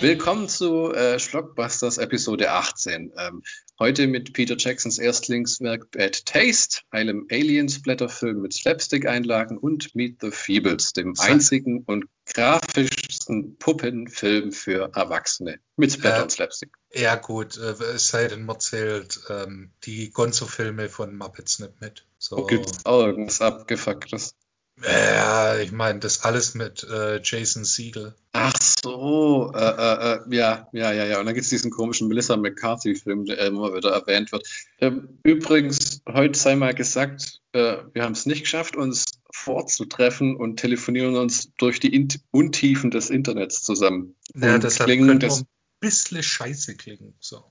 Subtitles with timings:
[0.00, 3.12] Willkommen zu äh, Schlockbusters Episode 18.
[3.18, 3.42] Ähm,
[3.78, 10.94] heute mit Peter Jacksons Erstlingswerk Bad Taste, einem Alien-Splatter-Film mit Slapstick-Einlagen und Meet the Feebles,
[10.94, 16.70] dem einzigen und grafischsten Puppenfilm für Erwachsene mit Splatter Äh, und Slapstick.
[16.94, 22.06] Ja, gut, äh, es sei denn, man zählt ähm, die Gonzo-Filme von Muppets nicht mit.
[22.16, 22.38] So.
[22.38, 24.34] Wo gibt's auch irgendwas Abgefucktes?
[24.82, 28.14] Ja, ich meine, das alles mit äh, Jason Siegel.
[28.32, 31.20] Ach so, äh, äh, äh, ja, ja, ja, ja.
[31.20, 34.46] Und dann gibt's diesen komischen Melissa McCarthy-Film, der immer wieder erwähnt wird.
[34.80, 40.56] Ähm, übrigens, heute sei mal gesagt, äh, wir haben es nicht geschafft, uns vorzutreffen und
[40.58, 44.14] telefonieren uns durch die Int Untiefen des Internets zusammen.
[44.34, 47.14] Ja, Und deshalb klingen könnte das- man ein bisschen scheiße klingen.
[47.20, 47.44] So.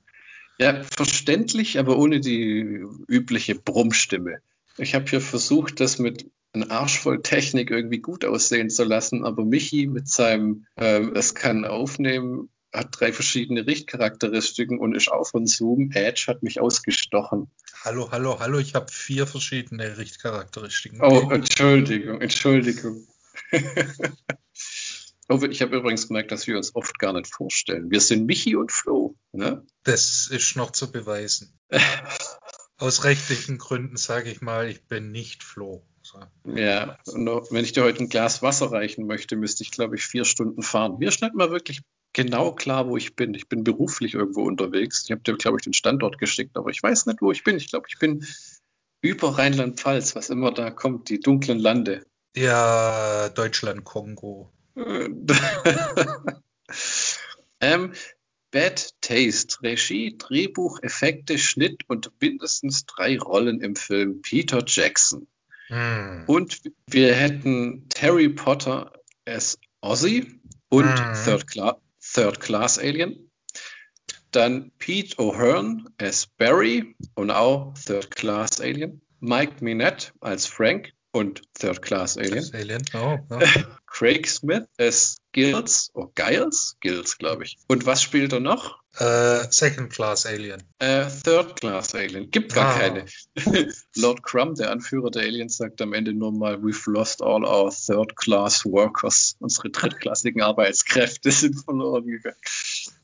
[0.60, 4.40] Ja, verständlich, aber ohne die übliche Brummstimme.
[4.78, 9.26] Ich habe hier versucht, das mit einem Arsch voll Technik irgendwie gut aussehen zu lassen,
[9.26, 15.28] aber Michi mit seinem ähm, Es kann aufnehmen hat drei verschiedene Richtcharakteristiken und ist auch
[15.28, 15.92] von Zoom.
[15.92, 17.50] Edge hat mich ausgestochen.
[17.84, 21.02] Hallo, hallo, hallo, ich habe vier verschiedene Richtcharakteristiken.
[21.02, 23.08] Oh, Entschuldigung, Entschuldigung.
[23.52, 27.90] ich habe übrigens gemerkt, dass wir uns oft gar nicht vorstellen.
[27.90, 29.16] Wir sind Michi und Flo.
[29.32, 29.66] Ne?
[29.84, 31.58] Das ist noch zu beweisen.
[32.78, 35.86] Aus rechtlichen Gründen sage ich mal, ich bin nicht Flo.
[36.46, 40.06] Ja, und wenn ich dir heute ein Glas Wasser reichen möchte, müsste ich, glaube ich,
[40.06, 40.98] vier Stunden fahren.
[41.00, 41.82] Mir nicht mal wirklich
[42.14, 43.34] genau klar, wo ich bin.
[43.34, 45.04] Ich bin beruflich irgendwo unterwegs.
[45.06, 47.58] Ich habe dir, glaube ich, den Standort geschickt, aber ich weiß nicht, wo ich bin.
[47.58, 48.26] Ich glaube, ich bin
[49.02, 52.06] über Rheinland-Pfalz, was immer da kommt, die dunklen Lande.
[52.36, 54.52] Ja, Deutschland, Kongo.
[57.60, 57.94] ähm,
[58.52, 65.28] Bad Taste, Regie, Drehbuch, Effekte, Schnitt und mindestens drei Rollen im Film Peter Jackson.
[65.70, 66.24] Hm.
[66.28, 68.92] Und wir hätten Terry Potter
[69.26, 70.40] as Ozzy
[70.70, 71.14] und Mhm.
[71.26, 73.32] Third, Cla Third Class Alien.
[74.32, 79.02] Dann Pete O'Hearn as Barry und auch Third Class Alien.
[79.20, 82.50] Mike Minette als Frank und Third Class Alien.
[82.54, 82.84] Alien.
[82.94, 83.40] Oh, ja.
[83.88, 87.58] Craig Smith as Giles, oh Giles, Giles, glaube ich.
[87.68, 88.80] Und was spielt er noch?
[88.98, 90.64] Äh, Second Class Alien.
[90.80, 92.32] Äh, Third Class Alien.
[92.32, 92.80] Gibt gar Ah.
[92.80, 93.06] keine.
[93.96, 97.72] Lord Crumb, der Anführer der Aliens, sagt am Ende nur mal, we've lost all our
[97.72, 99.36] third class workers.
[99.40, 102.36] Unsere drittklassigen Arbeitskräfte sind verloren gegangen.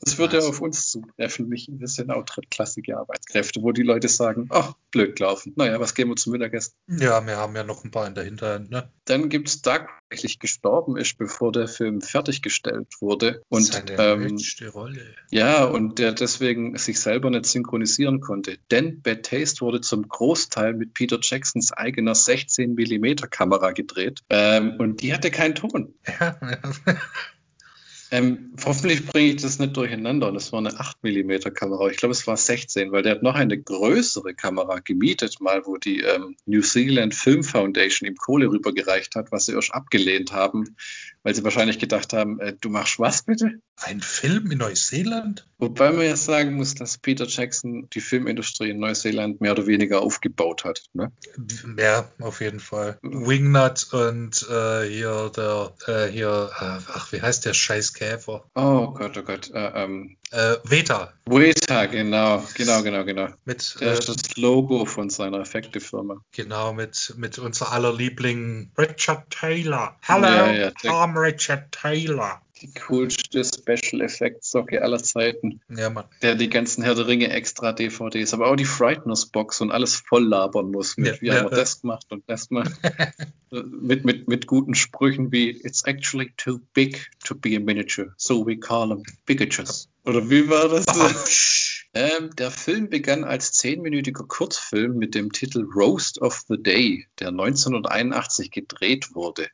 [0.01, 0.45] Das würde Was?
[0.45, 1.47] auf uns zutreffen.
[1.47, 5.53] Mich, wir sind auch drittklassige Arbeitskräfte, wo die Leute sagen, ach, blöd gelaufen.
[5.55, 6.73] Naja, was gehen wir zum Mittagessen?
[6.87, 8.91] Ja, wir haben ja noch ein paar in der Hinterhand, ne?
[9.05, 13.41] Dann gibt's Doug, der eigentlich gestorben ist, bevor der Film fertiggestellt wurde.
[13.49, 14.37] Und Seine ähm,
[14.73, 15.01] Rolle.
[15.29, 18.57] ja, und der deswegen sich selber nicht synchronisieren konnte.
[18.71, 24.21] Denn Bad Taste wurde zum Großteil mit Peter Jacksons eigener 16 mm Kamera gedreht.
[24.29, 25.93] Ähm, und die hatte keinen Ton.
[26.19, 26.95] Ja, ja.
[28.11, 30.31] Ähm, hoffentlich bringe ich das nicht durcheinander.
[30.31, 31.89] Das war eine 8 mm Kamera.
[31.89, 35.77] Ich glaube, es war 16, weil der hat noch eine größere Kamera gemietet, mal wo
[35.77, 40.75] die ähm, New Zealand Film Foundation ihm Kohle rübergereicht hat, was sie erst abgelehnt haben,
[41.25, 43.59] weil sie wahrscheinlich gedacht haben, äh, du machst was bitte?
[43.77, 45.47] Ein Film in Neuseeland?
[45.57, 50.01] Wobei man ja sagen muss, dass Peter Jackson die Filmindustrie in Neuseeland mehr oder weniger
[50.01, 50.83] aufgebaut hat.
[50.93, 51.11] Ne?
[51.79, 52.99] Ja, auf jeden Fall.
[53.01, 58.45] Wingnut und äh, hier der, äh, hier, äh, ach, wie heißt der scheiß Käfer?
[58.53, 59.49] Oh Gott, oh Gott.
[59.51, 61.13] Äh, ähm, Äh, Veta.
[61.27, 63.27] Weta, genau, genau, genau, genau.
[63.45, 66.21] Mit, äh, ist das Logo von seiner Effektefirma.
[66.33, 69.97] genau, mit, mit unser aller Liebling Richard Taylor.
[70.03, 72.41] Hallo, Ja, ja, I'm Richard Taylor.
[72.61, 75.61] Die coolste Special Effects Socke aller Zeiten.
[75.69, 76.05] Ja, Mann.
[76.21, 79.95] Der die ganzen Herr der Ringe extra DVDs, aber auch die Frighteners Box und alles
[79.95, 81.57] voll labern muss mit, Ja, wie ja, haben wir ja.
[81.63, 82.71] das gemacht und das gemacht.
[83.51, 88.45] mit, mit, mit guten Sprüchen wie It's actually too big to be a miniature, so
[88.45, 89.87] we call them bigatures.
[90.05, 90.85] Oder wie war das?
[91.93, 97.29] Ähm, der Film begann als zehnminütiger Kurzfilm mit dem Titel Roast of the Day, der
[97.29, 99.47] 1981 gedreht wurde.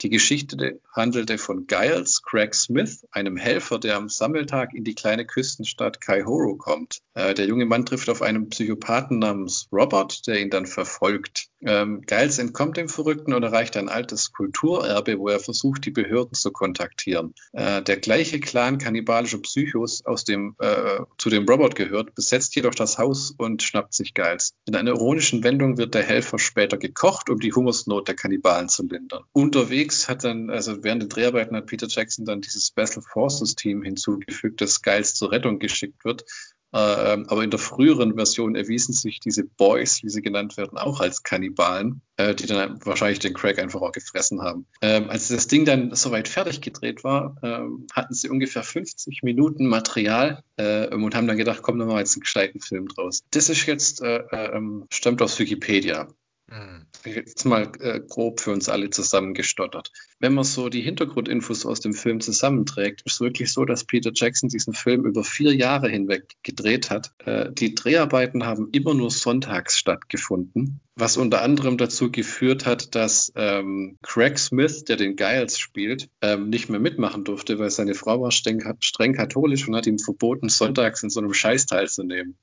[0.00, 5.24] Die Geschichte handelte von Giles Craig Smith, einem Helfer, der am Sammeltag in die kleine
[5.24, 6.98] Küstenstadt Kaihoro kommt.
[7.14, 11.48] Äh, der junge Mann trifft auf einen Psychopathen namens Robert, der ihn dann verfolgt.
[11.64, 16.34] Ähm, Giles entkommt dem Verrückten und erreicht ein altes Kulturerbe, wo er versucht, die Behörden
[16.34, 17.34] zu kontaktieren.
[17.52, 22.74] Äh, der gleiche Clan kannibalischer Psychos, aus dem, äh, zu dem Robert gehört, besetzt jedoch
[22.74, 24.52] das Haus und schnappt sich Giles.
[24.66, 28.86] In einer ironischen Wendung wird der Helfer später gekocht, um die Hungersnot der Kannibalen zu
[28.86, 29.24] lindern.
[29.32, 33.82] Unterwegs hat dann, also während den Dreharbeiten hat Peter Jackson dann dieses Special Forces Team
[33.82, 36.24] hinzugefügt, das Giles zur Rettung geschickt wird.
[36.74, 41.00] Äh, aber in der früheren Version erwiesen sich diese Boys, wie sie genannt werden, auch
[41.00, 44.66] als Kannibalen, äh, die dann wahrscheinlich den Craig einfach auch gefressen haben.
[44.82, 49.66] Ähm, als das Ding dann soweit fertig gedreht war, ähm, hatten sie ungefähr 50 Minuten
[49.68, 53.22] Material äh, und haben dann gedacht, komm, dann machen wir jetzt einen gescheiten Film draus.
[53.30, 56.08] Das ist jetzt, äh, ähm, stammt aus Wikipedia.
[56.50, 56.86] Hm.
[57.06, 59.90] Jetzt mal äh, grob für uns alle zusammengestottert.
[60.18, 64.10] Wenn man so die Hintergrundinfos aus dem Film zusammenträgt, ist es wirklich so, dass Peter
[64.14, 67.12] Jackson diesen Film über vier Jahre hinweg gedreht hat.
[67.24, 73.32] Äh, die Dreharbeiten haben immer nur sonntags stattgefunden, was unter anderem dazu geführt hat, dass
[73.36, 78.20] ähm, Craig Smith, der den Giles spielt, ähm, nicht mehr mitmachen durfte, weil seine Frau
[78.20, 82.36] war streng, streng katholisch und hat ihm verboten, sonntags in so einem Scheiß teilzunehmen.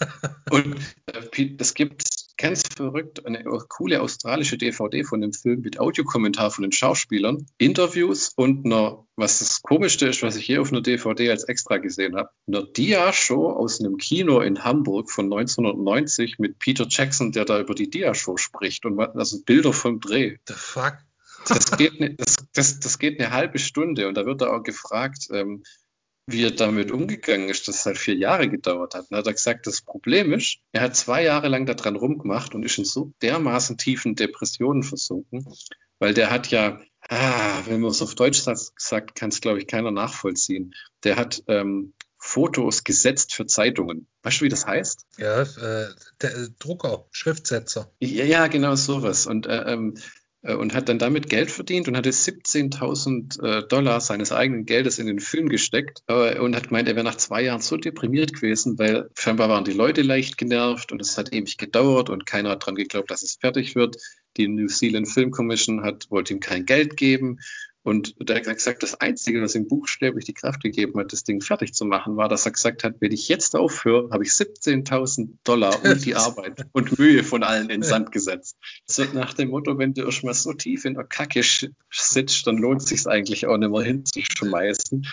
[0.50, 6.50] und äh, es gibt ganz verrückt, eine coole australische DVD von dem Film mit Audiokommentar
[6.50, 10.80] von den Schauspielern, Interviews und einer, was das Komischste ist, was ich hier auf einer
[10.80, 16.58] DVD als extra gesehen habe, einer Dia-Show aus einem Kino in Hamburg von 1990 mit
[16.58, 20.36] Peter Jackson, der da über die Dia-Show spricht und also Bilder vom Dreh.
[20.46, 20.98] The fuck?
[21.46, 24.62] Das geht, ne, das, das, das geht eine halbe Stunde und da wird er auch
[24.62, 25.62] gefragt, ähm,
[26.30, 29.06] wie er damit umgegangen ist, dass es halt vier Jahre gedauert hat.
[29.10, 32.64] Dann hat er gesagt, das Problem ist, er hat zwei Jahre lang daran rumgemacht und
[32.64, 35.46] ist in so dermaßen tiefen Depressionen versunken,
[35.98, 39.66] weil der hat ja, ah, wenn man es auf Deutsch sagt, kann es, glaube ich,
[39.66, 40.74] keiner nachvollziehen.
[41.02, 44.06] Der hat ähm, Fotos gesetzt für Zeitungen.
[44.22, 45.06] Weißt du, wie das heißt?
[45.16, 47.90] Ja, äh, der äh, Drucker, Schriftsetzer.
[48.00, 49.26] Ja, ja, genau sowas.
[49.26, 50.00] Und äh, ähm, äh,
[50.42, 55.06] und hat dann damit Geld verdient und hatte 17.000 äh, Dollar seines eigenen Geldes in
[55.06, 58.78] den Film gesteckt äh, und hat gemeint, er wäre nach zwei Jahren so deprimiert gewesen,
[58.78, 62.64] weil scheinbar waren die Leute leicht genervt und es hat ewig gedauert und keiner hat
[62.64, 63.96] dran geglaubt, dass es fertig wird.
[64.36, 67.38] Die New Zealand Film Commission hat, wollte ihm kein Geld geben
[67.82, 71.40] und der hat gesagt, das Einzige, was ihm buchstäblich die Kraft gegeben hat, das Ding
[71.40, 75.28] fertig zu machen, war, dass er gesagt hat, wenn ich jetzt aufhöre, habe ich 17.000
[75.44, 78.56] Dollar und die Arbeit und Mühe von allen in Sand gesetzt.
[78.84, 81.42] So nach dem Motto, wenn du erstmal so tief in der Kacke
[81.90, 85.06] sitzt, dann lohnt es sich eigentlich auch nicht mehr hinzuschmeißen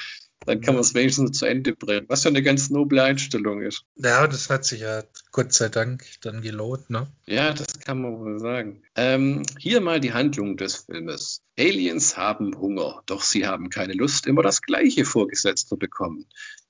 [0.45, 3.86] dann kann man es wenigstens zu Ende bringen, was ja eine ganz noble Einstellung ist.
[3.95, 7.07] Ja, das hat sich ja Gott sei Dank dann gelohnt, ne?
[7.25, 8.83] Ja, das kann man wohl sagen.
[8.95, 11.42] Ähm, hier mal die Handlung des Filmes.
[11.57, 16.25] Aliens haben Hunger, doch sie haben keine Lust, immer das Gleiche vorgesetzt zu bekommen.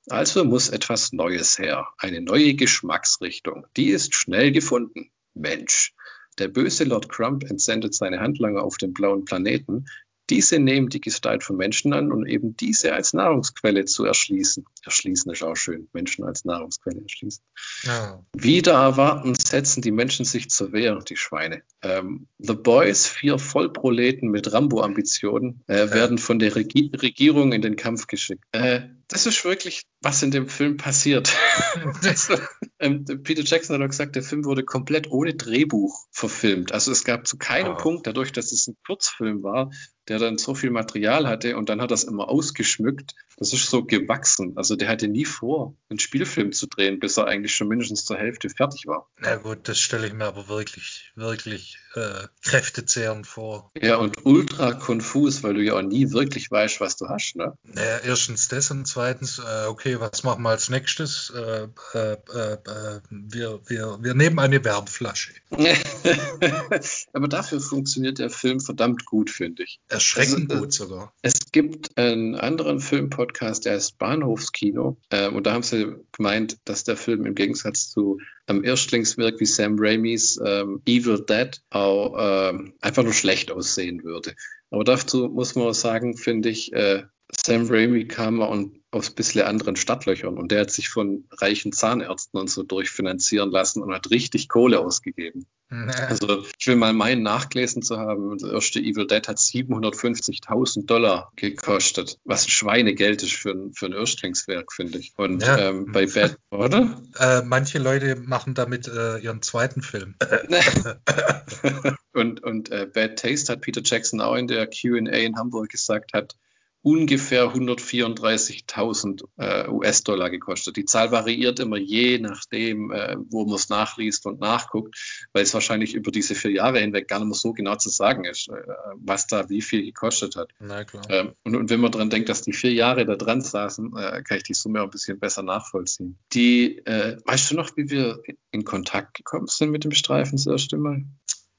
[0.08, 3.66] Also muss etwas Neues her, eine neue Geschmacksrichtung.
[3.76, 5.10] Die ist schnell gefunden.
[5.34, 5.94] Mensch.
[6.38, 9.86] Der böse Lord Crump entsendet seine Handlanger auf den blauen Planeten,
[10.30, 14.66] diese nehmen die Gestalt von Menschen an, um eben diese als Nahrungsquelle zu erschließen.
[14.84, 17.44] Erschließen ist auch schön, Menschen als Nahrungsquelle erschließen.
[17.84, 18.24] Ja.
[18.34, 21.62] Wieder erwarten setzen die Menschen sich zur Wehr, die Schweine.
[21.82, 27.76] Ähm, The Boys, vier Vollproleten mit Rambo-Ambitionen, äh, werden von der Regi Regierung in den
[27.76, 28.44] Kampf geschickt.
[28.52, 31.32] Äh, das ist wirklich, was in dem Film passiert.
[32.04, 32.36] also,
[32.80, 36.72] ähm, Peter Jackson hat auch gesagt, der Film wurde komplett ohne Drehbuch verfilmt.
[36.72, 37.78] Also es gab zu keinem oh.
[37.78, 39.70] Punkt, dadurch, dass es ein Kurzfilm war,
[40.08, 43.16] der dann so viel Material hatte und dann hat das immer ausgeschmückt.
[43.38, 44.54] Das ist so gewachsen.
[44.56, 48.18] Also der hatte nie vor, einen Spielfilm zu drehen, bis er eigentlich schon mindestens zur
[48.18, 49.10] Hälfte fertig war.
[49.20, 53.72] Na gut, das stelle ich mir aber wirklich, wirklich äh, kräftezehrend vor.
[53.80, 57.58] Ja, und ultra konfus, weil du ja auch nie wirklich weißt, was du hast, ne?
[57.64, 61.32] Naja, erstens das und zweitens, äh, okay, was machen wir als nächstes?
[61.36, 65.32] Äh, äh, äh wir, wir, wir nehmen eine Wärmflasche.
[67.14, 69.80] aber dafür funktioniert der Film verdammt gut, finde ich.
[69.88, 71.14] Erschreckend also, gut sogar.
[71.22, 74.98] Es gibt einen anderen Filmpodcast, der heißt Bahnhofskino.
[75.10, 79.46] Äh, und da haben sie gemeint, dass der Film im Gegensatz zu einem Erstlingswerk wie
[79.46, 84.36] Sam Raimis ähm, Evil Dead auch ähm, einfach nur schlecht aussehen würde.
[84.70, 89.46] Aber dazu muss man sagen, finde ich, äh, Sam Raimi kam und aus ein bisschen
[89.46, 94.12] anderen Stadtlöchern und der hat sich von reichen Zahnärzten und so durchfinanzieren lassen und hat
[94.12, 95.46] richtig Kohle ausgegeben.
[96.10, 101.32] Also ich will mal meinen nachgelesen zu haben, das erste Evil Dead hat 750.000 Dollar
[101.36, 105.14] gekostet, was ein Schweinegeld ist für ein, für ein Erstlingswerk, finde ich.
[105.18, 105.58] Und ja.
[105.58, 107.02] ähm, bei Bad, oder?
[107.18, 110.16] Äh, manche Leute machen damit äh, ihren zweiten Film.
[112.14, 116.14] und und äh, Bad Taste hat Peter Jackson auch in der Q&A in Hamburg gesagt,
[116.14, 116.36] hat
[116.86, 120.78] ungefähr 134.000 äh, US-Dollar gekostet.
[120.78, 124.96] Die Zahl variiert immer je nachdem, äh, wo man es nachliest und nachguckt,
[125.34, 128.24] weil es wahrscheinlich über diese vier Jahre hinweg gar nicht mehr so genau zu sagen
[128.24, 128.62] ist, äh,
[128.98, 130.52] was da wie viel gekostet hat.
[130.60, 131.04] Na klar.
[131.10, 134.22] Ähm, und, und, wenn man dran denkt, dass die vier Jahre da dran saßen, äh,
[134.22, 136.20] kann ich die Summe auch ein bisschen besser nachvollziehen.
[136.34, 140.46] Die, äh, weißt du noch, wie wir in Kontakt gekommen sind mit dem Streifen das
[140.46, 141.04] erste Mal?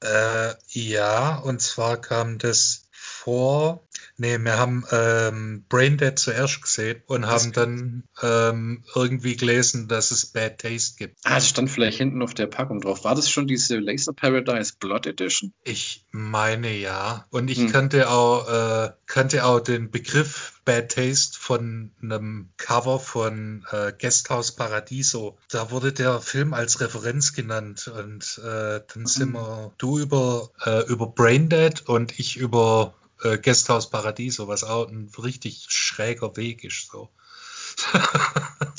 [0.01, 2.86] Äh, ja, und zwar kam das
[3.27, 3.85] davor,
[4.17, 10.11] nee, wir haben ähm, Braindead zuerst gesehen und Das haben dann ähm, irgendwie gelesen, dass
[10.11, 11.19] es Bad Taste gibt.
[11.25, 13.03] Ah, das stand vielleicht hinten auf der Packung drauf.
[13.03, 15.53] War das schon diese Laser Paradise Blood Edition?
[15.63, 17.25] Ich meine ja.
[17.29, 17.71] Und ich Hm.
[17.71, 24.53] kannte auch, äh, kannte auch den Begriff Bad Taste von einem Cover von äh, Guesthouse
[24.53, 25.37] Paradiso.
[25.49, 30.85] Da wurde der Film als Referenz genannt und äh, dann sind wir du über äh,
[30.87, 32.93] über Braindead und ich über
[33.23, 36.89] äh, Guesthouse Paradiso, was auch ein richtig schräger Weg ist.
[36.91, 37.09] So.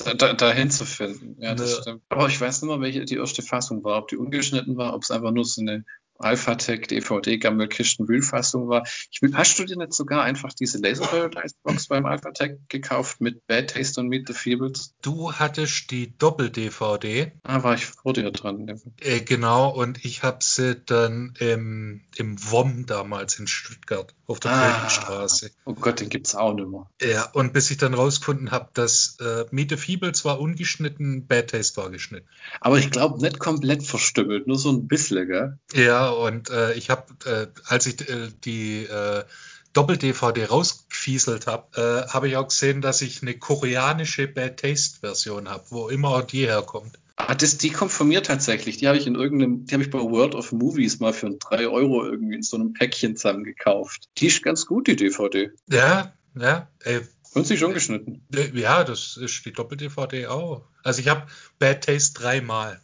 [0.05, 1.37] Da, da, dahin zu finden.
[1.41, 1.83] Ja, das Ne.
[1.83, 2.03] stimmt.
[2.09, 3.99] Aber ich weiß nicht mehr, welche die erste Fassung war.
[3.99, 5.85] Ob die ungeschnitten war, ob es einfach nur so eine
[6.19, 8.85] Alphatec DVD Gammelkisten Wühlfassung war.
[9.11, 13.21] Ich will, hast du dir nicht sogar einfach diese Laser Paradise Box beim Alphatec gekauft
[13.21, 14.95] mit Bad Taste und Meet the Feebles?
[15.03, 17.33] Du hattest die Doppel-DVD.
[17.45, 18.67] Ah, war ich vor dir dran.
[19.01, 24.53] Äh, genau, und ich habe sie dann im, im WOM damals in Stuttgart auf der
[24.53, 24.73] Ah.
[24.79, 25.51] Königstraße.
[25.65, 26.87] Oh Gott, den gibt's auch nicht mehr.
[27.03, 31.51] Ja, und bis ich dann rausgefunden habe, dass äh, Meet the Feebles war ungeschnitten, Bad
[31.51, 32.29] Taste war geschnitten.
[32.61, 35.59] Aber ich glaube nicht komplett verstümmelt, nur so ein bisschen, gell?
[35.75, 39.25] Ja, und äh, ich habe, äh, als ich äh, die äh,
[39.73, 45.65] Doppel-DVD rausgefieselt habe, äh, habe ich auch gesehen, dass ich eine koreanische Bad Taste-Version habe,
[45.71, 46.99] wo immer auch die herkommt.
[47.27, 48.79] Ah, das, die kommt von mir tatsächlich.
[48.79, 51.69] Die habe ich in irgendeinem, die habe ich bei World of Movies mal für 3
[51.69, 54.09] Euro irgendwie in so einem Päckchen zusammen gekauft.
[54.19, 55.51] Die ist ganz gut, die DVD.
[55.71, 57.01] Ja, ja, ey,
[57.35, 58.27] Und sie ist schon geschnitten.
[58.55, 60.65] Ja, das ist die Doppel-DVD auch.
[60.83, 61.27] Also ich habe
[61.59, 62.81] Bad Taste dreimal.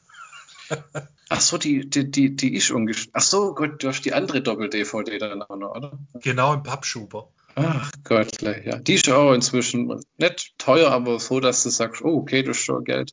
[1.30, 3.12] Ach so, die, die, die, die ist ungeschnitten.
[3.14, 5.98] Ach so, Gott, du hast die andere Doppel-DVD dann auch noch, oder?
[6.20, 7.30] Genau im Pappschuber.
[7.56, 8.78] Ach Gott, ja.
[8.78, 12.64] Die ist auch inzwischen nicht teuer, aber so, dass du sagst, oh, okay, das ist
[12.64, 13.12] schon Geld.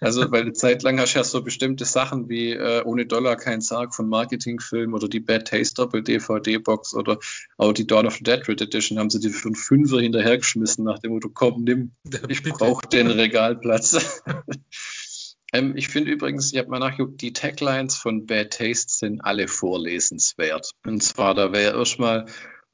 [0.00, 3.36] Also, weil eine Zeit lang hast du ja so bestimmte Sachen wie äh, ohne Dollar
[3.36, 7.18] kein Sarg von Marketingfilmen oder die Bad Taste Doppel DVD Box oder
[7.56, 10.84] auch die Dawn of the Dead Red Edition haben sie dir für einen Fünfer hinterhergeschmissen,
[10.84, 11.92] nach dem Motto, komm, nimm,
[12.28, 14.22] ich brauche den Regalplatz.
[15.54, 19.48] ähm, ich finde übrigens, ich habe mal nachgeguckt, die Taglines von Bad Taste sind alle
[19.48, 20.72] vorlesenswert.
[20.84, 22.26] Und zwar, da wäre erstmal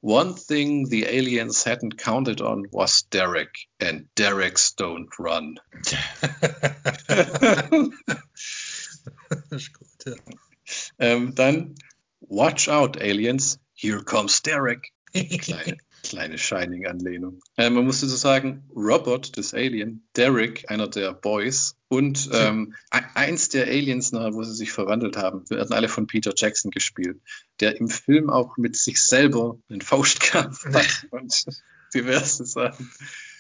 [0.05, 5.57] One thing the aliens hadn't counted on was Derek, and Derek's don't run.
[5.83, 5.99] Gut,
[10.05, 10.15] ja.
[10.99, 11.75] ähm, dann
[12.21, 14.93] Watch out, Aliens, here comes Derek.
[15.15, 17.41] Kleine, kleine Shining-Anlehnung.
[17.57, 23.49] Äh, man musste so sagen, Robert, das Alien, Derek, einer der Boys, und ähm, eins
[23.49, 27.21] der Aliens, nachher, wo sie sich verwandelt haben, werden alle von Peter Jackson gespielt,
[27.61, 31.45] der im Film auch mit sich selber einen Faustkampf hat und
[31.95, 32.93] diverse Sachen.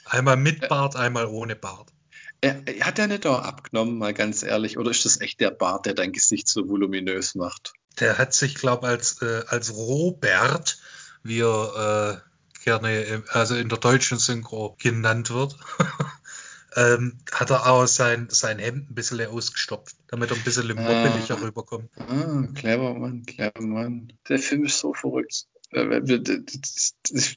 [0.06, 1.90] Einmal mit Bart, einmal ohne Bart.
[2.40, 5.50] Er, er hat er nicht auch abgenommen, mal ganz ehrlich, oder ist das echt der
[5.50, 7.72] Bart, der dein Gesicht so voluminös macht?
[8.00, 10.78] Der hat sich, glaube als, äh, als Robert,
[11.22, 12.33] wie er äh,
[12.64, 15.56] gerne also in der deutschen Synchro genannt wird,
[16.76, 21.40] ähm, hat er auch sein, sein Hemd ein bisschen ausgestopft, damit er ein bisschen moppeliger
[21.40, 21.90] rüberkommt.
[21.96, 24.12] Ah, clever Mann, clever Mann.
[24.28, 25.46] Der Film ist so verrückt.
[25.70, 26.00] Äh,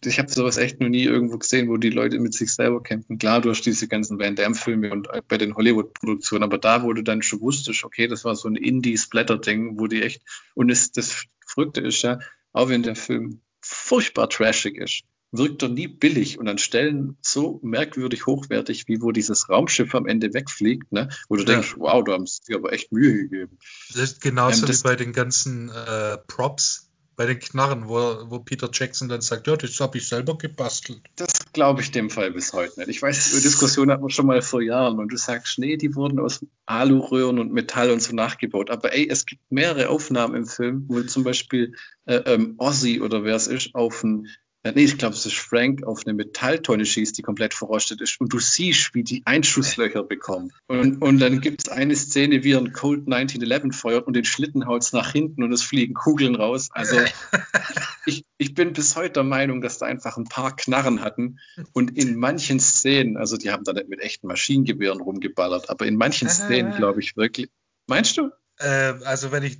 [0.06, 3.18] Ich habe sowas echt noch nie irgendwo gesehen, wo die Leute mit sich selber kämpfen.
[3.18, 7.04] Klar, du hast diese ganzen Van Damme-Filme und bei den Hollywood-Produktionen, aber da, wo du
[7.04, 10.22] dann schon wusstest, okay, das war so ein Indie-Splatter-Ding, wo die echt,
[10.54, 12.20] und es, das Verrückte ist ja,
[12.54, 17.60] auch wenn der Film furchtbar trashig ist, wirkt er nie billig und an Stellen so
[17.64, 21.10] merkwürdig hochwertig, wie wo dieses Raumschiff am Ende wegfliegt, ne?
[21.30, 21.48] wo du Ja.
[21.48, 23.58] denkst, wow, da haben sie sich aber echt Mühe gegeben.
[23.94, 27.96] Das ist genauso Ähm, das- wie bei den ganzen äh, Props, bei den Knarren, wo,
[28.30, 31.02] wo Peter Jackson dann sagt, ja, das habe ich selber gebastelt.
[31.16, 32.90] Das glaube ich dem Fall bis heute nicht.
[32.90, 35.96] Ich weiß, die Diskussion hatten wir schon mal vor Jahren und du sagst, nee, die
[35.96, 38.70] wurden aus Aluröhren und Metall und so nachgebaut.
[38.70, 41.74] Aber ey, es gibt mehrere Aufnahmen im Film, wo zum Beispiel
[42.06, 44.28] äh, ähm, Ozzy oder wer es ist, auf ein
[44.64, 48.20] Nee, ich glaube, es ist Frank auf eine Metalltonne schießt, die komplett verrostet ist.
[48.20, 50.52] Und du siehst, wie die Einschusslöcher bekommen.
[50.68, 54.26] Und, und dann gibt es eine Szene, wie er einen Colt 1911 feuert und den
[54.26, 56.70] Schlitten haut nach hinten und es fliegen Kugeln raus.
[56.72, 56.98] Also
[58.06, 61.40] ich, ich bin bis heute der Meinung, dass da einfach ein paar Knarren hatten
[61.74, 65.96] und in manchen Szenen, also die haben da nicht mit echten Maschinengewehren rumgeballert, aber in
[65.96, 67.50] manchen Szenen glaube ich wirklich.
[67.88, 68.32] Meinst du?
[68.60, 69.58] Äh, also wenn ich,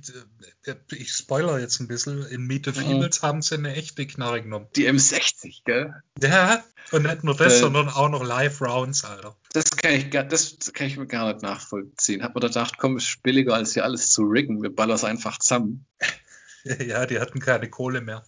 [0.64, 4.42] äh, ich spoiler jetzt ein bisschen, in Meet the Feebles haben sie eine echte Knarre
[4.42, 4.66] genommen.
[4.76, 5.94] Die M60, gell?
[6.20, 9.36] Ja, und nicht nur das, Äh, sondern auch noch Live-Rounds, Alter.
[9.52, 12.22] Das kann ich, gar- das kann ich mir gar nicht nachvollziehen.
[12.22, 14.62] Hab mir gedacht, komm, ist billiger als hier alles zu riggen.
[14.62, 15.86] Wir ballern es einfach zusammen.
[16.64, 18.24] Ja, die hatten keine Kohle mehr.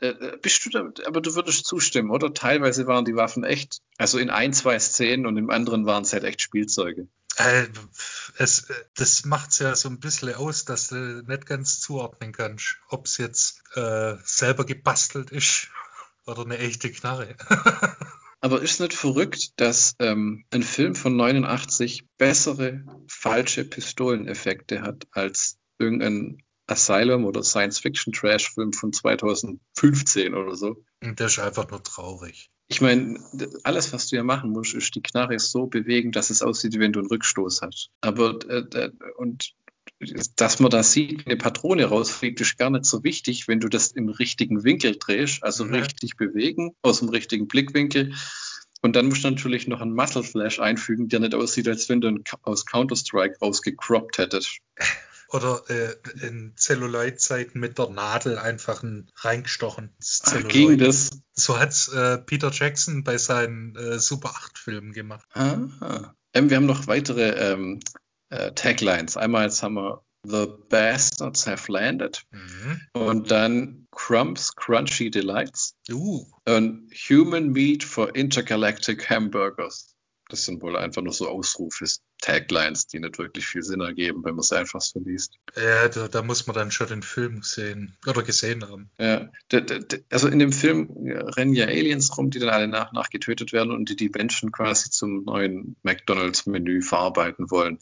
[0.00, 2.32] Äh, äh, bist du da, aber du würdest zustimmen, oder?
[2.32, 6.12] Teilweise waren die Waffen echt, also in ein, zwei Szenen und im anderen waren es
[6.14, 7.08] halt echt Spielzeuge.
[7.40, 7.68] Äh,
[8.36, 12.76] es, das macht es ja so ein bisschen aus, dass du nicht ganz zuordnen kannst,
[12.88, 15.68] ob es jetzt äh, selber gebastelt ist
[16.26, 17.36] oder eine echte Knarre.
[18.42, 25.58] Aber ist nicht verrückt, dass ähm, ein Film von 89 bessere falsche Pistoleneffekte hat als
[25.78, 30.84] irgendein Asylum oder Science-Fiction-Trash-Film von 2015 oder so?
[31.00, 32.50] Das ist einfach nur traurig.
[32.70, 33.18] Ich meine,
[33.64, 36.78] alles, was du ja machen musst, ist die Knarre so bewegen, dass es aussieht, wie
[36.78, 37.90] wenn du einen Rückstoß hast.
[38.00, 39.54] Aber äh, und
[40.36, 43.68] dass man da sieht, wie eine Patrone rausfliegt, ist gar nicht so wichtig, wenn du
[43.68, 45.72] das im richtigen Winkel drehst, also ja.
[45.72, 48.14] richtig bewegen, aus dem richtigen Blickwinkel.
[48.82, 52.00] Und dann musst du natürlich noch einen Muscle Flash einfügen, der nicht aussieht, als wenn
[52.00, 54.60] du aus Counter-Strike rausgecroppt hättest.
[55.32, 55.94] Oder äh,
[56.26, 59.94] in Zelluloid-Zeiten mit der Nadel einfach ein reingestochen.
[60.24, 61.10] Ach, ging das?
[61.32, 65.26] So hat's äh, Peter Jackson bei seinen äh, Super 8-Filmen gemacht.
[65.32, 66.14] Aha.
[66.32, 67.80] Ähm, wir haben noch weitere ähm,
[68.30, 69.16] äh, Taglines.
[69.16, 72.80] Einmal jetzt haben wir The Bastards Have Landed mhm.
[72.92, 76.26] und dann Crumbs Crunchy Delights uh.
[76.46, 79.94] und Human Meat for Intergalactic Hamburgers.
[80.30, 81.84] Das sind wohl einfach nur so Ausrufe,
[82.20, 85.34] Taglines, die nicht wirklich viel Sinn ergeben, wenn man es einfach so liest.
[85.56, 88.90] Ja, da, da, muss man dann schon den Film sehen oder gesehen haben.
[88.98, 89.30] Ja,
[90.10, 90.90] also in dem Film
[91.36, 94.52] rennen ja Aliens rum, die dann alle nach nach getötet werden und die die Menschen
[94.52, 97.78] quasi zum neuen McDonalds-Menü verarbeiten wollen.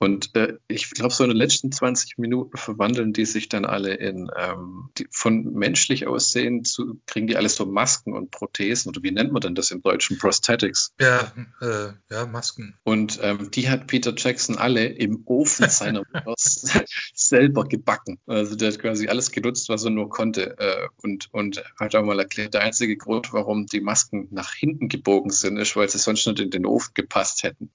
[0.00, 3.94] Und äh, ich glaube, so in den letzten 20 Minuten verwandeln die sich dann alle
[3.94, 9.02] in, ähm, die, von menschlich aussehen zu, kriegen die alles so Masken und Prothesen oder
[9.02, 10.18] wie nennt man denn das im Deutschen?
[10.18, 10.92] Prosthetics.
[11.00, 12.76] Ja, äh, ja, Masken.
[12.84, 16.04] Und ähm, die hat Peter Jackson alle im Ofen seiner
[17.14, 18.20] selber gebacken.
[18.26, 20.58] Also der hat quasi alles genutzt, was er nur konnte.
[20.58, 24.88] Äh, und, und hat auch mal erklärt, der einzige Grund, warum die Masken nach hinten
[24.88, 27.70] gebogen sind, ist, weil sie sonst nicht in den Ofen gepasst hätten.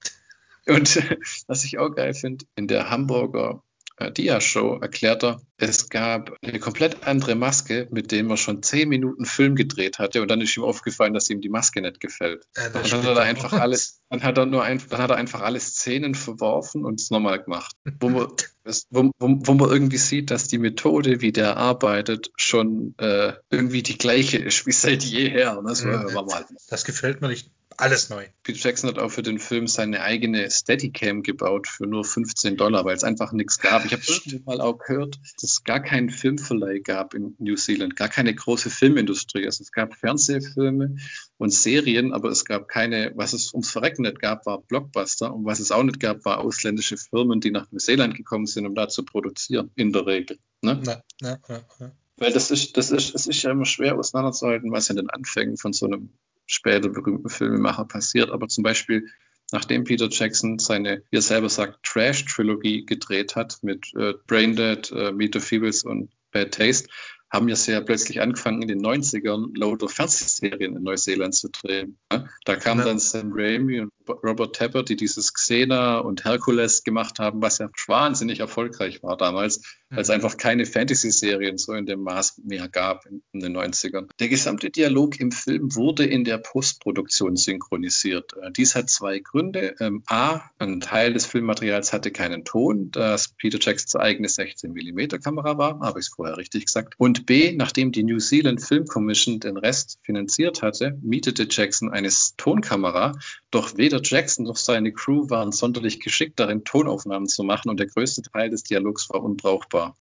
[0.68, 0.96] Und
[1.46, 3.62] was ich auch geil finde, in der Hamburger
[3.96, 8.88] äh, Dia-Show erklärt er, es gab eine komplett andere Maske, mit der man schon zehn
[8.88, 12.44] Minuten Film gedreht hatte und dann ist ihm aufgefallen, dass ihm die Maske nicht gefällt.
[12.56, 15.42] Ja, dann hat er einfach alles, dann hat er nur ein, dann hat er einfach
[15.42, 17.76] alle Szenen verworfen und es nochmal gemacht.
[18.00, 18.26] Wo man,
[18.64, 23.34] das, wo, wo, wo, man irgendwie sieht, dass die Methode, wie der arbeitet, schon äh,
[23.50, 25.62] irgendwie die gleiche ist wie seit jeher.
[25.64, 26.44] Das, war mal.
[26.68, 28.26] das gefällt mir nicht alles neu.
[28.42, 32.84] Peter Jackson hat auch für den Film seine eigene Steadicam gebaut für nur 15 Dollar,
[32.84, 33.84] weil es einfach nichts gab.
[33.84, 37.96] Ich habe irgendwann mal auch gehört, dass es gar keinen Filmverleih gab in New Zealand,
[37.96, 39.46] gar keine große Filmindustrie.
[39.46, 40.96] Also es gab Fernsehfilme
[41.38, 45.44] und Serien, aber es gab keine, was es ums Verrecken nicht gab, war Blockbuster und
[45.44, 48.88] was es auch nicht gab, war ausländische Firmen, die nach Neuseeland gekommen sind, um da
[48.88, 50.38] zu produzieren, in der Regel.
[50.62, 50.80] Ne?
[50.84, 54.88] Na, na, na, weil das ist, das ist, es ist ja immer schwer auseinanderzuhalten, was
[54.88, 56.10] in den Anfängen von so einem
[56.46, 58.30] später berühmten Filmemacher passiert.
[58.30, 59.08] Aber zum Beispiel,
[59.52, 65.12] nachdem Peter Jackson seine, wie er selber sagt, Trash-Trilogie gedreht hat mit äh, Braindead, äh,
[65.12, 66.88] Meet the Feebles und Bad Taste,
[67.34, 71.98] haben ja sehr plötzlich angefangen, in den 90ern lauter Fernsehserien in Neuseeland zu drehen.
[72.44, 72.86] Da kamen ja.
[72.86, 77.70] dann Sam Raimi und Robert Tepper, die dieses Xena und Hercules gemacht haben, was ja
[77.86, 79.96] wahnsinnig erfolgreich war damals, mhm.
[79.96, 84.08] weil es einfach keine Fantasy-Serien so in dem Maß mehr gab in, in, den 90ern.
[84.18, 88.32] Der gesamte Dialog im Film wurde in der Postproduktion synchronisiert.
[88.40, 89.74] Äh, dies hat zwei Gründe.
[89.80, 95.58] Ähm, A, ein Teil des Filmmaterials hatte keinen Ton, das Peter Jacksons eigene 16mm Kamera
[95.58, 96.94] war, habe ich es vorher richtig gesagt.
[96.98, 102.10] Und B, nachdem die New Zealand Film Commission den Rest finanziert hatte, mietete Jackson eine
[102.36, 103.12] Tonkamera,
[103.50, 107.86] doch weder Jackson noch seine Crew waren sonderlich geschickt darin, Tonaufnahmen zu machen und der
[107.86, 109.96] größte Teil des Dialogs war unbrauchbar.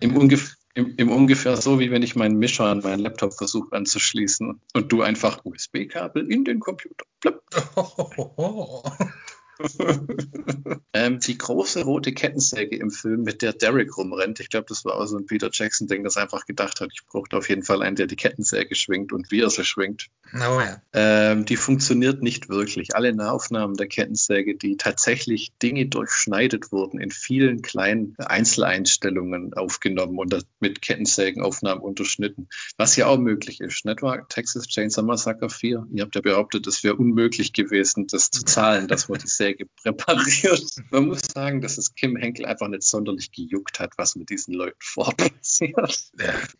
[0.00, 3.74] Im, Ungef im, im ungefähr so, wie wenn ich meinen Mischer an meinen Laptop versuche
[3.74, 7.04] anzuschließen und du einfach USB-Kabel in den Computer.
[10.92, 14.94] ähm, die große rote Kettensäge im Film, mit der Derek rumrennt, ich glaube, das war
[14.94, 17.96] auch so ein Peter Jackson-Ding, das einfach gedacht hat, ich brauchte auf jeden Fall einen,
[17.96, 20.08] der die Kettensäge schwingt und wie er sie schwingt.
[20.34, 20.82] Oh, ja.
[20.92, 22.94] ähm, die funktioniert nicht wirklich.
[22.94, 30.46] Alle Nahaufnahmen der Kettensäge, die tatsächlich Dinge durchschneidet wurden, in vielen kleinen Einzeleinstellungen aufgenommen und
[30.60, 32.48] mit Kettensägenaufnahmen unterschnitten.
[32.76, 34.28] Was ja auch möglich ist, nicht wahr?
[34.28, 35.86] Texas Chainsaw Massacre 4.
[35.92, 39.47] Ihr habt ja behauptet, es wäre unmöglich gewesen, das zu zahlen, dass man die Säge
[39.48, 40.64] Säge präpariert.
[40.90, 44.54] Man muss sagen, dass es Kim Henkel einfach nicht sonderlich gejuckt hat, was mit diesen
[44.54, 46.10] Leuten vorpassiert.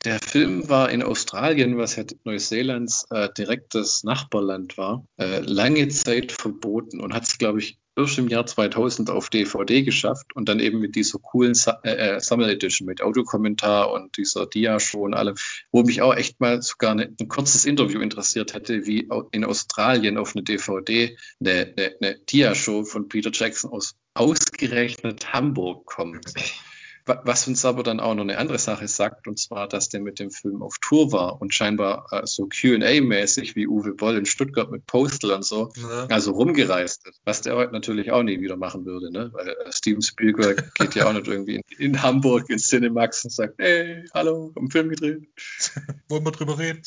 [0.05, 6.33] Der Film war in Australien, was ja Neuseelands äh, direktes Nachbarland war, äh, lange Zeit
[6.33, 10.61] verboten und hat es, glaube ich, erst im Jahr 2000 auf DVD geschafft und dann
[10.61, 15.15] eben mit dieser coolen Sa äh, äh, Summer Edition mit Audiokommentar und dieser Dia-Show und
[15.15, 15.35] allem,
[15.73, 20.17] wo mich auch echt mal sogar eine, ein kurzes Interview interessiert hätte, wie in Australien
[20.17, 26.25] auf eine DVD eine, eine, eine Dia-Show von Peter Jackson aus ausgerechnet Hamburg kommt.
[27.09, 30.19] Was uns aber dann auch noch eine andere Sache sagt, und zwar, dass der mit
[30.19, 34.71] dem Film auf Tour war und scheinbar äh, so QA-mäßig wie Uwe Boll in Stuttgart
[34.71, 36.07] mit Postal und so, ja.
[36.07, 39.31] also rumgereist ist, was der heute natürlich auch nie wieder machen würde, ne?
[39.33, 43.31] Weil äh, Steven Spielberg geht ja auch nicht irgendwie in, in Hamburg ins Cinemax und
[43.31, 45.29] sagt, hey, hallo, haben einen Film gedreht.
[46.09, 46.83] Wollen wir drüber reden?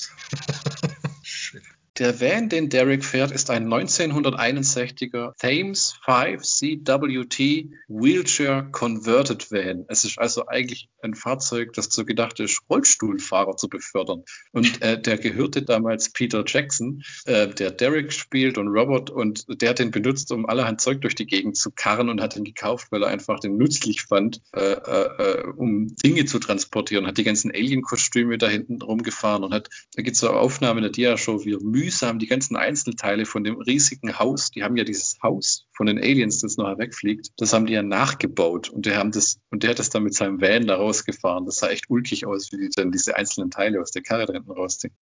[2.02, 9.86] Der Van, den Derek fährt, ist ein 1961er Thames 5 CWT Wheelchair Converted Van.
[9.88, 14.24] Es ist also eigentlich ein Fahrzeug, das so gedacht ist, Rollstuhlfahrer zu befördern.
[14.52, 19.70] Und äh, der gehörte damals Peter Jackson, äh, der Derek spielt und Robert und der
[19.70, 22.88] hat den benutzt, um allerhand Zeug durch die Gegend zu karren und hat ihn gekauft,
[22.90, 27.06] weil er einfach den nützlich fand, äh, äh, um Dinge zu transportieren.
[27.06, 30.92] Hat die ganzen Alien-Kostüme da hinten rumgefahren und hat, da gibt es so Aufnahmen der
[30.92, 34.86] Dia-Show, wie er mühsam mühsam die ganzen Einzelteile von dem riesigen Haus, die haben ja
[34.86, 38.98] dieses Haus von den Aliens, das noch wegfliegt, das haben die ja nachgebaut und der
[38.98, 41.46] haben das und der hat das dann mit seinem Van da rausgefahren.
[41.46, 44.40] Das sah echt ulkig aus, wie die dann diese einzelnen Teile aus der Karre da
[44.40, 44.94] rausziehen.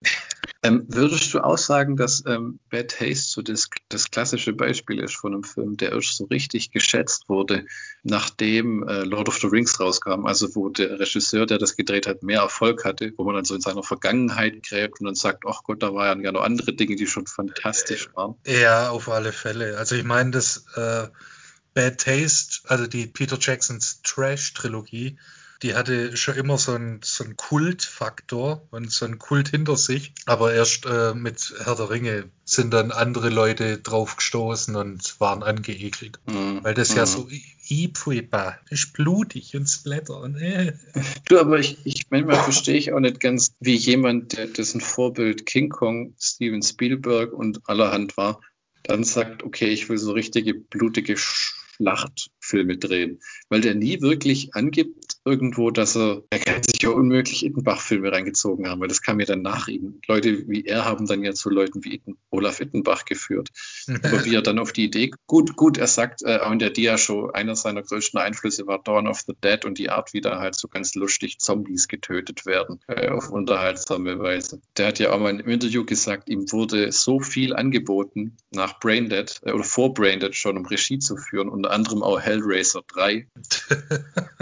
[0.62, 5.14] Ähm, würdest du auch sagen, dass ähm, Bad Taste so das, das klassische Beispiel ist
[5.14, 7.66] von einem Film, der erst so richtig geschätzt wurde,
[8.08, 12.22] nachdem äh, Lord of the Rings rauskam, also wo der Regisseur, der das gedreht hat,
[12.22, 15.62] mehr Erfolg hatte, wo man dann so in seiner Vergangenheit gräbt und dann sagt, ach
[15.64, 18.34] Gott, da waren ja noch andere Dinge, die schon fantastisch waren.
[18.46, 19.78] Ja, auf alle Fälle.
[19.78, 21.08] Also ich meine, das äh,
[21.74, 25.18] Bad Taste, also die Peter Jacksons Trash-Trilogie,
[25.62, 30.12] die hatte schon immer so einen, so einen Kultfaktor und so einen Kult hinter sich.
[30.26, 36.20] Aber erst äh, mit Herr der Ringe sind dann andere Leute draufgestoßen und waren angeekelt.
[36.26, 36.60] Mhm.
[36.62, 36.96] Weil das mhm.
[36.96, 37.28] ja so
[37.68, 40.74] Ipuipa ist blutig und Splatter und äh.
[41.28, 45.44] Du, aber ich, ich manchmal verstehe ich auch nicht ganz, wie jemand, der dessen Vorbild
[45.44, 48.40] King Kong, Steven Spielberg und allerhand war,
[48.84, 54.97] dann sagt, okay, ich will so richtige blutige Schlachtfilme drehen, weil der nie wirklich angibt
[55.28, 59.26] irgendwo, dass er, er kann sich ja unmöglich Ittenbach-Filme reingezogen haben, weil das kam ja
[59.26, 60.00] dann nach ihm.
[60.06, 63.48] Leute wie er haben dann ja zu Leuten wie Itten, Olaf Ittenbach geführt.
[63.88, 66.70] Aber wie er dann auf die Idee, gut, gut, er sagt äh, auch in der
[66.70, 70.38] Dia-Show, einer seiner größten Einflüsse war Dawn of the Dead und die Art, wie da
[70.38, 74.60] halt so ganz lustig Zombies getötet werden, äh, auf unterhaltsame Weise.
[74.76, 79.40] Der hat ja auch mal im Interview gesagt, ihm wurde so viel angeboten nach Braindead
[79.44, 83.26] äh, oder vor Braindead schon, um Regie zu führen, unter anderem auch Hellraiser 3.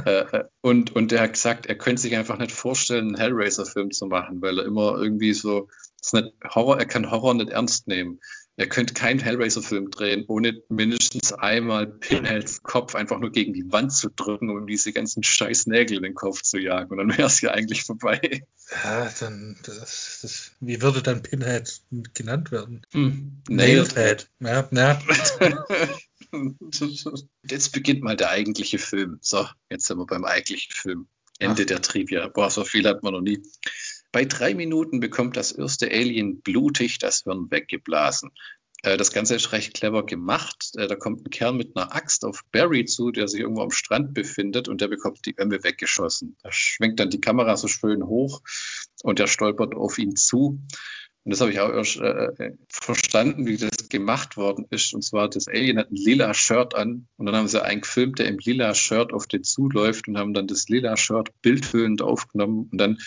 [0.05, 0.45] Äh, äh,
[0.77, 4.43] und, und der hat gesagt, er könnte sich einfach nicht vorstellen, einen Hellraiser-Film zu machen,
[4.43, 5.69] weil er immer irgendwie so,
[6.03, 8.21] ist nicht Horror, er kann Horror nicht ernst nehmen.
[8.59, 13.93] Er könnte keinen Hellraiser-Film drehen, ohne mindestens einmal Pinheads Kopf einfach nur gegen die Wand
[13.93, 16.91] zu drücken, um diese ganzen scheiß Nägel in den Kopf zu jagen.
[16.91, 18.43] Und dann wäre es ja eigentlich vorbei.
[18.85, 21.81] Ja, dann, das, das, wie würde dann Pinhead
[22.13, 22.83] genannt werden?
[22.93, 24.29] Hm, Nailed Head.
[24.41, 25.03] Ja, ja.
[27.49, 29.19] Jetzt beginnt mal der eigentliche Film.
[29.21, 31.09] So, jetzt sind wir beim eigentlichen Film.
[31.39, 31.67] Ende Ach.
[31.67, 32.29] der Trivia.
[32.29, 33.43] Boah, so viel hat man noch nie.
[34.13, 38.31] Bei drei Minuten bekommt das erste Alien blutig das Hirn weggeblasen.
[38.83, 40.71] Äh, das Ganze ist recht clever gemacht.
[40.77, 43.71] Äh, da kommt ein Kerl mit einer Axt auf Barry zu, der sich irgendwo am
[43.71, 46.37] Strand befindet und der bekommt die Ömme weggeschossen.
[46.43, 48.43] Da schwenkt dann die Kamera so schön hoch
[49.03, 50.61] und der stolpert auf ihn zu.
[51.27, 54.95] Und das habe ich auch erst äh, verstanden, wie das gemacht worden ist.
[54.95, 58.21] Und zwar, das Alien hat ein lila Shirt an und dann haben sie einen gefilmt,
[58.21, 62.69] der im lila Shirt auf den zuläuft und haben dann das lila Shirt bildfüllend aufgenommen
[62.71, 62.99] und dann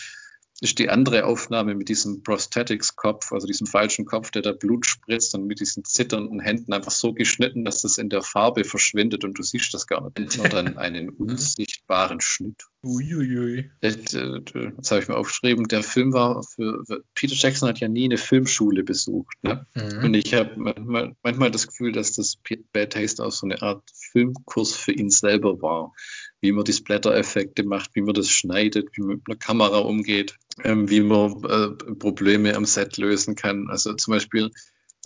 [0.60, 5.34] ist die andere Aufnahme mit diesem Prosthetics-Kopf, also diesem falschen Kopf, der da Blut spritzt
[5.34, 9.39] und mit diesen zitternden Händen einfach so geschnitten, dass das in der Farbe verschwindet und
[9.39, 10.38] du siehst das gar nicht.
[10.38, 11.79] Nur dann einen unsichtbaren
[12.21, 12.63] Schnitt.
[12.84, 13.71] Uiuiui.
[13.82, 14.41] Das, äh,
[14.78, 15.67] das habe ich mir aufgeschrieben.
[15.67, 19.36] Der Film war für, für, Peter Jackson hat ja nie eine Filmschule besucht.
[19.41, 19.65] Ne?
[19.73, 20.06] Mhm.
[20.06, 22.38] Und ich habe manchmal, manchmal das Gefühl, dass das
[22.71, 25.93] Bad Taste auch so eine Art Filmkurs für ihn selber war
[26.41, 30.38] wie man die Splatter-Effekte macht, wie man das schneidet, wie man mit einer Kamera umgeht,
[30.63, 33.67] ähm, wie man äh, Probleme am Set lösen kann.
[33.69, 34.52] Also zum Beispiel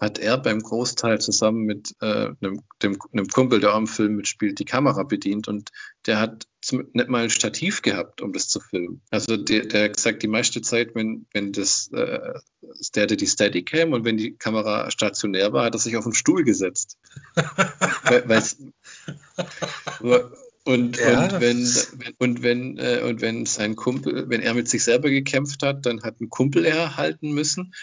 [0.04, 4.16] hat er beim Großteil zusammen mit äh, einem, dem, einem Kumpel, der auch im Film
[4.16, 5.70] mitspielt, die Kamera bedient und
[6.06, 9.02] der hat zum, nicht mal ein Stativ gehabt, um das zu filmen.
[9.10, 12.34] Also der, der hat gesagt, die meiste Zeit, wenn, wenn das, äh,
[12.96, 16.13] der hatte die Steadicam und wenn die Kamera stationär war, hat er sich auf den
[16.13, 16.98] Stuhl gesetzt.
[18.06, 18.34] weil,
[20.66, 21.68] und, ja, und wenn,
[22.20, 26.04] und wenn, äh, und wenn sein Kumpel, wenn er mit sich selber gekämpft hat, dann
[26.04, 27.74] hat ein Kumpel er halten müssen.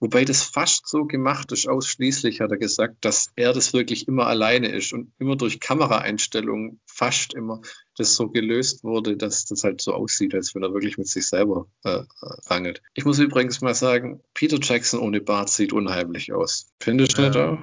[0.00, 4.26] Wobei das fast so gemacht ist, ausschließlich hat er gesagt, dass er das wirklich immer
[4.26, 7.60] alleine ist und immer durch Kameraeinstellungen fast immer
[7.96, 11.28] das so gelöst wurde, dass das halt so aussieht, als wenn er wirklich mit sich
[11.28, 12.02] selber äh,
[12.46, 12.82] rangelt.
[12.94, 16.72] Ich muss übrigens mal sagen, Peter Jackson ohne Bart sieht unheimlich aus.
[16.80, 17.28] Findest du ja.
[17.28, 17.58] nicht auch?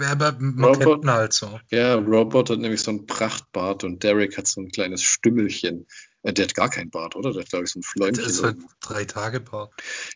[0.00, 1.58] Aber man Robert, kennt ihn halt so.
[1.70, 5.86] Ja, Robert hat nämlich so ein Prachtbart und Derek hat so ein kleines Stümmelchen.
[6.24, 7.32] Äh, der hat gar kein Bart, oder?
[7.32, 8.24] Der hat, glaube ich, so ein Fläumchen.
[8.24, 9.72] Das ist halt drei Tage Bart.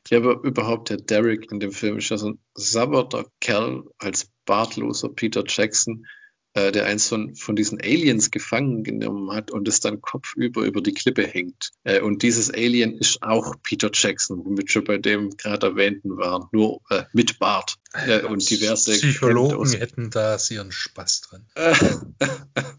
[0.08, 4.30] Ja, aber überhaupt der Derek in dem Film ist ja so ein sabberter Kerl als
[4.46, 6.06] bartloser Peter Jackson,
[6.54, 10.80] äh, der eins von, von diesen Aliens gefangen genommen hat und es dann kopfüber über
[10.80, 11.72] die Klippe hängt.
[11.84, 16.48] Äh, und dieses Alien ist auch Peter Jackson, womit schon bei dem gerade erwähnten waren,
[16.52, 17.76] nur äh, mit Bart.
[17.92, 21.46] Äh, und diverse Psychologen hätten da ihren Spaß dran.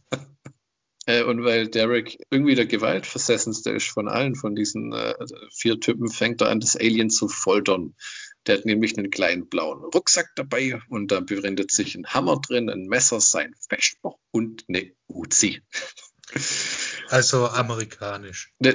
[1.10, 5.16] Äh, und weil Derek irgendwie der gewaltversessenste ist von allen von diesen äh,
[5.52, 7.96] vier Typen, fängt er an, das Alien zu foltern.
[8.46, 12.70] Der hat nämlich einen kleinen blauen Rucksack dabei und da befindet sich ein Hammer drin,
[12.70, 15.64] ein Messer, sein Vesper und eine Uzi.
[17.10, 18.54] Also amerikanisch.
[18.60, 18.74] Ja,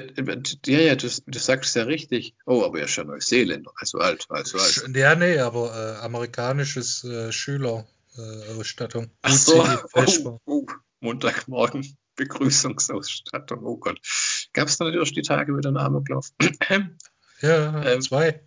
[0.66, 2.34] ja, du, du sagst ja richtig.
[2.46, 4.90] Oh, aber er ist ja Neuseeländer, also alt, also alt.
[4.92, 9.04] Ja, nee, aber äh, amerikanisches äh, Schülerausstattung.
[9.04, 10.66] Äh, Ach so, oh, oh,
[10.98, 11.96] Montagmorgen.
[12.16, 13.64] Begrüßungsausstattung.
[13.64, 14.00] Oh Gott.
[14.52, 16.30] Gab es dann natürlich die Tage wieder einen Amoklauf?
[17.40, 18.40] Ja, ähm, zwei.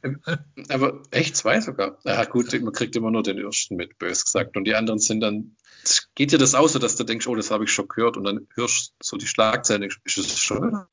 [0.69, 1.99] Aber echt zwei sogar.
[2.03, 4.57] Ja, gut, man kriegt immer nur den ersten mit, bös gesagt.
[4.57, 5.55] Und die anderen sind dann,
[6.15, 8.17] geht dir das aus, so dass du denkst, oh, das habe ich schon gehört.
[8.17, 10.85] Und dann hörst du so die Schlagzeilen, ist es schon?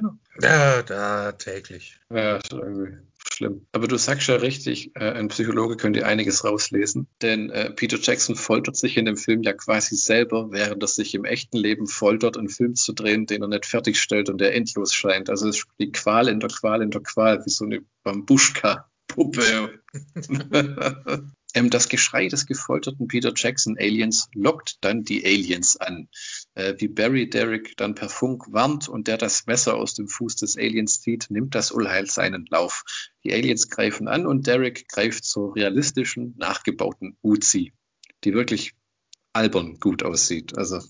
[0.43, 1.99] Ja, da täglich.
[2.11, 2.99] Ja, irgendwie
[3.35, 3.67] schlimm.
[3.73, 8.37] Aber du sagst ja richtig, äh, ein Psychologe könnte einiges rauslesen, denn äh, Peter Jackson
[8.37, 12.37] foltert sich in dem Film ja quasi selber, während er sich im echten Leben foltert,
[12.37, 15.31] einen Film zu drehen, den er nicht fertigstellt und der endlos scheint.
[15.31, 19.81] Also es ist die Qual in der Qual in der Qual, wie so eine Bambuschka-Puppe.
[21.55, 26.09] Ähm, das Geschrei des gefolterten Peter Jackson Aliens lockt dann die Aliens an.
[26.55, 30.37] Äh, wie Barry Derrick dann per Funk warnt und der das Messer aus dem Fuß
[30.37, 32.85] des Aliens zieht, nimmt das Unheil seinen Lauf.
[33.23, 37.73] Die Aliens greifen an und Derrick greift zur realistischen, nachgebauten Uzi,
[38.25, 38.75] die wirklich
[39.33, 40.59] albern gut aussieht.
[40.59, 40.81] Also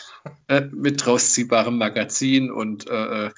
[0.48, 3.30] äh, mit rausziehbarem Magazin und äh, äh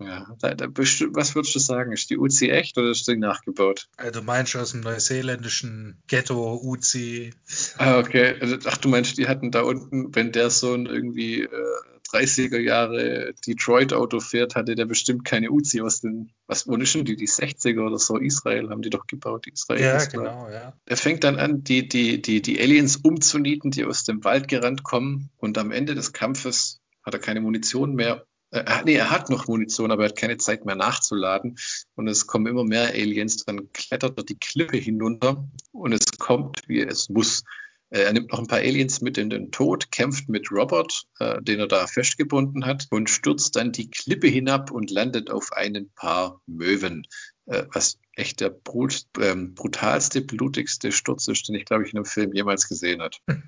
[0.00, 1.92] ja, da, da was würdest du sagen?
[1.92, 3.88] Ist die Uzi echt oder ist sie nachgebaut?
[3.96, 7.34] Also du meinst aus dem neuseeländischen Ghetto Uzi?
[7.76, 8.36] Ah, okay.
[8.40, 11.48] Also, ach, du meinst, die hatten da unten, wenn der so ein irgendwie äh,
[12.12, 17.04] 30er Jahre Detroit-Auto fährt, hatte der bestimmt keine Uzi aus den, was, wo ist denn
[17.04, 18.16] die, die 60er oder so?
[18.16, 19.80] Israel haben die doch gebaut, Israel.
[19.80, 20.72] Ja, genau, ja.
[20.86, 24.82] Er fängt dann an, die, die, die, die Aliens umzunieten, die aus dem Wald gerannt
[24.82, 29.30] kommen und am Ende des Kampfes hat er keine Munition mehr äh, nee, er hat
[29.30, 31.56] noch Munition, aber er hat keine Zeit mehr nachzuladen.
[31.94, 33.44] Und es kommen immer mehr Aliens.
[33.44, 37.44] Dann klettert er die Klippe hinunter und es kommt, wie es muss.
[37.90, 41.40] Äh, er nimmt noch ein paar Aliens mit in den Tod, kämpft mit Robert, äh,
[41.42, 45.90] den er da festgebunden hat, und stürzt dann die Klippe hinab und landet auf einen
[45.90, 47.06] paar Möwen.
[47.46, 51.98] Äh, was echt der brut, ähm, brutalste, blutigste Sturz ist, den ich, glaube ich, in
[51.98, 53.16] einem Film jemals gesehen habe.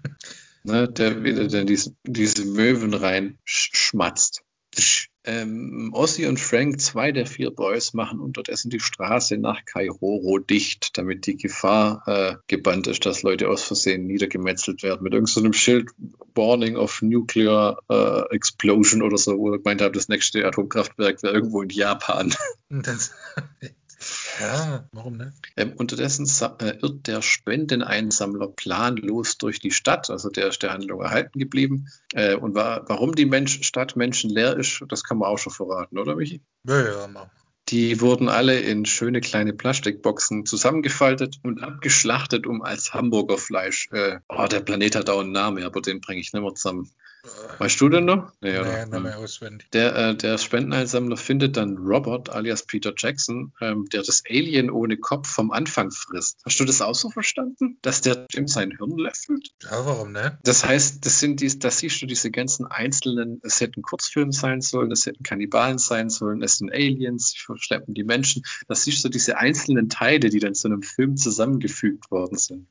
[0.64, 4.41] ne, der wieder dann diese, diese Möwen rein schmatzt.
[5.24, 10.98] Ähm, Ossi und Frank, zwei der vier Boys, machen unterdessen die Straße nach Kairoro dicht,
[10.98, 15.04] damit die Gefahr äh, gebannt ist, dass Leute aus Versehen niedergemetzelt werden.
[15.04, 15.90] Mit irgendeinem so Schild
[16.34, 21.34] Warning of Nuclear äh, Explosion oder so, wo ich gemeint habe, das nächste Atomkraftwerk wäre
[21.34, 22.34] irgendwo in Japan.
[22.68, 23.12] Das,
[24.40, 25.32] ja, warum ne?
[25.56, 26.26] Ähm, unterdessen
[26.60, 31.88] äh, irrt der Spendeneinsammler planlos durch die Stadt, also der ist der Handlung erhalten geblieben.
[32.12, 35.98] Äh, und war, warum die Mensch, Stadt menschenleer ist, das kann man auch schon verraten,
[35.98, 36.42] oder Michi?
[36.66, 37.30] Ja, ja, mal.
[37.68, 43.88] Die wurden alle in schöne kleine Plastikboxen zusammengefaltet und abgeschlachtet, um als Hamburgerfleisch.
[43.92, 46.90] Äh, oh, der Planet hat auch einen Namen, aber den bringe ich nicht mehr zusammen.
[47.58, 48.32] Weißt du denn noch?
[48.40, 49.70] Nee, nee nicht mehr auswendig.
[49.70, 54.96] Der, äh, der Spendeneinsammler findet dann Robert alias Peter Jackson, ähm, der das Alien ohne
[54.96, 56.40] Kopf vom Anfang frisst.
[56.44, 57.78] Hast du das auch so verstanden?
[57.82, 59.50] Dass der Jim sein Hirn löffelt?
[59.62, 60.38] Ja, warum ne?
[60.42, 64.60] Das heißt, das sind die, das siehst du diese ganzen einzelnen, es hätten Kurzfilme sein
[64.60, 68.42] sollen, es hätten Kannibalen sein sollen, es sind Aliens, sie verschleppen die Menschen.
[68.66, 72.68] Das siehst du diese einzelnen Teile, die dann zu einem Film zusammengefügt worden sind.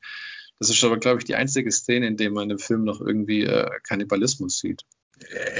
[0.62, 3.42] Das ist aber, glaube ich, die einzige Szene, in der man im Film noch irgendwie
[3.42, 4.82] äh, Kannibalismus sieht.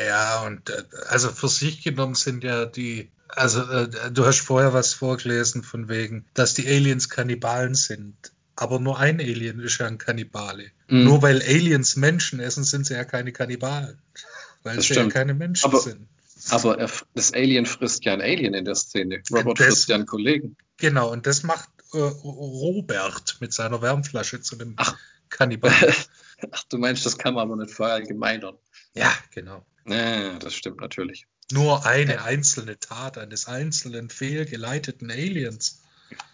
[0.07, 4.73] Ja, und äh, also für sich genommen sind ja die, also äh, du hast vorher
[4.75, 8.15] was vorgelesen von wegen, dass die Aliens Kannibalen sind.
[8.55, 10.71] Aber nur ein Alien ist ja ein Kannibale.
[10.87, 11.03] Mhm.
[11.03, 13.99] Nur weil Aliens Menschen essen, sind sie ja keine Kannibalen.
[14.63, 15.13] Weil das sie stimmt.
[15.13, 16.07] ja keine Menschen aber, sind.
[16.51, 19.21] Aber er, das Alien frisst ja ein Alien in der Szene.
[19.33, 20.57] Robert das, frisst ja einen Kollegen.
[20.77, 24.97] Genau, und das macht äh, Robert mit seiner Wärmflasche zu dem Ach.
[25.29, 25.73] Kannibal.
[26.51, 28.57] Ach, du meinst, das kann man aber nicht verallgemeinern.
[28.95, 29.65] Ja, genau.
[29.87, 31.27] Ja, das stimmt natürlich.
[31.51, 32.25] Nur eine ja.
[32.25, 35.83] einzelne Tat eines einzelnen fehlgeleiteten Aliens.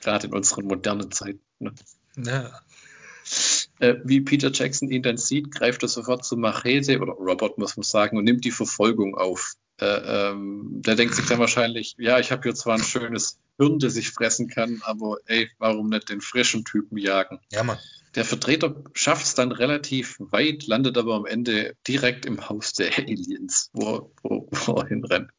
[0.01, 1.41] Gerade in unseren modernen Zeiten.
[1.59, 1.75] Ne?
[2.17, 2.61] Ja.
[3.79, 7.77] äh, wie Peter Jackson ihn dann sieht, greift er sofort zu Machete oder Robert, muss
[7.77, 9.55] man sagen, und nimmt die Verfolgung auf.
[9.81, 13.79] Äh, ähm, der denkt sich dann wahrscheinlich, ja, ich habe hier zwar ein schönes Hirn,
[13.79, 17.41] das ich fressen kann, aber ey, warum nicht den frischen Typen jagen?
[17.51, 17.79] Ja, Mann.
[18.15, 22.97] Der Vertreter schafft es dann relativ weit, landet aber am Ende direkt im Haus der
[22.99, 25.31] Aliens, wo, wo, wo er hinrennt.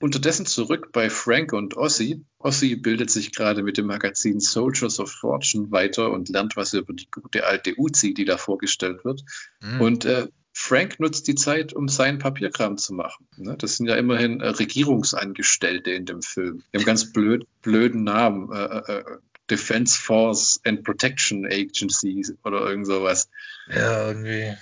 [0.00, 2.24] Unterdessen zurück bei Frank und Ossi.
[2.38, 6.92] Ossi bildet sich gerade mit dem Magazin Soldiers of Fortune weiter und lernt was über
[6.92, 9.22] die gute alte Uzi, die da vorgestellt wird.
[9.60, 9.80] Mhm.
[9.80, 10.28] Und äh,
[10.62, 13.26] Frank nutzt die Zeit, um seinen Papierkram zu machen.
[13.36, 13.56] Ne?
[13.56, 16.62] Das sind ja immerhin äh, Regierungsangestellte in dem Film.
[16.72, 18.52] Die haben ganz blöd, blöden Namen.
[18.52, 19.04] Äh, äh,
[19.48, 23.30] Defense Force and Protection Agency oder irgend sowas.
[23.68, 24.54] Ja, irgendwie.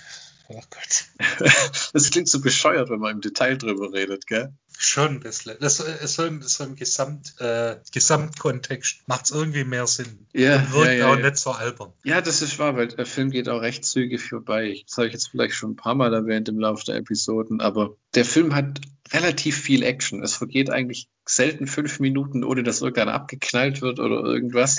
[0.47, 1.51] Oh Gott.
[1.93, 4.53] das klingt so bescheuert, wenn man im Detail drüber redet, gell?
[4.81, 5.57] Schon ein bisschen.
[5.59, 10.25] Das, das, so, im, so im Gesamt, äh, Gesamtkontext macht es irgendwie mehr Sinn.
[10.31, 10.55] Ja.
[10.55, 11.25] Und wirkt ja, ja, auch ja.
[11.25, 11.91] nicht so albern.
[12.05, 14.81] Ja, das ist wahr, weil der Film geht auch recht zügig vorbei.
[14.87, 17.97] Das habe ich jetzt vielleicht schon ein paar Mal erwähnt im Laufe der Episoden, aber
[18.15, 18.79] der Film hat
[19.11, 20.23] relativ viel Action.
[20.23, 24.77] Es vergeht eigentlich selten fünf Minuten, ohne dass irgendeiner abgeknallt wird oder irgendwas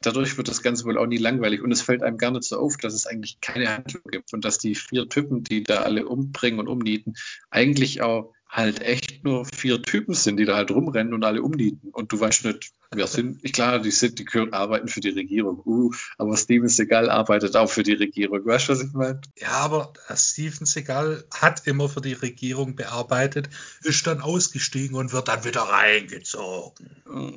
[0.00, 2.58] dadurch wird das Ganze wohl auch nie langweilig und es fällt einem gar nicht so
[2.58, 6.06] auf, dass es eigentlich keine Handlung gibt und dass die vier Typen, die da alle
[6.06, 7.14] umbringen und umnieten,
[7.50, 11.88] eigentlich auch halt echt nur vier Typen sind, die da halt rumrennen und alle umnieten.
[11.90, 13.40] Und du weißt nicht, wer sind.
[13.42, 15.60] Ich, klar, die sind, die können arbeiten für die Regierung.
[15.64, 18.46] Uh, aber Steven Seagal arbeitet auch für die Regierung.
[18.46, 19.20] Weißt du, was ich meine?
[19.36, 23.48] Ja, aber Steven Seagal hat immer für die Regierung bearbeitet,
[23.82, 26.90] ist dann ausgestiegen und wird dann wieder reingezogen.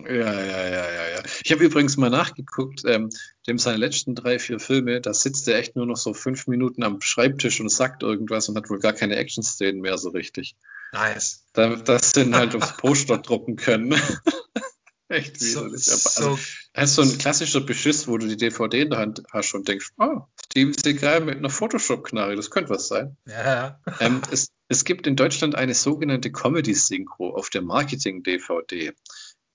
[0.08, 1.24] Ja, ja, ja, ja, ja.
[1.44, 3.10] Ich habe übrigens mal nachgeguckt, ähm,
[3.48, 6.84] dem seine letzten drei, vier Filme, da sitzt er echt nur noch so fünf Minuten
[6.84, 10.56] am Schreibtisch und sagt irgendwas und hat wohl gar keine Action-Szenen mehr so richtig.
[10.94, 11.46] Nice.
[11.54, 13.94] Das sind halt aufs Poster drucken können.
[15.10, 15.86] Echt widerlich.
[15.86, 16.40] So, also, so,
[16.74, 19.68] das ist so ein klassischer Beschiss, wo du die DVD in der Hand hast und
[19.68, 23.18] denkst, oh, Steven Seagal mit einer Photoshop-Knarre, das könnte was sein.
[23.26, 23.80] Ja.
[24.00, 28.94] Ähm, es, es gibt in Deutschland eine sogenannte Comedy-Synchro auf der Marketing-DVD.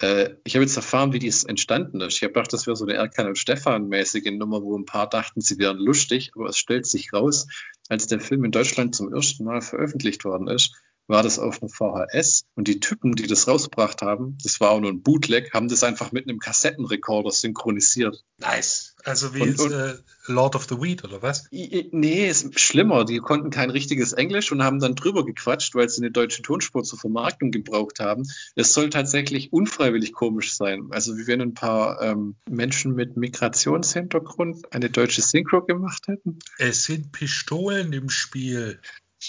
[0.01, 2.17] Äh, ich habe jetzt erfahren, wie dies entstanden ist.
[2.17, 5.43] Ich habe gedacht, das wäre so eine Erkan und Stefan-mäßige Nummer, wo ein paar dachten,
[5.43, 7.47] sie wären lustig, aber es stellt sich raus,
[7.89, 10.75] als der Film in Deutschland zum ersten Mal veröffentlicht worden ist,
[11.07, 14.81] war das auf einem VHS und die Typen, die das rausgebracht haben, das war auch
[14.81, 18.25] nur ein Bootleg, haben das einfach mit einem Kassettenrekorder synchronisiert.
[18.39, 18.95] Nice.
[19.05, 19.95] Also wie und, und, äh,
[20.27, 21.47] Lord of the Weed oder was?
[21.51, 23.05] Nee, ist schlimmer.
[23.05, 26.85] Die konnten kein richtiges Englisch und haben dann drüber gequatscht, weil sie eine deutsche Tonspur
[26.85, 28.23] zur Vermarktung gebraucht haben.
[28.55, 30.89] Es soll tatsächlich unfreiwillig komisch sein.
[30.91, 36.39] Also wie wenn ein paar ähm, Menschen mit Migrationshintergrund eine deutsche Synchro gemacht hätten.
[36.59, 38.81] Es sind Pistolen im Spiel.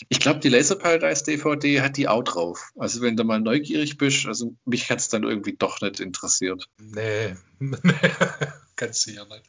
[0.09, 2.71] Ich glaube, die Laser Paradise DVD hat die auch drauf.
[2.77, 6.67] Also wenn du mal neugierig bist, also mich hat es dann irgendwie doch nicht interessiert.
[6.77, 7.35] Nee,
[8.75, 9.43] ganz sicher nicht.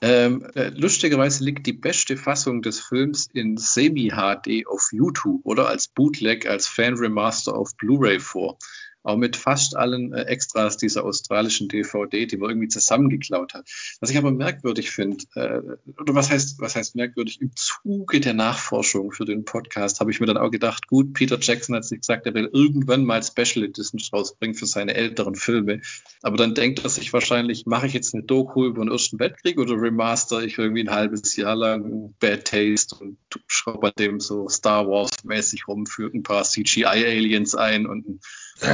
[0.00, 5.88] Ähm, äh, lustigerweise liegt die beste Fassung des Films in Semi-HD auf YouTube oder als
[5.88, 8.58] Bootleg, als Fan-Remaster auf Blu-ray vor
[9.04, 13.68] auch mit fast allen äh, Extras dieser australischen DVD, die man irgendwie zusammengeklaut hat.
[14.00, 15.60] Was ich aber merkwürdig finde, äh,
[16.00, 20.20] oder was heißt, was heißt merkwürdig, im Zuge der Nachforschung für den Podcast habe ich
[20.20, 23.64] mir dann auch gedacht, gut, Peter Jackson hat sich gesagt, er will irgendwann mal Special
[23.64, 25.82] Editions rausbringen für seine älteren Filme.
[26.22, 29.58] Aber dann denkt er sich wahrscheinlich, mache ich jetzt eine Doku über den Ersten Weltkrieg
[29.58, 34.48] oder remaster ich irgendwie ein halbes Jahr lang Bad Taste und schraube an dem so
[34.48, 38.20] Star Wars mäßig rum, führt ein paar CGI-Aliens ein und ein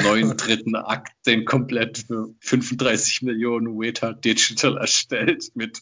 [0.02, 5.80] neuen dritten Akt, den komplett für 35 Millionen Weta Digital erstellt mit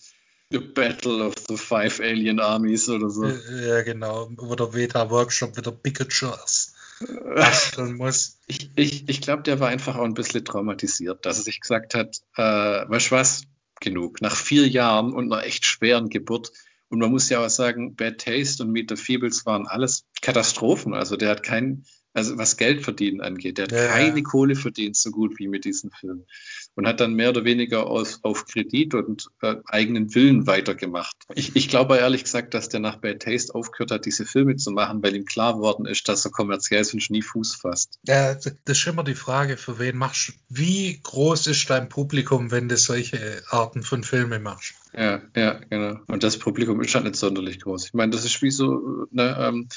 [0.51, 3.27] The Battle of the Five Alien Armies oder so.
[3.27, 4.31] Ja, genau.
[4.37, 6.75] Wo der Weta Workshop wieder Picatures
[7.35, 8.39] basteln muss.
[8.47, 11.95] Ich, ich, ich glaube, der war einfach auch ein bisschen traumatisiert, dass er sich gesagt
[11.95, 13.43] hat, äh, weißt du was,
[13.81, 14.21] genug.
[14.23, 16.51] Nach vier Jahren und einer echt schweren Geburt
[16.89, 20.95] und man muss ja auch sagen, Bad Taste und Meet the Feebles waren alles Katastrophen.
[20.95, 21.85] Also der hat keinen,
[22.19, 23.59] also was Geld verdienen angeht.
[23.59, 23.89] Der hat ja.
[23.89, 26.27] keine Kohle verdient, so gut wie mit diesem Film.
[26.75, 31.17] Und hat dann mehr oder weniger aus, auf Kredit und äh, eigenen Willen weitergemacht.
[31.35, 34.71] Ich, ich glaube ehrlich gesagt, dass der nach Bad Taste aufgehört hat, diese Filme zu
[34.71, 37.99] machen, weil ihm klar geworden ist, dass er kommerziell sonst nie Fuß fasst.
[38.07, 42.51] Ja, das ist immer die Frage, für wen machst du, wie groß ist dein Publikum,
[42.51, 44.75] wenn du solche Arten von Filmen machst?
[44.93, 46.01] Ja, ja, genau.
[46.07, 47.87] Und das Publikum ist halt nicht sonderlich groß.
[47.87, 49.69] Ich meine, das ist wie so, ne, ähm,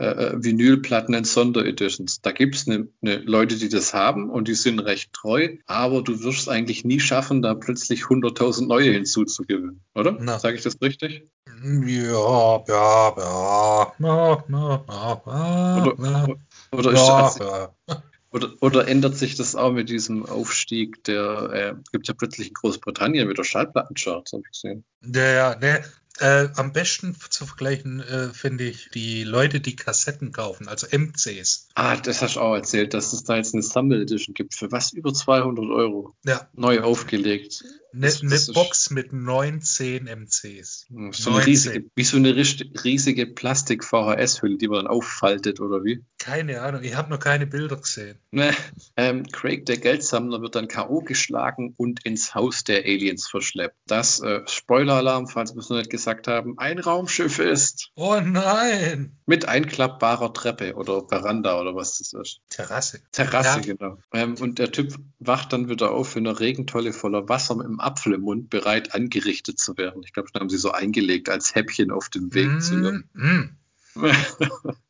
[0.00, 2.22] äh, äh, Vinylplatten in Sondereditions.
[2.22, 6.00] Da gibt es ne, ne Leute, die das haben und die sind recht treu, aber
[6.00, 10.38] du wirst es eigentlich nie schaffen, da plötzlich 100.000 neue hinzuzugewinnen, oder?
[10.38, 11.28] Sage ich das richtig?
[11.46, 16.38] Ja, ja, ja, ja, ja, ja, oder,
[16.72, 18.02] oder ist ja, ja.
[18.32, 21.04] Oder, oder ändert sich das auch mit diesem Aufstieg?
[21.04, 24.84] Der äh, gibt ja plötzlich in Großbritannien wieder Schallplattencharts, habe ich gesehen.
[25.02, 25.84] Ja, ja, ne.
[26.20, 31.68] Äh, am besten zu vergleichen äh, finde ich die Leute, die Kassetten kaufen, also MCs.
[31.74, 34.54] Ah, das hast du auch erzählt, dass es da jetzt eine Sammel Edition gibt.
[34.54, 34.92] Für was?
[34.92, 36.14] Über 200 Euro.
[36.26, 36.46] Ja.
[36.52, 37.64] Neu aufgelegt.
[37.92, 40.86] Eine ne Box mit 19 MCs.
[40.88, 41.32] So eine 19.
[41.34, 46.04] riesige, wie so eine riesige Plastik-VHS-Hülle, die man dann auffaltet, oder wie?
[46.18, 48.18] Keine Ahnung, ich habe noch keine Bilder gesehen.
[48.30, 48.52] Ne,
[48.96, 51.00] ähm, Craig, der Geldsammler, wird dann K.O.
[51.00, 53.76] geschlagen und ins Haus der Aliens verschleppt.
[53.86, 57.90] Das, äh, Spoiler-Alarm, falls wir es noch nicht gesagt haben, ein Raumschiff ist.
[57.96, 59.16] Oh nein!
[59.26, 62.40] Mit einklappbarer Treppe oder Veranda oder was das ist.
[62.50, 63.00] Terrasse.
[63.12, 63.74] Terrasse, Ja.
[63.74, 63.98] genau.
[64.12, 67.92] Ähm, und der Typ wacht dann wieder auf in einer Regentolle voller Wasser mit einem
[67.92, 70.02] Apfel im Mund, bereit angerichtet zu werden.
[70.04, 73.26] Ich glaube, das haben sie so eingelegt als Häppchen auf dem Weg zu ihrem Mm,
[73.26, 73.56] mm.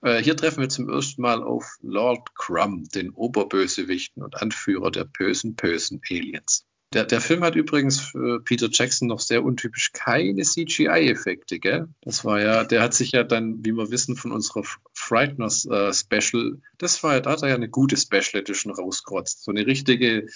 [0.03, 5.05] Äh, Hier treffen wir zum ersten Mal auf Lord Crumb, den Oberbösewichten und Anführer der
[5.05, 6.67] bösen, bösen Aliens.
[6.93, 11.87] Der, der Film hat übrigens für Peter Jackson noch sehr untypisch keine CGI-Effekte, gell?
[12.01, 15.93] Das war ja, der hat sich ja dann, wie wir wissen, von unserer Frighteners äh,
[15.95, 19.45] Special, das war ja, da hat er ja eine gute Special Edition rausgerotzt.
[19.45, 20.27] So eine richtige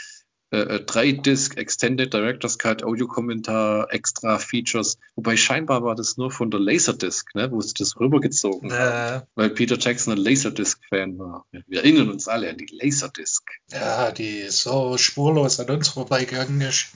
[0.63, 4.99] äh, 3-Disc Extended Director's Cut, Audiokommentar, extra Features.
[5.17, 9.23] Wobei scheinbar war das nur von der Laserdisc, ne, wo sie das rübergezogen haben.
[9.23, 11.47] Äh, Weil Peter Jackson ein Laserdisc-Fan war.
[11.67, 13.43] Wir erinnern uns alle an die Laserdisc.
[13.73, 16.89] ja, die so spurlos an uns vorbeigegangen ist.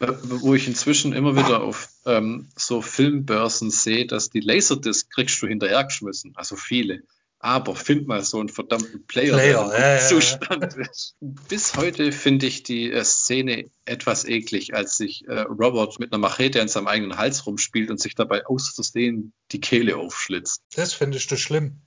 [0.00, 5.40] Äh, Wo ich inzwischen immer wieder auf ähm, so Filmbörsen sehe, dass die Laserdisc kriegst
[5.42, 6.32] du hinterhergeschmissen.
[6.36, 7.02] Also viele.
[7.42, 10.08] Aber find mal so einen verdammten Player, Player, der ja, ja, im ja.
[10.08, 11.16] Zustand ist.
[11.20, 16.20] Bis heute finde ich die äh, Szene etwas eklig, als sich äh, Robert mit einer
[16.20, 20.62] Machete an seinem eigenen Hals rumspielt und sich dabei aus Versehen die Kehle aufschlitzt.
[20.76, 21.80] Das findest du schlimm.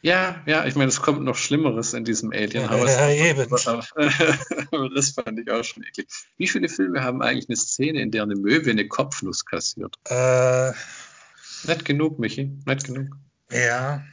[0.00, 2.68] Ja, ja, ich meine, es kommt noch Schlimmeres in diesem Alien.
[2.68, 3.50] aber Ja, eben.
[4.70, 6.06] Aber das fand ich auch schon eklig.
[6.36, 9.96] Wie viele Filme haben eigentlich eine Szene, in der eine Möwe eine Kopfnuss kassiert?
[10.04, 10.72] Äh,
[11.66, 13.08] Nicht genug, Michi, nicht genug.
[13.50, 14.04] ja.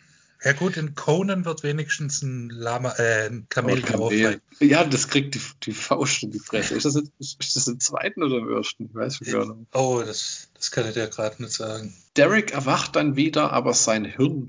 [0.44, 4.10] Ja gut, in Conan wird wenigstens ein Lama, äh, ein Kamel Kamel.
[4.10, 4.42] geohrfeigt.
[4.60, 6.74] Ja, das kriegt die, die Faust in die Fresse.
[6.74, 8.86] Ist das, jetzt, ist das im zweiten oder im ersten?
[8.86, 9.68] Ich weiß nicht genau.
[9.74, 11.94] Oh, das, das kann ich dir gerade nicht sagen.
[12.18, 14.48] Derek erwacht dann wieder, aber sein Hirn,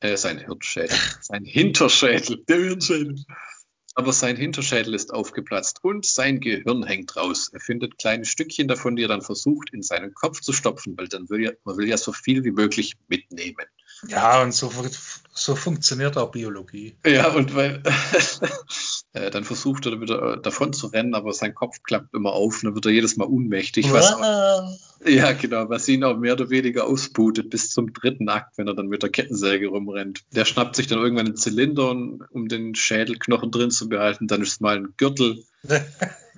[0.00, 0.90] äh, sein Hirnschädel,
[1.22, 3.24] sein Hinterschädel, der Hirnschädel.
[3.94, 7.50] Aber sein Hinterschädel ist aufgeplatzt und sein Gehirn hängt raus.
[7.52, 11.08] Er findet kleine Stückchen davon, die er dann versucht, in seinen Kopf zu stopfen, weil
[11.08, 13.66] dann will ja, man will ja so viel wie möglich mitnehmen.
[14.08, 14.72] Ja, und so,
[15.32, 16.96] so funktioniert auch Biologie.
[17.04, 17.82] Ja, und weil
[19.12, 22.56] äh, dann versucht er wieder äh, davon zu rennen, aber sein Kopf klappt immer auf
[22.56, 23.92] und dann wird er jedes Mal ohnmächtig.
[23.92, 28.58] Was auch, ja, genau, was ihn auch mehr oder weniger ausbootet bis zum dritten Akt,
[28.58, 30.24] wenn er dann mit der Kettensäge rumrennt.
[30.34, 34.26] Der schnappt sich dann irgendwann einen Zylinder, um den Schädelknochen drin zu behalten.
[34.26, 35.42] Dann ist es mal ein Gürtel.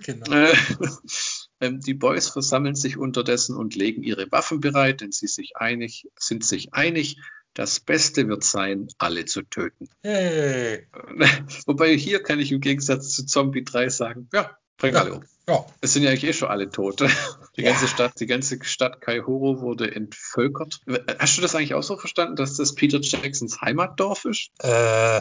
[0.05, 0.31] genau.
[0.31, 0.55] Äh,
[1.61, 6.09] ähm, die Boys versammeln sich unterdessen und legen ihre Waffen bereit, denn sie sich einig,
[6.17, 7.17] sind sich einig,
[7.55, 9.89] das Beste wird sein, alle zu töten.
[10.03, 10.87] Hey.
[11.67, 15.25] Wobei hier kann ich im Gegensatz zu Zombie 3 sagen, ja, bring alle um.
[15.49, 15.67] Ja.
[15.81, 17.01] Es sind ja eigentlich eh schon alle tot.
[17.57, 17.73] Die Ja.
[17.73, 20.81] ganze Stadt, die ganze Stadt Kaihoro wurde entvölkert.
[21.19, 24.49] Hast du das eigentlich auch so verstanden, dass das Peter Jacksons Heimatdorf ist?
[24.61, 25.21] Äh,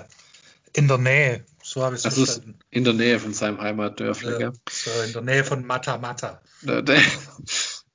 [0.73, 2.59] in der Nähe, so habe ich es Also verstanden.
[2.69, 4.51] in der Nähe von seinem Heimatdörfler, Ja, gell?
[4.69, 6.41] so in der Nähe von Mata Mata.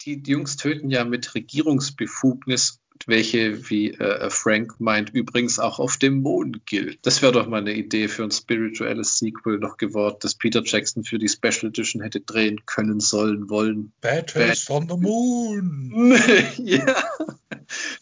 [0.04, 6.22] Die Jungs töten ja mit Regierungsbefugnis, welche, wie äh, Frank meint, übrigens auch auf dem
[6.22, 6.98] Mond gilt.
[7.02, 11.04] Das wäre doch mal eine Idee für ein spirituelles Sequel noch geworden, das Peter Jackson
[11.04, 13.92] für die Special Edition hätte drehen können, sollen, wollen.
[14.00, 16.18] Bad Taste on the Moon.
[16.58, 16.96] ja.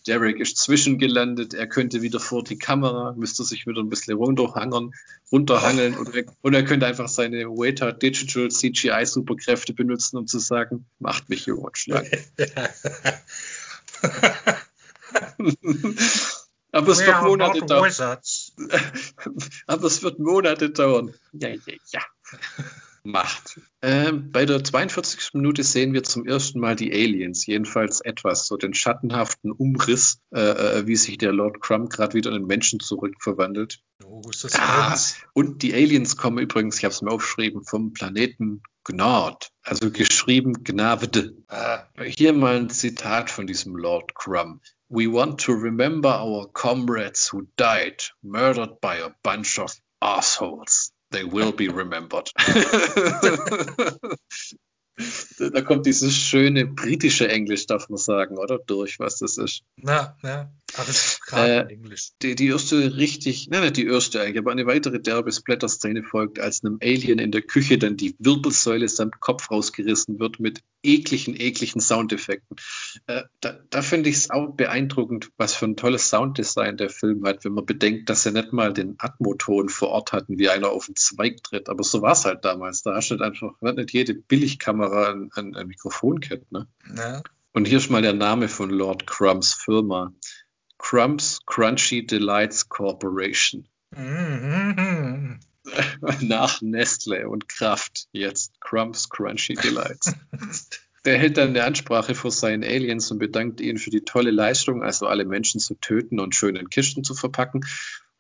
[0.06, 4.92] Derek ist zwischengelandet, er könnte wieder vor die Kamera, müsste sich wieder ein bisschen runterhangern,
[5.32, 10.38] runterhangeln und, er, und er könnte einfach seine Weta Digital CGI Superkräfte benutzen, um zu
[10.38, 12.10] sagen, macht mich jung und schlank.
[16.72, 17.92] Aber es wird Monate dauern.
[19.66, 21.14] Aber es wird Monate dauern.
[21.32, 22.00] Ja, ja, ja.
[23.06, 23.60] Macht.
[23.82, 25.34] Ähm, bei der 42.
[25.34, 30.40] Minute sehen wir zum ersten Mal die Aliens, jedenfalls etwas, so den schattenhaften Umriss, äh,
[30.40, 33.82] äh, wie sich der Lord Crumb gerade wieder in den Menschen zurückverwandelt.
[34.02, 34.96] Oh, ist das Ah,
[35.34, 40.64] und die Aliens kommen übrigens, ich habe es mir aufgeschrieben, vom Planeten Gnard, also geschrieben
[40.64, 41.36] Gnavde.
[41.48, 44.62] Ah, Hier mal ein Zitat von diesem Lord Crumb.
[44.94, 50.92] We want to remember our comrades who died, murdered by a bunch of assholes.
[51.10, 52.30] They will be remembered.
[55.52, 58.60] da kommt dieses schöne britische Englisch, darf man sagen, oder?
[58.64, 59.62] Durch, was das ist.
[59.76, 60.52] na, na.
[60.88, 62.10] Ist gerade Äh, in Englisch.
[62.22, 66.38] Die, die erste richtig, nein, nicht die erste eigentlich, aber eine weitere derbe Splatter-Szene folgt,
[66.38, 71.34] als einem Alien in der Küche dann die Wirbelsäule samt Kopf rausgerissen wird mit ekligen,
[71.38, 72.56] ekligen Soundeffekten.
[73.06, 77.24] Äh, da da finde ich es auch beeindruckend, was für ein tolles Sounddesign der Film
[77.26, 80.70] hat, wenn man bedenkt, dass er nicht mal den Atmoton vor Ort hatten, wie einer
[80.70, 81.68] auf den Zweig tritt.
[81.68, 82.82] Aber so war es halt damals.
[82.82, 86.68] Da hast du halt einfach nicht jede Billigkamera ein, ein, ein Mikrofon kennt, ne?
[86.96, 87.22] Ja.
[87.52, 90.12] Und hier ist mal der Name von Lord Crumbs Firma.
[90.78, 93.68] Crumbs Crunchy Delights Corporation.
[93.96, 95.38] Mhm.
[96.20, 100.12] Nach Nestle und Kraft jetzt Crumbs Crunchy Delights.
[101.04, 104.82] Der hält dann eine Ansprache vor seinen Aliens und bedankt ihnen für die tolle Leistung,
[104.82, 107.66] also alle Menschen zu töten und schön in Kisten zu verpacken.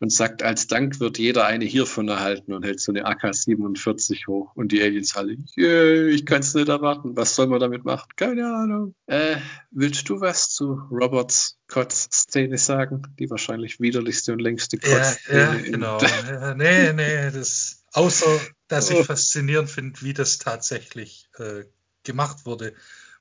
[0.04, 4.52] Und sagt, als Dank wird jeder eine hiervon erhalten und hält so eine AK-47 hoch.
[4.54, 7.16] Und die Aliens alle, yeah, ich kann es nicht erwarten.
[7.16, 8.06] Was soll man damit machen?
[8.14, 8.94] Keine Ahnung.
[9.06, 9.36] Äh,
[9.70, 13.14] willst du was zu Roberts Kotz-Szene sagen?
[13.18, 15.38] Die wahrscheinlich widerlichste und längste Ja, Kotz-Szene.
[15.40, 15.98] ja, in- genau.
[16.28, 21.64] Ja, nee, nee, das, außer, dass ich faszinierend finde, wie das tatsächlich äh,
[22.02, 22.74] gemacht wurde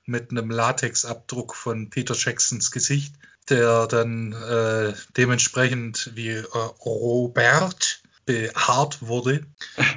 [0.06, 3.16] mit einem Latexabdruck von Peter Jacksons Gesicht,
[3.50, 6.44] der dann äh, dementsprechend wie äh,
[6.86, 9.46] Robert behaart wurde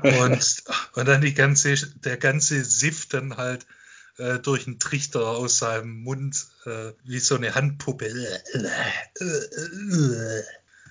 [0.03, 0.57] und,
[0.95, 3.67] und dann die ganze, der ganze Siff dann halt
[4.19, 8.13] äh, durch einen Trichter aus seinem Mund äh, wie so eine Handpuppe.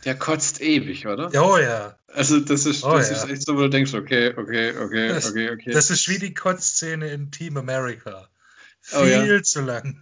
[0.05, 1.31] Der kotzt ewig, oder?
[1.33, 1.97] Ja, oh ja.
[2.07, 3.17] Also das ist, Oh, das ja.
[3.17, 5.71] ist echt so, wo du denkst, okay, okay, okay, Das, okay, okay.
[5.71, 8.29] das ist wie die Kotzszene in Team America.
[8.93, 9.43] Oh, Viel ja.
[9.43, 10.01] zu lang.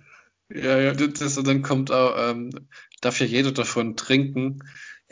[0.50, 2.52] Ja, ja, das, und dann kommt auch, ähm,
[3.02, 4.64] darf ja jeder davon trinken.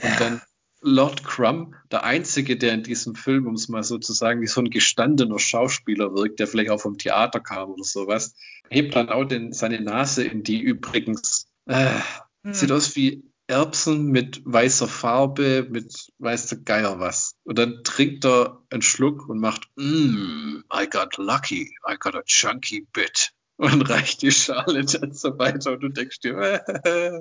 [0.02, 0.42] Und dann
[0.82, 4.48] Lord Crumb, der Einzige, der in diesem Film, um es mal so zu sagen, wie
[4.48, 8.36] so ein gestandener Schauspieler wirkt, der vielleicht auch vom Theater kam oder sowas,
[8.70, 12.00] hebt dann auch den, seine Nase in die übrigens, äh,
[12.44, 12.54] Hm.
[12.54, 17.36] sieht aus wie Erbsen mit weißer Farbe, mit weiß der Geier was.
[17.44, 22.24] Und dann trinkt er einen Schluck und macht, mm, I got lucky, I got a
[22.26, 23.34] chunky bit.
[23.62, 26.36] Und reicht die Schale dann so weiter und du denkst dir,
[26.84, 27.12] äh,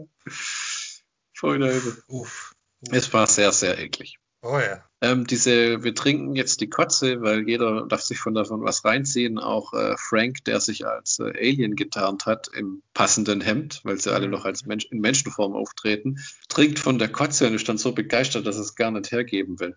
[1.34, 2.02] voll Leute.
[2.06, 2.54] Uff.
[2.90, 4.16] Es war sehr, sehr eklig.
[4.40, 4.82] Oh ja.
[5.02, 9.38] Ähm, diese, wir trinken jetzt die Kotze, weil jeder darf sich von davon was reinziehen.
[9.38, 14.10] Auch äh, Frank, der sich als äh, Alien getarnt hat im passenden Hemd, weil sie
[14.10, 17.92] alle noch als Mensch, in Menschenform auftreten, trinkt von der Kotze und ist dann so
[17.92, 19.76] begeistert, dass er es gar nicht hergeben will.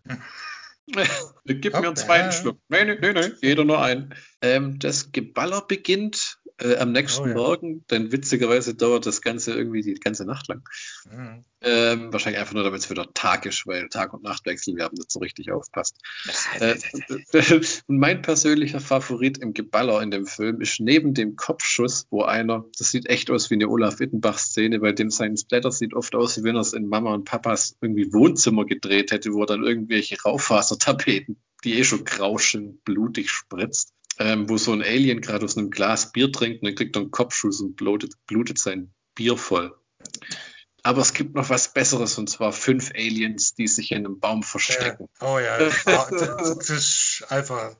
[1.45, 2.05] Gib mir einen Okay.
[2.05, 2.57] zweiten Schluck.
[2.69, 4.13] Nee, nee, nee, nee, jeder nur einen.
[4.41, 7.33] Ähm, das Geballer beginnt äh, am nächsten Oh ja.
[7.33, 10.63] Morgen, denn witzigerweise dauert das Ganze irgendwie die ganze Nacht lang.
[11.11, 11.43] Mhm.
[11.61, 14.95] Ähm, wahrscheinlich einfach nur, damit es wieder Tag ist, weil Tag- und Nachtwechsel, wir haben
[14.95, 15.97] nicht so richtig aufpasst.
[16.59, 16.75] Äh,
[17.87, 22.65] und mein persönlicher Favorit im Geballer in dem Film ist neben dem Kopfschuss, wo einer,
[22.77, 26.37] das sieht echt aus wie eine Olaf Wittenbach-Szene, weil dem sein Splatter sieht oft aus,
[26.37, 29.63] wie wenn er es in Mama und Papas irgendwie Wohnzimmer gedreht hätte, wo er dann
[29.63, 33.93] irgendwelche Raufasertapeten, die eh schon grauschen, blutig spritzt.
[34.19, 37.01] Ähm, wo so ein Alien gerade aus einem Glas Bier trinkt und dann kriegt er
[37.01, 39.75] einen Kopfschuss und blutet, blutet sein Bier voll.
[40.83, 44.41] Aber es gibt noch was Besseres und zwar fünf Aliens, die sich in einem Baum
[44.41, 44.47] Ja.
[44.47, 45.07] verstecken.
[45.21, 45.57] Oh ja.
[45.57, 47.75] Das, das ist einfach.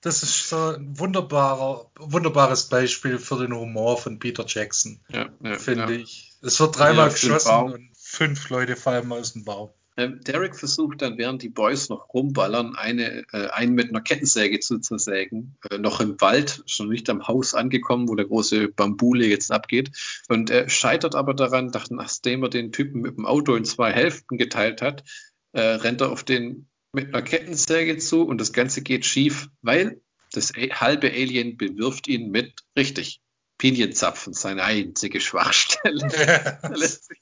[0.00, 5.58] Das ist so ein wunderbarer, wunderbares Beispiel für den Humor von Peter Jackson, Ja, ja,
[5.58, 6.00] finde ja.
[6.00, 6.32] ich.
[6.40, 9.70] Es wird dreimal Ja, geschossen und fünf Leute fallen aus dem Baum.
[10.00, 14.58] Ähm, Derek versucht dann, während die Boys noch rumballern, eine, äh, einen mit einer Kettensäge
[14.60, 15.58] zu zersägen.
[15.70, 19.90] Äh, noch im Wald, schon nicht am Haus angekommen, wo der große Bambule jetzt abgeht.
[20.28, 23.92] Und er scheitert aber daran, nach- nachdem er den Typen mit dem Auto in zwei
[23.92, 25.04] Hälften geteilt hat,
[25.52, 30.00] äh, rennt er auf den mit einer Kettensäge zu und das Ganze geht schief, weil
[30.32, 33.20] das halbe Alien bewirft ihn mit, richtig,
[33.58, 36.08] Pinienzapfen, seine einzige Schwachstelle.
[36.08, 37.18] Der, lässt sich,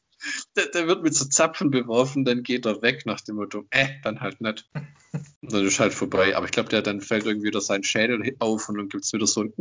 [0.57, 3.89] der, der wird mit so Zapfen beworfen, dann geht er weg nach dem Motto, äh,
[4.03, 4.69] dann halt nicht.
[5.12, 6.37] Und dann ist halt vorbei.
[6.37, 9.27] Aber ich glaube, der dann fällt irgendwie wieder sein Schädel auf und dann gibt's wieder
[9.27, 9.55] so ein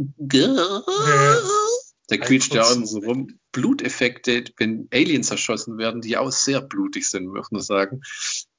[2.10, 3.40] Der quietscht ja auch so rum.
[3.52, 8.02] Bluteffekte, wenn Aliens erschossen werden, die auch sehr blutig sind, möchte ich nur sagen,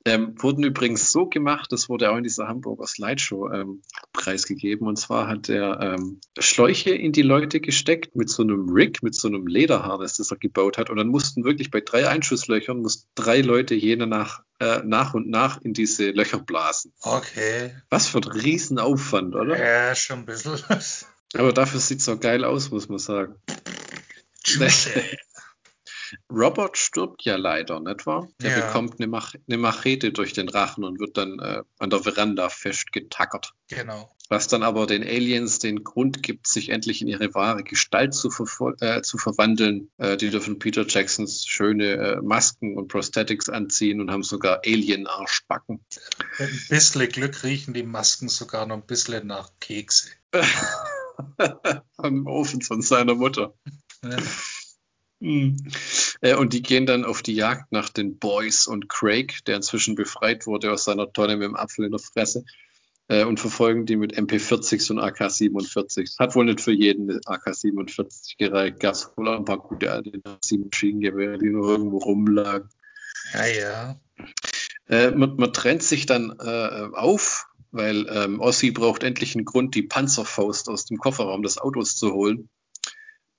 [0.08, 3.82] ähm, wurden übrigens so gemacht, das wurde auch in dieser Hamburger Slideshow ähm,
[4.12, 4.86] preisgegeben.
[4.88, 9.14] Und zwar hat er ähm, Schläuche in die Leute gesteckt mit so einem Rig, mit
[9.14, 10.90] so einem Lederharness, das er gebaut hat.
[10.90, 15.28] Und dann mussten wirklich bei drei Einschusslöchern mussten drei Leute jene nach, äh, nach und
[15.28, 16.92] nach in diese Löcher blasen.
[17.02, 17.74] Okay.
[17.90, 19.58] Was für ein Riesenaufwand, oder?
[19.58, 20.58] Ja, schon ein bisschen.
[21.34, 23.34] Aber dafür sieht's so geil aus, muss man sagen.
[24.44, 24.90] Juicy.
[26.30, 28.28] Robert stirbt ja leider, nicht wahr?
[28.42, 28.66] Der Ja.
[28.66, 32.48] bekommt eine, Mach eine Machete durch den Rachen und wird dann äh, an der Veranda
[32.48, 33.54] festgetackert.
[33.68, 34.10] Genau.
[34.30, 38.28] Was dann aber den Aliens den Grund gibt, sich endlich in ihre wahre Gestalt zu,
[38.80, 39.90] äh, zu verwandeln.
[39.96, 45.80] Äh, die dürfen Peter Jacksons schöne äh, Masken und Prosthetics anziehen und haben sogar Alien-Arschbacken.
[46.38, 50.10] Mit ein bisschen Glück riechen die Masken sogar noch ein bisschen nach Kekse.
[51.96, 53.54] Am Ofen von seiner Mutter.
[54.02, 54.18] Ja.
[55.20, 55.56] Hm.
[56.20, 59.94] Äh, und die gehen dann auf die Jagd nach den Boys und Craig, der inzwischen
[59.94, 62.44] befreit wurde aus seiner Tonne mit dem Apfel in der Fresse,
[63.08, 66.18] äh, und verfolgen die mit MP40s und AK47.
[66.18, 68.80] Hat wohl nicht für jeden eine AK47 gereicht.
[68.80, 72.68] Gab es wohl auch ein paar gute alte Nazi-Maschinengewehre, die nur irgendwo rumlagen.
[73.34, 74.00] ja, ja.
[74.88, 79.74] Äh, man, man trennt sich dann äh, auf, weil ähm, Ossi braucht endlich einen Grund,
[79.74, 82.48] die Panzerfaust aus dem Kofferraum des Autos zu holen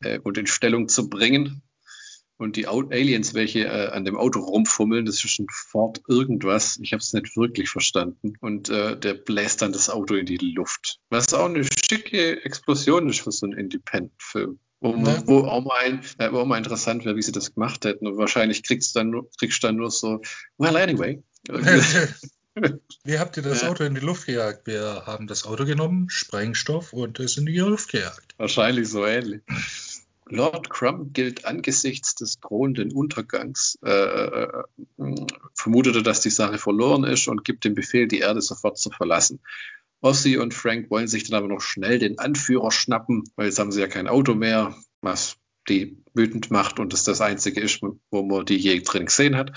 [0.01, 1.63] äh, und in Stellung zu bringen.
[2.39, 6.79] Und die Aliens, welche äh, an dem Auto rumfummeln, das ist ein Ford irgendwas.
[6.81, 8.35] Ich habe es nicht wirklich verstanden.
[8.39, 10.99] Und äh, der bläst dann das Auto in die Luft.
[11.09, 14.57] Was auch eine schicke Explosion ist für so einen Independent-Film.
[14.79, 15.21] Wo, Ja.
[15.27, 18.07] wo, auch mal ein, äh, wo auch mal interessant wäre, wie sie das gemacht hätten.
[18.07, 20.21] Und wahrscheinlich kriegst du dann nur, kriegst dann nur so,
[20.57, 21.21] well, anyway.
[23.03, 23.63] Wie habt ihr das.
[23.63, 24.65] Auto in die Luft gejagt?
[24.65, 28.33] Wir haben das Auto genommen, Sprengstoff und es in die Luft gejagt.
[28.37, 29.41] Wahrscheinlich so ähnlich.
[30.31, 34.63] Lord Crumb gilt angesichts des drohenden Untergangs, äh, äh,
[35.53, 39.39] vermutete, dass die Sache verloren ist und gibt den Befehl, die Erde sofort zu verlassen.
[40.01, 43.71] Ossi und Frank wollen sich dann aber noch schnell den Anführer schnappen, weil jetzt haben
[43.71, 45.35] sie ja kein Auto mehr, was
[45.67, 49.51] die wütend macht und das das einzige ist, wo man die je drin gesehen hat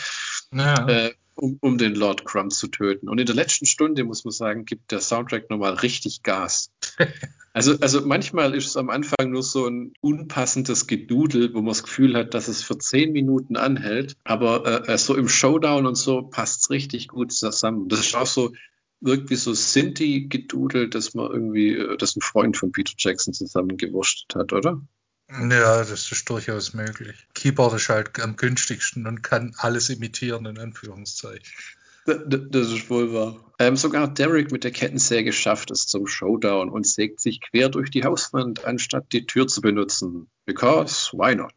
[0.53, 0.87] Ja.
[0.89, 3.09] äh, um, um den Lord Crumb zu töten.
[3.09, 6.71] Und in der letzten Stunde, muss man sagen, gibt der Soundtrack nochmal richtig Gas.
[7.55, 11.83] Also, also manchmal ist es am Anfang nur so ein unpassendes Gedudel, wo man das
[11.83, 14.17] Gefühl hat, dass es für zehn Minuten anhält.
[14.25, 17.89] Aber äh, so im Showdown und so passt es richtig gut zusammen.
[17.89, 18.53] Das ist auch so
[19.03, 24.53] irgendwie so Sinti-Gedudel, dass man irgendwie, äh, das ein Freund von Peter Jackson zusammengewurscht hat,
[24.53, 24.81] oder?
[25.29, 27.27] ja, das ist durchaus möglich.
[27.35, 31.53] Keyboard ist halt am günstigsten und kann alles imitieren, in Anführungszeichen.
[32.05, 33.53] Das ist wohl wahr.
[33.59, 37.91] Ähm, sogar Derek mit der Kettensäge schafft es zum Showdown und sägt sich quer durch
[37.91, 40.29] die Hauswand, anstatt die Tür zu benutzen.
[40.47, 41.55] Because why not?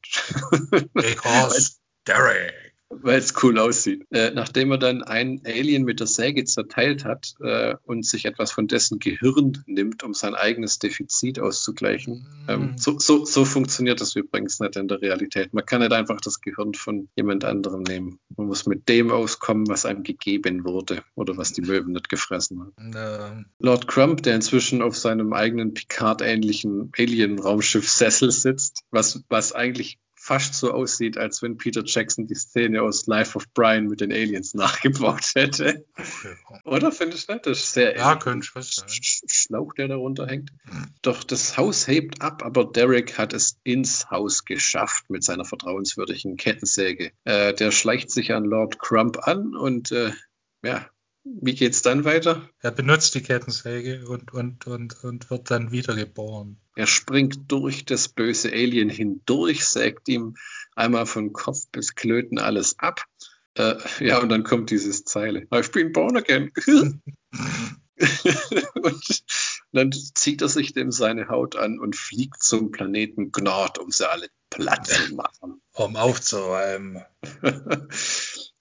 [0.94, 2.65] Because Derek.
[2.90, 4.06] Weil es cool aussieht.
[4.12, 8.52] Äh, nachdem er dann einen Alien mit der Säge zerteilt hat äh, und sich etwas
[8.52, 12.28] von dessen Gehirn nimmt, um sein eigenes Defizit auszugleichen.
[12.48, 15.54] Ähm, so, so, so funktioniert das übrigens nicht in der Realität.
[15.54, 18.20] Man kann nicht einfach das Gehirn von jemand anderem nehmen.
[18.38, 22.60] Man muss mit dem auskommen, was einem gegeben wurde oder was die Möwen nicht gefressen
[22.62, 22.92] haben.
[22.96, 30.00] Ähm, Lord Crump, der inzwischen auf seinem eigenen Picard-ähnlichen Alien-Raumschiff Cecil sitzt, was, was eigentlich
[30.26, 34.12] fast so aussieht, als wenn Peter Jackson die Szene aus Life of Brian mit den
[34.12, 35.86] Aliens nachgebaut hätte.
[36.64, 37.46] Oder findest du nicht?
[37.46, 38.88] Das ist sehr Ja, könnte was sein.
[38.88, 40.52] Sch- Schlauch, der darunter hängt.
[41.04, 46.38] Doch das Haus hebt ab, aber Derek hat es ins Haus geschafft mit seiner vertrauenswürdigen
[46.38, 47.12] Kettensäge.
[47.24, 50.12] Äh, der schleicht sich an Lord Crump an und äh,
[50.64, 50.90] ja,
[51.26, 52.48] wie geht's dann weiter?
[52.60, 56.58] Er benutzt die Kettensäge und, und, und, und wird dann wiedergeboren.
[56.76, 60.36] Er springt durch das böse Alien hindurch, sägt ihm
[60.76, 63.02] einmal von Kopf bis Klöten alles ab.
[63.56, 65.48] Äh, ja, und dann kommt dieses Zeile.
[65.50, 66.52] I've been born again.
[68.76, 69.24] und
[69.72, 74.10] dann zieht er sich dem seine Haut an und fliegt zum Planeten Gnord, um sie
[74.10, 75.62] alle platt zu machen.
[75.74, 77.04] Um aufzuräumen.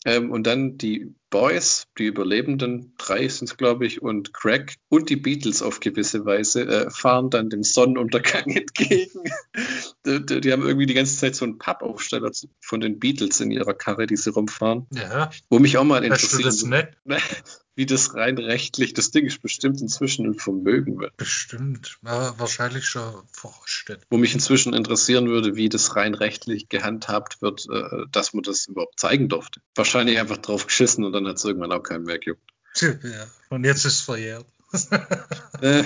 [0.07, 5.11] ähm, und dann die Boys, die Überlebenden, drei sind es, glaube ich, und Craig und
[5.11, 9.25] die Beatles auf gewisse Weise äh, fahren dann dem Sonnenuntergang entgegen.
[10.07, 12.31] die, die, die haben irgendwie die ganze Zeit so einen Pappaufsteller
[12.61, 14.87] von den Beatles in ihrer Karre, die sie rumfahren.
[14.93, 17.19] Ja, Wo mich auch mal hast du das interessiert, nicht?
[17.77, 21.17] wie das rein rechtlich, das Ding ist bestimmt inzwischen ein Vermögen wird.
[21.17, 21.99] Bestimmt.
[22.05, 24.03] Aber wahrscheinlich schon verrostet.
[24.11, 28.67] Wo mich inzwischen interessieren würde, wie das rein rechtlich gehandhabt wird, äh, dass man das
[28.67, 29.61] überhaupt zeigen durfte.
[29.75, 32.43] Wahrscheinlich einfach drauf geschissen und dann hat es irgendwann auch keinen mehr gejuckt.
[32.81, 33.27] Ja.
[33.51, 34.47] Und jetzt ist es verjährt.
[35.61, 35.85] Äh,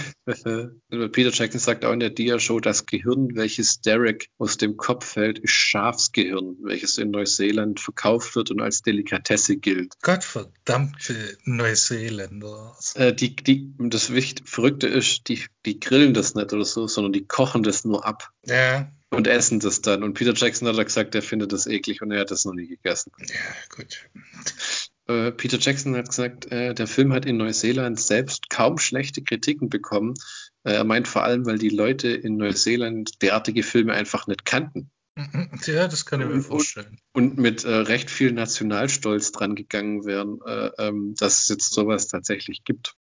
[1.12, 5.38] Peter Jackson sagt auch in der Dia-Show, das Gehirn, welches Derek aus dem Kopf fällt,
[5.38, 9.94] ist Schafsgehirn, welches in Neuseeland verkauft wird und als Delikatesse gilt.
[10.02, 12.76] Gottverdammte Neuseeländer.
[12.94, 17.12] Äh, die, die, das Wicht, Verrückte ist, die, die grillen das nicht oder so, sondern
[17.12, 20.02] die kochen das nur ab Ja, und essen das dann.
[20.02, 22.66] Und Peter Jackson hat gesagt, er findet das eklig und er hat das noch nie
[22.66, 23.12] gegessen.
[23.20, 24.08] ja, gut.
[25.08, 29.68] Äh, Peter Jackson hat gesagt, äh, der Film hat in Neuseeland selbst kaum schlechte Kritiken
[29.68, 30.14] bekommen.
[30.64, 34.90] Äh, er meint vor allem, weil die Leute in Neuseeland derartige Filme einfach nicht kannten.
[35.66, 36.98] Ja, das kann ich mir vorstellen.
[37.12, 41.72] Und, und mit äh, recht viel Nationalstolz dran gegangen wären, äh, ähm, dass es jetzt
[41.72, 42.94] sowas tatsächlich gibt.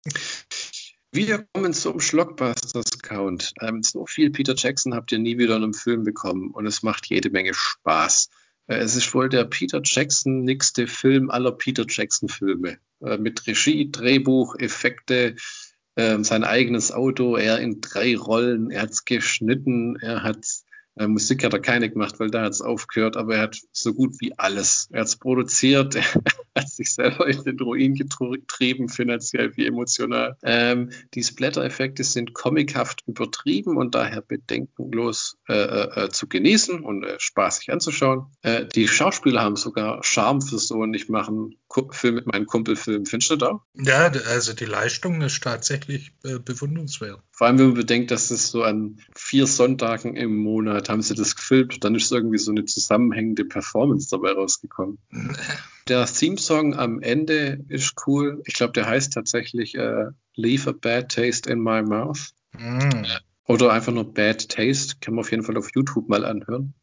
[1.11, 3.53] Wir kommen zum Schlockbusters-Count.
[3.61, 6.81] Ähm, so viel Peter Jackson habt ihr nie wieder in einem Film bekommen und es
[6.81, 8.29] macht jede Menge Spaß.
[8.67, 12.77] Äh, es ist wohl der Peter Jackson nächste Film aller Peter Jackson-Filme.
[13.01, 15.35] Äh, mit Regie, Drehbuch, Effekte,
[15.95, 20.66] äh, sein eigenes Auto, er in drei Rollen, er hat es geschnitten, er hat äh,
[21.05, 24.15] Musik hat er keine gemacht, weil da hat es aufgehört, aber er hat so gut
[24.19, 24.87] wie alles.
[24.91, 25.95] Er hat es produziert,
[26.53, 30.37] er hat sich selber in den Ruin getrieben, finanziell wie emotional.
[30.43, 37.03] Ähm, die Splatter-Effekte sind comichaft übertrieben und daher bedenkenlos äh, äh, äh zu genießen und
[37.03, 38.27] äh, spaßig anzuschauen.
[38.41, 41.55] Äh, die Schauspieler haben sogar Charme für so und ich mache einen
[41.91, 43.05] Film mit meinem Kumpelfilm.
[43.05, 43.61] Findest du da?
[43.75, 47.21] Ja, also die Leistung ist tatsächlich äh, bewundernswert.
[47.31, 51.15] Vor allem, wenn man bedenkt, dass es so an vier Sonntagen im Monat haben sie
[51.15, 54.97] das gefilmt, dann ist irgendwie so eine zusammenhängende Performance dabei rausgekommen.
[55.87, 58.41] der Theme-Song am Ende ist cool.
[58.45, 62.31] Ich glaube, der heißt tatsächlich äh, Leave a Bad Taste in My Mouth.
[62.53, 63.05] Mm.
[63.45, 64.95] Oder einfach nur Bad Taste.
[64.99, 66.73] Kann man auf jeden Fall auf YouTube mal anhören.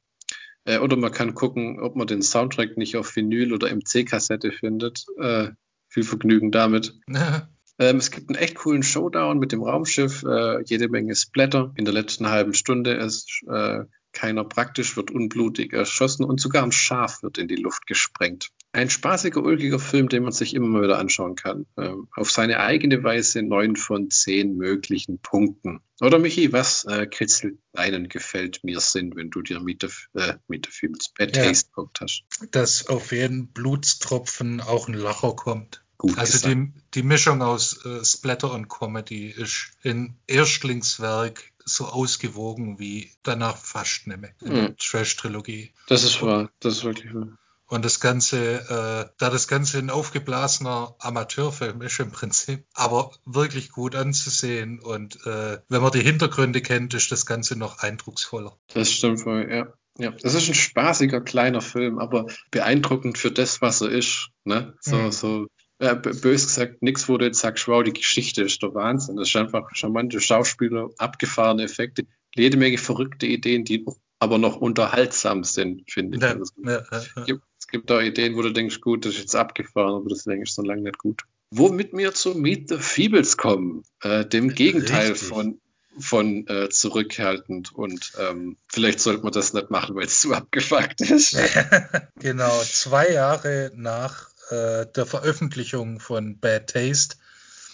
[0.65, 5.05] Äh, oder man kann gucken, ob man den Soundtrack nicht auf Vinyl oder MC-Kassette findet.
[5.19, 5.51] Äh,
[5.89, 6.99] viel Vergnügen damit.
[7.79, 11.73] Ähm, es gibt einen echt coolen Showdown mit dem Raumschiff, äh, jede Menge Splatter.
[11.77, 16.73] In der letzten halben Stunde ist äh, keiner praktisch, wird unblutig erschossen und sogar ein
[16.73, 18.49] Schaf wird in die Luft gesprengt.
[18.73, 21.67] Ein spaßiger, ulkiger Film, den man sich immer mal wieder anschauen kann.
[21.77, 25.81] Ähm, auf seine eigene Weise neun von zehn möglichen Punkten.
[26.01, 30.71] Oder Michi, was äh, kitzelt deinen gefällt mir Sinn, wenn du dir Miete, äh, Miete
[30.71, 31.45] Films Bad ja.
[31.45, 32.25] Taste geguckt hast?
[32.51, 35.84] Dass auf jeden Blutstropfen auch ein Lacher kommt.
[35.99, 42.79] Gut also die, die, Mischung aus äh, Splatter und Comedy ist in Erstlingswerk so ausgewogen
[42.79, 44.77] wie danach fast der mhm.
[44.77, 45.73] Trash-Trilogie.
[45.89, 47.29] Das ist wahr, das ist wirklich wahr.
[47.67, 53.71] Und das Ganze, äh, da das Ganze ein aufgeblasener Amateurfilm ist im Prinzip, aber wirklich
[53.71, 54.81] gut anzusehen.
[54.81, 58.57] Und äh, wenn man die Hintergründe kennt, ist das Ganze noch eindrucksvoller.
[58.75, 59.73] Das stimmt voll, ja.
[59.97, 64.31] Ja, das ist ein spaßiger kleiner Film, aber beeindruckend für das, was er ist.
[64.45, 64.75] Ne?
[64.81, 65.13] So, mhm.
[65.13, 65.47] so
[65.79, 69.17] äh, bös gesagt, nichts, wo du jetzt sagst, wow, die Geschichte ist der Wahnsinn.
[69.17, 73.85] Das ist einfach charmante Schauspieler, abgefahrene Effekte, jede Menge verrückte Ideen, die
[74.19, 76.23] aber noch unterhaltsam sind, finde ich.
[76.23, 79.15] Ja, also, ja, ja, es, gibt, es gibt auch Ideen, wo du denkst, gut, das
[79.15, 81.23] ist jetzt abgefahren, aber das denke ich so lange nicht gut.
[81.51, 85.29] Womit wir zu Meet the Feebles kommen, äh, dem Gegenteil Richtig.
[85.29, 85.61] von
[85.99, 91.01] von äh, zurückhaltend und ähm, vielleicht sollte man das nicht machen, weil es zu abgefuckt
[91.03, 91.37] ist.
[92.17, 97.17] genau, zwei Jahre nach äh, der Veröffentlichung von Bad Taste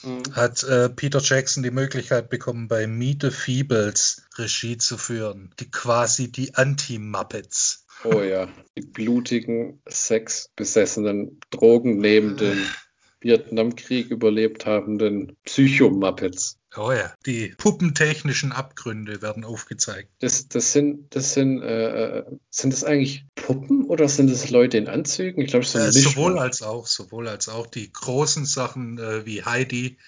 [0.03, 0.23] mhm.
[0.33, 5.55] hat äh, Peter Jackson die Möglichkeit bekommen, bei Meet the Feebles Regie zu führen.
[5.61, 7.87] Die quasi die Anti-Muppets.
[8.05, 12.67] Oh ja, die blutigen, sexbesessenen, drogennehmenden,
[13.21, 16.59] Vietnamkrieg überlebt habenden Psycho-Muppets.
[16.77, 20.09] Oh ja, die puppentechnischen Abgründe werden aufgezeigt.
[20.21, 24.79] Das, das sind, das sind, äh, äh sind das eigentlich Puppen oder sind das Leute
[24.79, 25.43] in Anzügen?
[25.43, 29.45] Ich glaube, so äh, sowohl als auch, sowohl als auch die großen Sachen äh, wie
[29.45, 29.99] Heidi,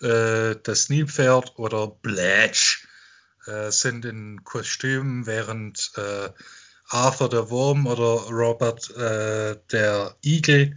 [0.00, 2.86] äh, das Nilpferd oder Blatch
[3.46, 6.30] äh, sind in Kostümen, während äh,
[6.88, 10.76] Arthur der Wurm oder Robert der Igel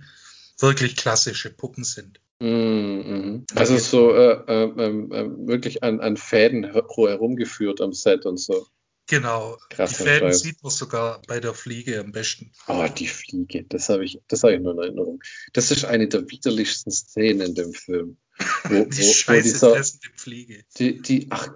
[0.60, 2.20] wirklich klassische Puppen sind.
[2.39, 3.45] Mhm.
[3.55, 8.68] Also so äh, äh, äh, wirklich an, an Fäden herumgeführt am Set und so.
[9.10, 9.58] Genau.
[9.70, 10.39] Krass, die Fäden Scheiß.
[10.41, 12.51] sieht man sogar bei der Fliege am besten.
[12.68, 15.24] Oh, die Fliege, das habe ich, das habe ich nur in Erinnerung.
[15.53, 18.18] Das ist eine der widerlichsten Szenen in dem Film.
[18.66, 19.86] Wo, die wo, scheiße wo dieser,
[20.16, 20.64] Fliege.
[20.78, 21.49] Die, die, ach,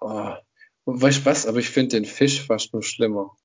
[0.00, 0.34] oh.
[0.86, 3.36] Weißt du was, aber ich finde den Fisch fast nur schlimmer.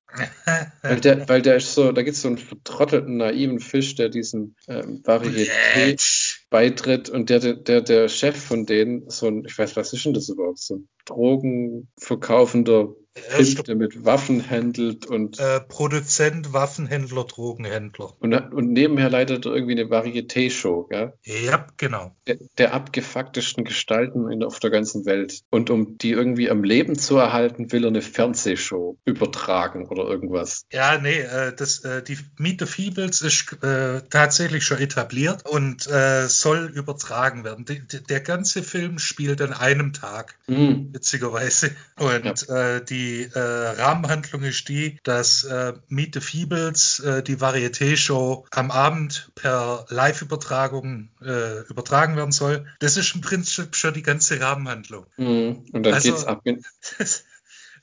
[0.81, 4.09] Weil, der, weil der ist so, da gibt es so einen vertrottelten, naiven Fisch, der
[4.09, 9.75] diesem ähm, Varieté beitritt und der, der, der Chef von denen, so ein, ich weiß,
[9.75, 12.89] was ist denn das überhaupt, so ein drogenverkaufender
[13.37, 15.39] Typ, der mit Waffen handelt und.
[15.39, 18.13] Äh, Produzent, Waffenhändler, Drogenhändler.
[18.19, 21.13] Und, und nebenher leitet er irgendwie eine Varieté-Show, gell?
[21.23, 22.15] Ja, genau.
[22.27, 25.41] Der, der abgefucktesten Gestalten in, auf der ganzen Welt.
[25.49, 30.63] Und um die irgendwie am Leben zu erhalten, will er eine Fernsehshow übertragen oder irgendwas.
[30.71, 35.87] Ja, nee, äh, das, äh, die Meet the Feebles ist äh, tatsächlich schon etabliert und
[35.87, 37.65] äh, soll übertragen werden.
[37.65, 40.93] Die, der ganze Film spielt an einem Tag, mhm.
[40.93, 41.71] witzigerweise.
[41.97, 42.75] Und ja.
[42.75, 48.45] Äh, die die äh, Rahmenhandlung ist die, dass äh, Meet the Feebles, äh, die Varieté-Show,
[48.51, 52.65] am Abend per Live-Übertragung äh, übertragen werden soll.
[52.79, 55.05] Das ist im Prinzip schon die ganze Rahmenhandlung.
[55.17, 55.65] Mhm.
[55.71, 56.43] Und dann also, geht's ab.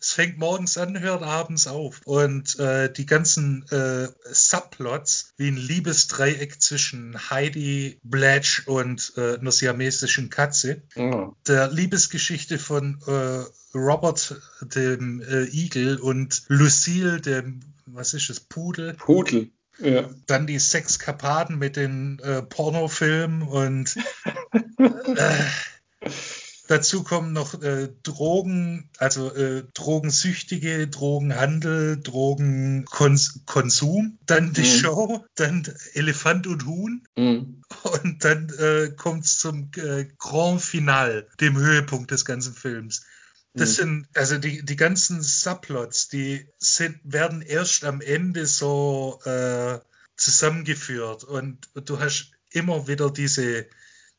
[0.01, 2.01] es fängt morgens an, hört abends auf.
[2.05, 9.53] Und äh, die ganzen äh, Subplots, wie ein Liebesdreieck zwischen Heidi, Blatch und äh, einer
[9.53, 11.35] siamesischen Katze, Oh.
[11.47, 13.45] der Liebesgeschichte von äh,
[13.77, 18.95] Robert, dem äh, Igel, und Lucille, dem, was ist es, Pudel.
[18.95, 19.51] Pudel.
[19.79, 20.09] Ja.
[20.27, 23.95] Dann die Sexkapaden mit den äh, Pornofilmen und
[26.69, 34.65] dazu kommen noch äh, Drogen, also äh, Drogensüchtige, Drogenhandel, Drogenkonsum, dann die Mhm.
[34.65, 37.63] Show, dann Elefant und Huhn Mhm.
[37.83, 43.03] und dann äh, kommt es zum äh, Grand Final, dem Höhepunkt des ganzen Films.
[43.55, 43.75] Das Mhm.
[43.75, 49.79] sind, also die, die ganzen Subplots, die sind, werden erst am Ende so äh,
[50.17, 53.67] zusammengeführt und du hast immer wieder diese,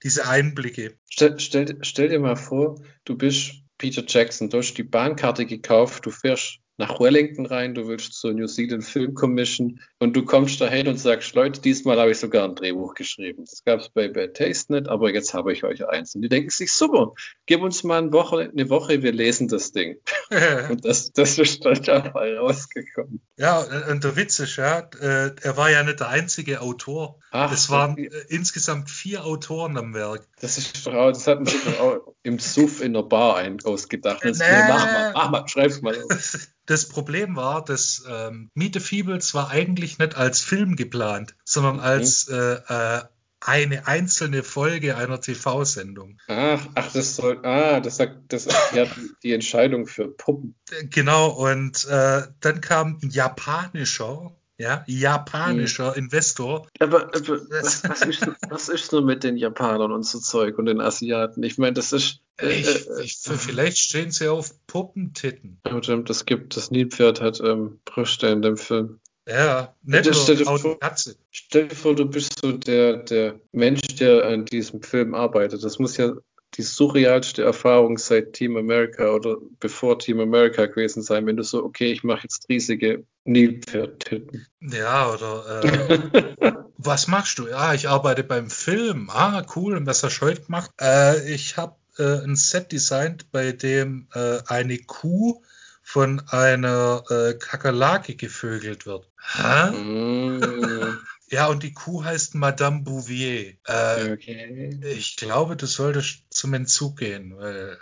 [0.03, 0.97] diese Einblicke.
[1.09, 6.05] Stell, stell, stell dir mal vor, du bist Peter Jackson, du hast die Bahnkarte gekauft,
[6.05, 10.61] du fährst nach Wellington rein, du willst zur New Zealand Film Commission und du kommst
[10.61, 13.45] dahin und sagst, Leute, diesmal habe ich sogar ein Drehbuch geschrieben.
[13.49, 16.13] Das gab es bei Bad Taste nicht, aber jetzt habe ich euch eins.
[16.15, 17.13] Und die denken sich, super,
[17.47, 19.97] gib uns mal eine Woche, eine Woche wir lesen das Ding.
[20.69, 23.21] Und das, das ist dann dabei rausgekommen.
[23.37, 23.59] ja,
[23.89, 27.19] und der Witz ist ja, äh, er war ja nicht der einzige Autor.
[27.31, 30.27] Ach, es waren äh, insgesamt vier Autoren am Werk.
[30.41, 33.37] Das ist doch auch, das hat man sich doch auch im Suff in der Bar
[33.37, 34.23] ein, ausgedacht.
[34.23, 34.45] Das, Nee.
[34.45, 36.47] nee, mach mal, mach mal, schreib's mal auf.
[36.67, 41.79] Das Problem war, dass ähm, Meet the Feebles war eigentlich nicht als Film geplant, sondern
[41.79, 43.01] als äh, äh,
[43.39, 46.19] eine einzelne Folge einer TV-Sendung.
[46.27, 48.89] Ach, ach, das soll, ah, das sagt, das erklärt
[49.23, 50.55] die Entscheidung für Puppen.
[50.89, 56.67] Genau, und äh, dann kam ein japanischer, ja, japanischer Investor.
[56.79, 60.65] Aber, aber was, was, ist, was ist nur mit den Japanern und so Zeug und
[60.65, 61.43] den Asiaten?
[61.43, 62.21] Ich meine, das ist.
[62.39, 65.59] Äh, Ich, äh, ich, vielleicht stehen sie auf Puppentitten.
[66.05, 68.99] das gibt, das Nilpferd hat ähm, Brüste in dem Film.
[69.27, 71.17] Ja, nicht Das stell dir nur vor- Katze.
[71.31, 75.63] Stell dir vor, du bist so der, der Mensch, der an diesem Film arbeitet.
[75.63, 76.13] Das muss ja
[76.55, 81.63] die surrealste Erfahrung seit Team America oder bevor Team America gewesen sein, wenn du so,
[81.63, 84.47] okay, ich mache jetzt riesige Nilpferd-Titten.
[84.61, 85.63] Ja, oder
[86.41, 87.47] äh, was machst du?
[87.47, 89.09] Ja, ich arbeite beim Film.
[89.09, 89.77] Ah, cool.
[89.77, 90.71] Und was hast du heute gemacht?
[90.81, 95.43] Äh, ich habe äh, ein Set designt, bei dem äh, eine Kuh
[95.83, 99.07] von einer äh, Kakerlake gevögelt wird.
[99.35, 99.71] Hä?
[99.71, 100.97] Mm,
[101.29, 103.55] Ja, und die Kuh heißt Madame Bouvier.
[103.65, 104.79] Äh, okay.
[104.81, 107.77] ich glaube, du solltest zum Entzug gehen, weil.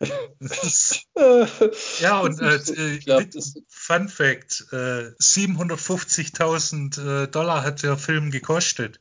[2.00, 2.56] ja, und äh,
[2.96, 9.00] äh, das Fun Fact: äh, 750.000 äh, Dollar hat der Film gekostet.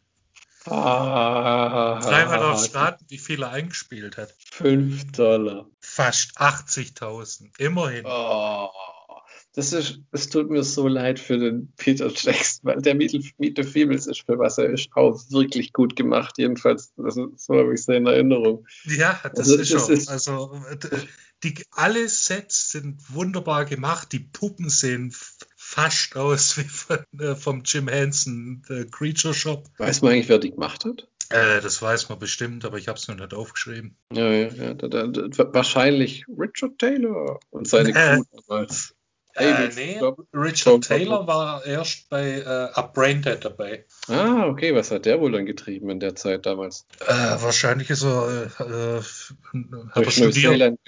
[0.66, 4.34] ah, Dreimal aufs Raten, wie viel er eingespielt hat.
[4.52, 5.68] 5 Dollar.
[5.80, 7.52] Fast 80.000.
[7.60, 8.06] Immerhin.
[8.06, 8.70] Oh,
[9.58, 13.58] das ist, es tut mir so leid für den Peter Jackson, weil der Meet Meet
[13.58, 16.36] the Feebles ist für was er ist auch wirklich gut gemacht.
[16.38, 18.66] Jedenfalls, ist, so habe ich es in Erinnerung.
[18.86, 19.94] Ja, das Also, ist das schon.
[19.94, 20.62] ist- also,
[21.44, 24.12] die, alle Sets sind wunderbar gemacht.
[24.12, 25.14] Die Puppen sehen
[25.56, 29.68] fast aus wie von, äh, vom Jim Henson äh, Creature Shop.
[29.78, 31.08] Weiß man eigentlich, wer die gemacht hat?
[31.30, 33.98] Äh, das weiß man bestimmt, aber ich habe es noch nicht aufgeschrieben.
[34.14, 34.74] Ja, ja, ja.
[34.76, 38.16] Da, da, da, wahrscheinlich Richard Taylor und seine Äh.
[38.16, 38.94] Crew damals.
[39.38, 43.86] Äh, David nee, Rob- Richard Taylor war erst bei äh, Up Braindead dabei.
[44.08, 46.86] Ah, okay, was hat der wohl dann getrieben in der Zeit damals?
[47.06, 48.64] Äh, wahrscheinlich ist er, äh,
[48.98, 49.02] äh,
[49.96, 50.80] Durch Neuseeland,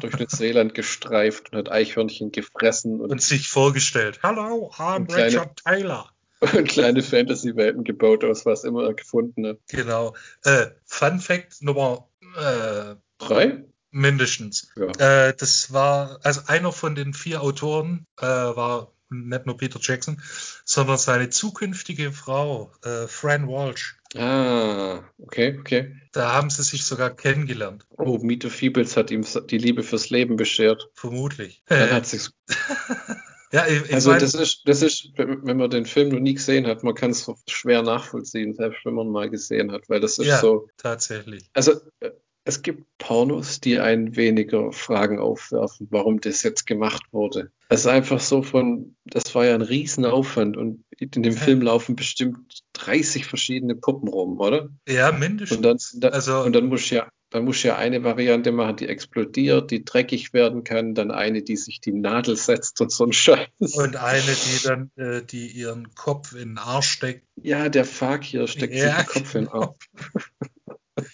[0.00, 4.20] durch Neuseeland gestreift und hat Eichhörnchen gefressen und, und sich vorgestellt.
[4.22, 6.08] Hallo, I'm kleine- Richard Taylor.
[6.40, 9.58] und kleine Fantasy-Welten gebaut, aus was immer er gefunden hat.
[9.68, 10.16] Genau.
[10.42, 13.62] Äh, Fun Fact Nummer äh, Drei?
[13.92, 14.72] Mindestens.
[14.76, 15.28] Ja.
[15.28, 20.20] Äh, das war, also einer von den vier Autoren äh, war nicht nur Peter Jackson,
[20.64, 23.98] sondern seine zukünftige Frau, äh, Fran Walsh.
[24.16, 25.94] Ah, okay, okay.
[26.12, 30.10] Da haben sie sich sogar kennengelernt, Oh, Meet the Feebles hat ihm die Liebe fürs
[30.10, 30.88] Leben beschert.
[30.94, 31.62] vermutlich.
[31.66, 32.30] Dann Äh, hat sich's
[33.52, 36.34] ja, ich, ich Also mein, das ist, das ist, wenn man den Film noch nie
[36.34, 40.18] gesehen hat, man kann es schwer nachvollziehen, selbst wenn man mal gesehen hat, weil das
[40.18, 40.68] ist ja, so.
[40.78, 41.48] tatsächlich.
[41.54, 42.10] Also äh,
[42.44, 47.50] es gibt Pornos, die einen weniger Fragen aufwerfen, warum das jetzt gemacht wurde.
[47.68, 51.32] Es ist einfach so von, das war ja ein Riesenaufwand und in dem.
[51.32, 54.68] Film laufen bestimmt 30 verschiedene Puppen rum, oder?
[54.88, 55.56] Ja, mindestens.
[55.56, 58.88] Und dann, dann also, und dann muss ja, dann muss ja eine Variante machen, die
[58.88, 63.12] explodiert, die dreckig werden kann, dann eine, die sich die Nadel setzt und so ein
[63.12, 63.48] Scheiß.
[63.58, 67.24] und eine, die dann, äh, die ihren Kopf in den Arsch steckt.
[67.42, 69.76] Ja, der Fakir steckt Ja, sich den Kopf in den genau.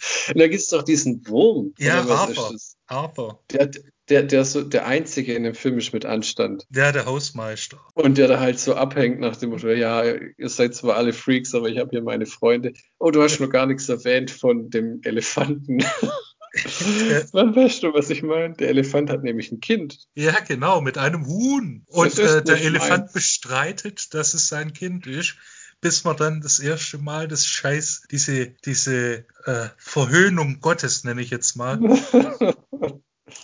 [0.28, 1.74] Und da gibt es doch diesen Wurm.
[1.78, 2.56] Ja, Arthur.
[2.86, 3.42] Arthur.
[3.52, 3.70] Der,
[4.08, 6.66] der, der so der Einzige in dem Film ist mit Anstand.
[6.74, 7.78] Ja, der Hausmeister.
[7.94, 11.54] Und der da halt so abhängt nach dem Motto, ja, ihr seid zwar alle Freaks,
[11.54, 12.72] aber ich habe hier meine Freunde.
[12.98, 15.84] Oh, du hast noch gar nichts erwähnt von dem Elefanten.
[17.32, 18.54] Wann weißt du, was ich meine?
[18.54, 20.06] Der Elefant hat nämlich ein Kind.
[20.14, 21.84] Ja, genau, mit einem Huhn.
[21.86, 23.12] Und äh, der Elefant mein.
[23.12, 25.36] bestreitet, dass es sein Kind ist
[25.80, 31.30] bis man dann das erste Mal das Scheiß, diese, diese äh, Verhöhnung Gottes, nenne ich
[31.30, 31.78] jetzt mal.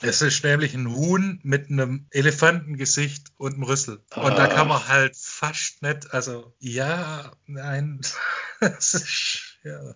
[0.00, 4.02] es ist nämlich ein Huhn mit einem Elefantengesicht und einem Rüssel.
[4.14, 4.34] Und ah.
[4.34, 4.88] da kann man ah.
[4.88, 8.00] halt fast nicht, also ja, nein,
[8.60, 9.94] es ist ja.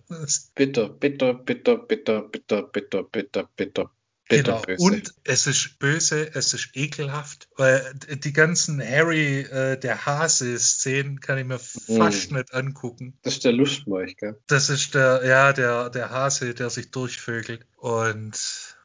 [0.54, 3.90] Bitter, bitter, bitter, bitter, bitter, bitter, bitter, bitter,
[4.28, 4.62] Genau.
[4.78, 7.48] Und es ist böse, es ist ekelhaft.
[7.56, 12.36] Weil die ganzen Harry, äh, der Hase-Szenen kann ich mir fast mm.
[12.36, 13.18] nicht angucken.
[13.22, 14.38] Das ist der Lustmolch, gell?
[14.46, 18.38] Das ist der, ja, der, der Hase, der sich durchvögelt und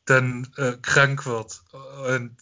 [0.05, 1.61] dann äh, krank wird.
[2.09, 2.37] Und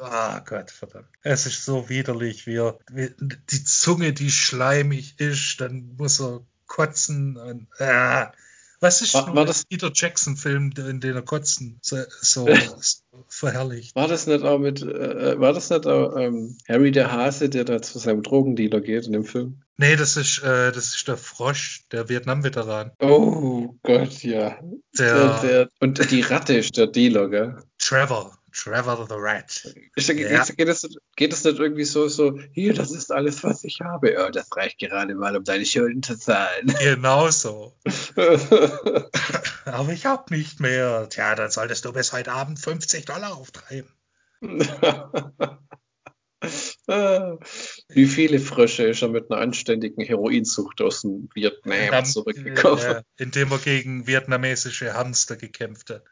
[0.00, 1.08] ah oh Gott, verdammt.
[1.22, 6.44] Es ist so widerlich, wie er, wie, die Zunge, die schleimig ist, dann muss er
[6.66, 8.32] kotzen und, ah.
[8.80, 12.46] Was ist war, war das Peter Jackson-Film, in den er kotzen so, so
[13.28, 13.94] verherrlicht?
[13.96, 17.64] War das nicht auch mit, äh, war das nicht auch ähm, Harry der Hase, der
[17.64, 19.62] da zu seinem Drogendealer geht in dem Film?
[19.78, 22.92] Nee, das ist, äh, das ist der Frosch, der Vietnam-Veteran.
[23.00, 24.58] Oh Gott, ja.
[24.98, 27.58] Der, der, der, und die Ratte ist der Dealer, gell?
[27.78, 28.38] Trevor.
[28.56, 29.68] Trevor the Rat.
[29.96, 30.14] Ich, ja.
[30.14, 34.14] geht, es, geht es nicht irgendwie so, so, hier, das ist alles, was ich habe.
[34.14, 36.74] Ja, das reicht gerade mal, um deine Schulden zu zahlen.
[36.86, 37.74] Genau so.
[39.64, 41.08] Aber ich hab nicht mehr.
[41.10, 43.90] Tja, dann solltest du bis heute Abend 50 Dollar auftreiben.
[47.88, 52.82] Wie viele Frösche ist er mit einer anständigen Heroinsucht aus dem Vietnam Ham zurückgekommen?
[52.82, 56.04] Ja, indem er gegen vietnamesische Hamster gekämpft hat.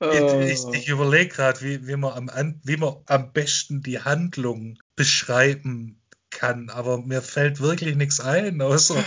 [0.00, 4.78] ich, ich, ich überlege gerade, wie, wie, man am, wie man am besten die Handlung
[4.96, 9.04] beschreiben kann, aber mir fällt wirklich nichts ein, außer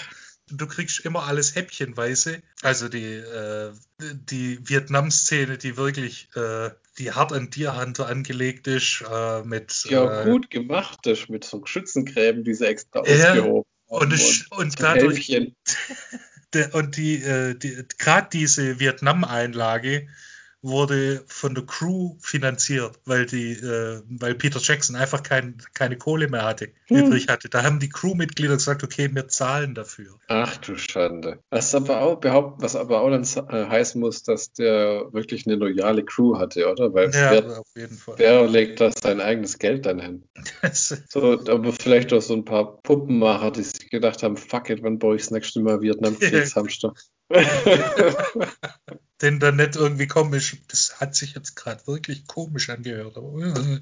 [0.49, 2.41] du kriegst immer alles häppchenweise.
[2.61, 9.43] Also die, äh, die Vietnam-Szene, die wirklich, äh, die hart an Tierhunter angelegt ist, äh,
[9.43, 9.85] mit.
[9.89, 14.79] Ja, äh, gut gemacht ist, mit so Schützengräben, die sie extra ausgehoben und, und, und
[14.79, 15.29] dadurch.
[16.73, 20.07] und die, äh, die gerade diese Vietnam-Einlage,
[20.67, 26.27] wurde von der Crew finanziert, weil die, äh, weil Peter Jackson einfach kein, keine Kohle
[26.27, 26.97] mehr hatte, hm.
[26.97, 27.49] übrig hatte.
[27.49, 30.19] Da haben die Crewmitglieder gesagt, okay, wir zahlen dafür.
[30.27, 31.39] Ach du Schande.
[31.49, 35.55] Was aber auch behaupten, was aber auch dann äh, heißen muss, dass der wirklich eine
[35.55, 36.93] loyale Crew hatte, oder?
[36.93, 38.15] Weil ja, wer, auf jeden Fall.
[38.17, 40.23] Wer legt das sein eigenes Geld dann hin?
[40.73, 44.99] so, aber vielleicht auch so ein paar Puppenmacher, die sich gedacht haben, fuck it, wann
[44.99, 46.93] baue ich das nächste Mal Vietnam-Kriegshamster?
[49.21, 50.57] denn dann nicht irgendwie komisch.
[50.67, 53.17] Das hat sich jetzt gerade wirklich komisch angehört.
[53.17, 53.81] Aber,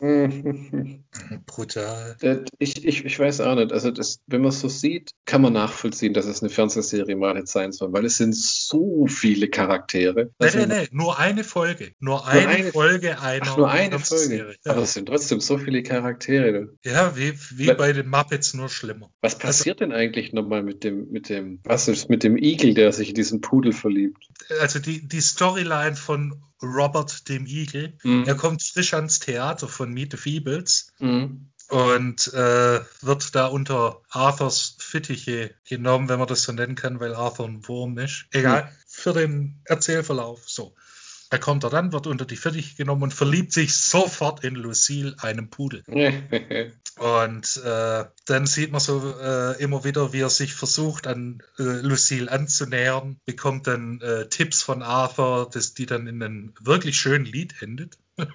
[0.00, 0.28] äh,
[1.46, 2.16] Brutal.
[2.58, 3.72] Ich, ich, ich weiß auch nicht.
[3.72, 7.36] Also, das, wenn man es so sieht, kann man nachvollziehen, dass es eine Fernsehserie mal
[7.36, 10.30] hätte sein sollen, weil es sind so viele Charaktere.
[10.38, 11.92] Nein, nein, nein, nur eine Folge.
[12.00, 14.56] Nur eine, nur eine Folge einer Ach, nur eine Folge.
[14.64, 14.72] Ja.
[14.72, 16.74] Aber es sind trotzdem so viele Charaktere.
[16.84, 19.10] Ja, wie, wie bei den Muppets, nur schlimmer.
[19.20, 22.36] Was also passiert also, denn eigentlich nochmal mit dem, mit dem, was ist mit dem
[22.36, 24.28] Igel, der sich in diesen Pudel verliebt?
[24.60, 27.96] Also die, die Storyline von Robert dem Igel.
[28.02, 28.24] Mhm.
[28.26, 30.92] Er kommt frisch ans Theater von Meet the Feebles.
[30.98, 31.50] Mhm.
[31.70, 37.14] Und äh, wird da unter Arthurs Fittiche genommen, wenn man das so nennen kann, weil
[37.14, 38.26] Arthur ein Wurm ist.
[38.32, 38.68] Egal, mhm.
[38.86, 40.42] für den Erzählverlauf.
[40.46, 40.74] So.
[41.34, 45.16] Er kommt da dann, wird unter die Fittiche genommen und verliebt sich sofort in Lucille,
[45.18, 45.82] einem Pudel.
[45.88, 51.62] und äh, dann sieht man so äh, immer wieder, wie er sich versucht, an äh,
[51.64, 57.24] Lucille anzunähern, bekommt dann äh, Tipps von Arthur, dass die dann in einem wirklich schönen
[57.24, 57.98] Lied endet.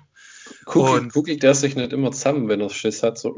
[0.65, 3.17] Guckelt, guckelt der sich nicht immer zusammen, wenn er Schiss hat?
[3.17, 3.33] So,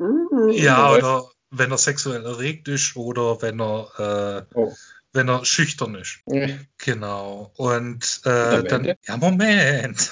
[0.49, 4.73] ja, oder wenn er sexuell erregt ist oder wenn er äh, oh
[5.13, 6.19] wenn er schüchtern ist.
[6.25, 6.47] Ja.
[6.77, 7.51] Genau.
[7.55, 10.11] Und äh, dann, ja, Moment.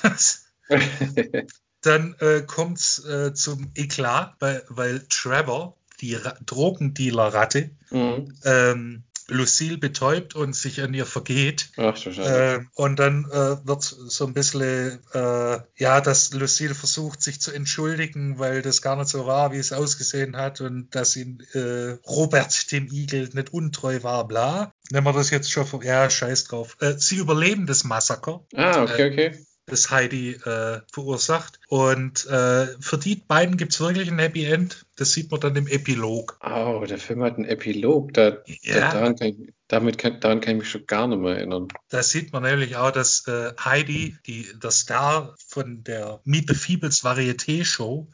[1.81, 8.33] dann äh, kommt es äh, zum Eklat, weil, weil Trevor, die Drogendealer-Ratte, mhm.
[8.43, 11.71] ähm, Lucille betäubt und sich an ihr vergeht.
[11.77, 17.21] Ach, so äh, und dann äh, wird so ein bisschen, äh, ja, dass Lucille versucht,
[17.21, 21.15] sich zu entschuldigen, weil das gar nicht so war, wie es ausgesehen hat und dass
[21.15, 24.73] ihn äh, Robert dem Igel nicht untreu war, bla.
[24.91, 26.77] Nehmen wir das jetzt schon, ja, scheiß drauf.
[26.79, 28.45] Äh, sie überleben das Massaker.
[28.55, 31.59] Ah, okay, äh, okay das Heidi äh, verursacht.
[31.67, 34.85] Und äh, für die beiden gibt es wirklich ein Happy End.
[34.95, 36.37] Das sieht man dann im Epilog.
[36.43, 38.13] Oh, der Film hat einen Epilog.
[38.13, 38.79] Da, Ja.
[38.79, 41.67] da, daran, kann ich, damit kann, daran kann ich mich schon gar nicht mehr erinnern.
[41.89, 46.55] Da sieht man nämlich auch, dass äh, Heidi, die, der Star von der Meet the
[46.55, 48.09] Feebles Varieté-Show,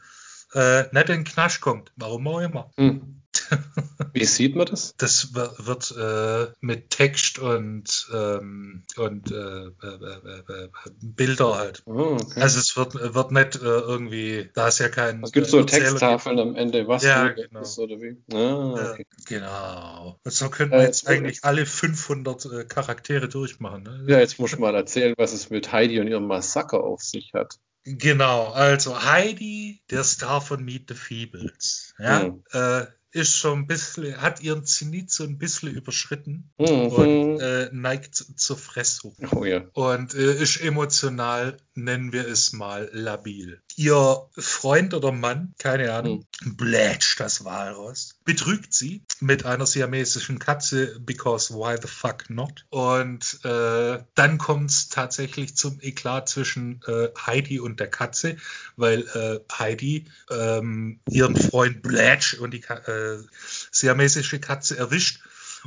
[0.54, 1.92] äh, nicht in den Knasch kommt.
[1.96, 2.70] Warum auch immer.
[2.76, 3.15] Hm.
[4.12, 4.94] Wie sieht man das?
[4.96, 10.68] Das wi- wird äh, mit Text und, ähm, und äh, äh, äh, äh,
[11.00, 11.82] Bilder halt.
[11.86, 12.40] Oh, okay.
[12.40, 16.54] Also es wird, wird nicht irgendwie, da ist ja kein es gibt so Texttafeln am
[16.56, 17.60] Ende, was Ja, genau.
[17.60, 18.16] ist oder wie?
[18.34, 19.06] Ah, okay.
[19.26, 20.20] Genau.
[20.24, 23.82] Und so könnten wir jetzt eigentlich alle 500 äh, Charaktere durchmachen.
[23.82, 24.04] Ne?
[24.08, 27.32] Ja, jetzt muss ich mal erzählen, was es mit Heidi und ihrem Massaker auf sich
[27.34, 27.58] hat.
[27.88, 32.42] Genau, also Heidi, der Star von Meet the Feebles, ja, Hm.
[32.50, 32.86] äh,
[33.16, 36.66] ist schon ein bisschen, hat ihren Zenit so ein bisschen überschritten Mhm.
[36.68, 39.16] und äh, neigt zu- zur Fresssucht.
[39.32, 39.64] oh ja.
[39.72, 43.60] Und äh, ist emotional, nennen wir es mal, labil.
[43.76, 50.98] Ihr Freund oder Mann, keine Ahnung, blätscht das Walross, betrügt sie mit einer siamesischen Katze,
[51.00, 52.66] because why the fuck not?
[52.68, 58.36] Und äh, dann kommt es tatsächlich zum Eklat zwischen äh, Heidi und der Katze,
[58.76, 63.22] weil äh, Heidi ähm, ihren Freund Blatch und die äh,
[63.70, 65.20] siamesische Katze erwischt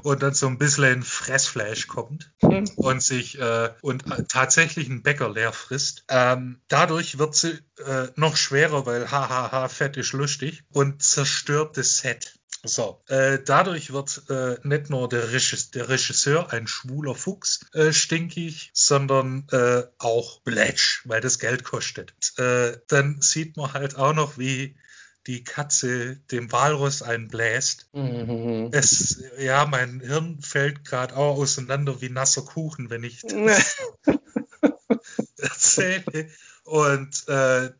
[0.03, 2.65] und dann so ein bisschen in Fressflash kommt Hm.
[2.75, 6.03] und sich äh, und äh, tatsächlich einen Bäcker leer frisst.
[6.09, 11.97] Ähm, dadurch wird sie äh, noch schwerer, weil hahaha, fett ist lustig und zerstört das
[11.97, 12.38] Set.
[12.63, 17.93] So, äh, dadurch wird äh, nicht nur der, Regis der Regisseur ein schwuler Fuchs äh,
[17.93, 22.13] stinkig, sondern äh, auch Bletch, weil das Geld kostet.
[22.37, 24.75] Äh, dann sieht man halt auch noch, wie
[25.27, 28.69] die Katze dem Walross einbläst Mhm.
[28.71, 33.23] es, ja, mein Hirn fällt gerade auch auseinander wie nasser Kuchen, wenn ich
[35.37, 36.29] erzähle.
[36.63, 37.71] Und äh,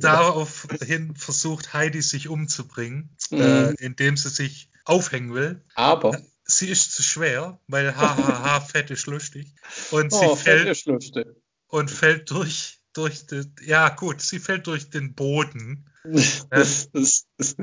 [0.00, 3.40] daraufhin versucht Heidi sich umzubringen, Mhm.
[3.40, 5.62] äh, indem sie sich aufhängen will.
[5.74, 9.48] Aber, Sie ist zu schwer, weil hahaha, fett ist lustig.
[9.90, 11.26] Und sie oh, fällt fällt
[11.68, 15.84] und fällt durch, durch den, ja gut, sie fällt durch den Boden.
[16.50, 17.56] Das, das, das,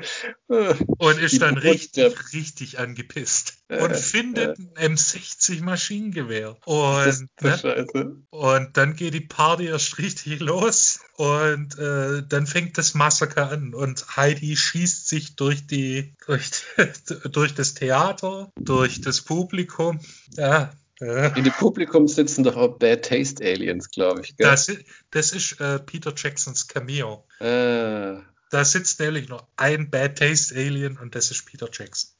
[0.47, 3.53] und ist Die dann richtig, richtig angepisst.
[3.67, 6.57] Äh, und findet ein M60 Maschinengewehr.
[6.65, 11.01] Und, ne, und dann geht die Party erst richtig los.
[11.17, 13.75] Und äh, dann fängt das Massaker an.
[13.75, 16.49] Und Heidi schießt sich durch die durch,
[17.31, 19.99] durch das Theater, durch das Publikum.
[20.35, 20.71] Ja,
[21.01, 24.37] In dem Publikum sitzen doch auch Bad Taste Aliens, glaube ich.
[24.37, 24.47] Gell?
[24.47, 24.71] das,
[25.09, 27.25] das ist äh, Peter Jacksons Cameo.
[27.39, 28.21] Ah,
[28.51, 32.11] Da sitzt nämlich nur ein Bad Taste Alien und das ist Peter Jackson.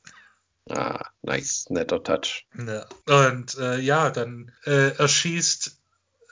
[0.70, 2.48] ah, nice, netter Touch.
[2.58, 2.88] Ja.
[3.30, 5.78] Und äh, ja, dann äh, erschießt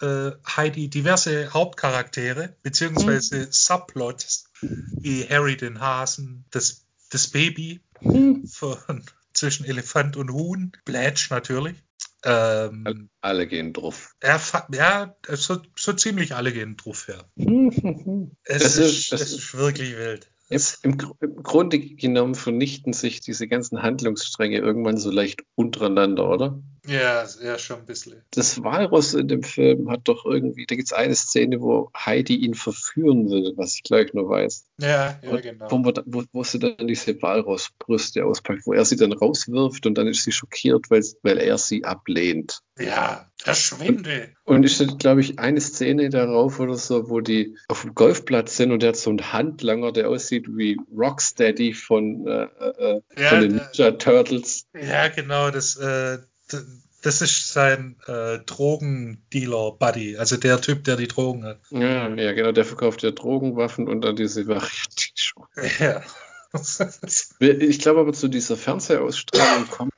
[0.02, 9.66] äh, Heidi diverse Hauptcharaktere, beziehungsweise Subplots, wie Harry den Hasen, das, das Baby von, zwischen
[9.66, 11.76] Elefant und Huhn, Blatch natürlich.
[12.24, 14.16] Ähm, Alle gehen drauf.
[14.20, 14.42] er,
[14.74, 17.30] ja, so, so ziemlich alle gehen drauf her.
[18.44, 20.30] Es Das ist, das es ist wirklich wild.
[20.50, 26.60] Im, Im Grunde genommen vernichten sich diese ganzen Handlungsstränge irgendwann so leicht untereinander, oder?
[26.90, 28.22] Ja, ja, schon ein bisschen.
[28.32, 32.36] Das Walross in dem Film hat doch irgendwie, da gibt es eine Szene, wo Heidi
[32.36, 34.66] ihn verführen will, was ich gleich nur weiß.
[34.80, 35.68] Ja, ja, Und genau.
[35.70, 40.08] wo, wo, wo sie dann diese Walrossbrüste auspackt, wo er sie dann rauswirft und dann
[40.08, 42.62] ist sie schockiert, weil, weil er sie ablehnt.
[42.80, 44.30] Ja, verschwinde.
[44.46, 48.58] Und es steht, glaube ich, eine Szene darauf oder so, wo die auf dem Golfplatz
[48.58, 53.30] sind und der hat so einen Handlanger, der aussieht wie Rocksteady von, äh, äh, Ja,
[53.30, 54.66] von den Ninja Turtles.
[54.74, 56.20] Ja, genau, das, äh,
[57.02, 61.60] das ist sein äh, Drogendealer-Buddy, also der Typ, der die Drogen hat.
[61.70, 65.45] Ja, ja, genau, der verkauft ja Drogenwaffen und dann diese Variety-Show.
[65.80, 66.02] Ja.
[67.39, 69.93] Ich glaube aber zu dieser Fernsehausstrahlung kommt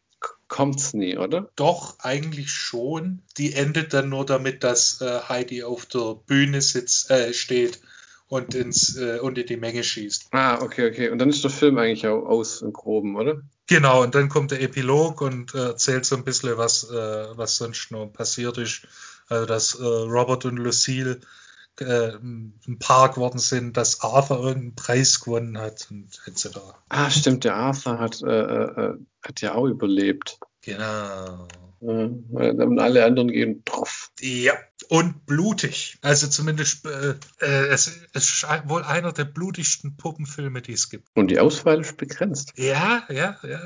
[0.52, 1.50] kommt's nie, oder?
[1.56, 3.22] Doch, eigentlich schon.
[3.38, 7.80] Die endet dann nur damit, dass äh, Heidi auf der Bühne sitzt, äh, steht
[8.28, 10.28] und, ins, äh, und in die Menge schießt.
[10.32, 11.10] Ah, okay, okay.
[11.10, 13.42] Und dann ist der Film eigentlich auch aus im Groben, oder?
[13.72, 17.56] Genau, und dann kommt der Epilog und äh, erzählt so ein bisschen, was, äh, was
[17.56, 18.86] sonst noch passiert ist.
[19.30, 21.22] Also, dass äh, Robert und Lucille
[21.80, 26.50] äh, ein Paar geworden sind, dass Arthur irgendeinen Preis gewonnen hat und etc.
[26.90, 30.38] Ah, stimmt, der Arthur hat, äh, äh, hat ja auch überlebt.
[30.64, 31.48] Genau.
[31.82, 32.10] Äh,
[32.52, 34.12] und alle anderen gehen drauf.
[34.22, 34.54] Ja,
[34.90, 35.98] und blutig.
[36.02, 41.08] Also zumindest, äh, äh, es, es ist wohl einer der blutigsten Puppenfilme, die es gibt.
[41.16, 42.52] Und die Auswahl ist begrenzt.
[42.58, 43.50] Ja, ja, ja.
[43.50, 43.60] ja.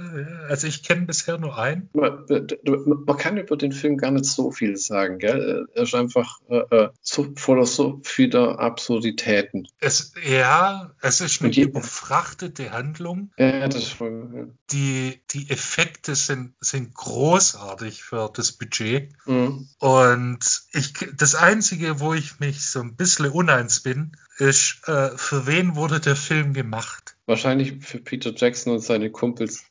[0.50, 1.90] Also ich kenne bisher nur einen.
[1.94, 5.68] Man, man, kann über den Film gar nicht so viel sagen, gell?
[5.74, 9.68] Er ist einfach äh, äh so, voller so vieler Absurditäten.
[9.80, 13.32] Es, ja, es ist eine überfrachtete Handlung.
[13.38, 14.46] Ja, das ist voll, ja.
[14.72, 19.12] Die, die Effekte sind, sind großartig für das Budget.
[19.26, 19.68] Mhm.
[19.80, 25.48] Und ich, das Einzige, wo ich mich so ein bisschen uneins bin, ist, äh, für
[25.48, 27.16] wen wurde der Film gemacht?
[27.26, 29.64] Wahrscheinlich für Peter Jackson und seine Kumpels.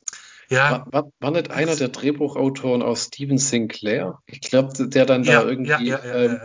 [0.49, 0.85] Ja.
[0.91, 4.19] War, war, nicht einer der Drehbuchautoren aus Steven Sinclair?
[4.27, 6.39] Ich glaube, der dann ja, da irgendwie, ja, ja, ähm,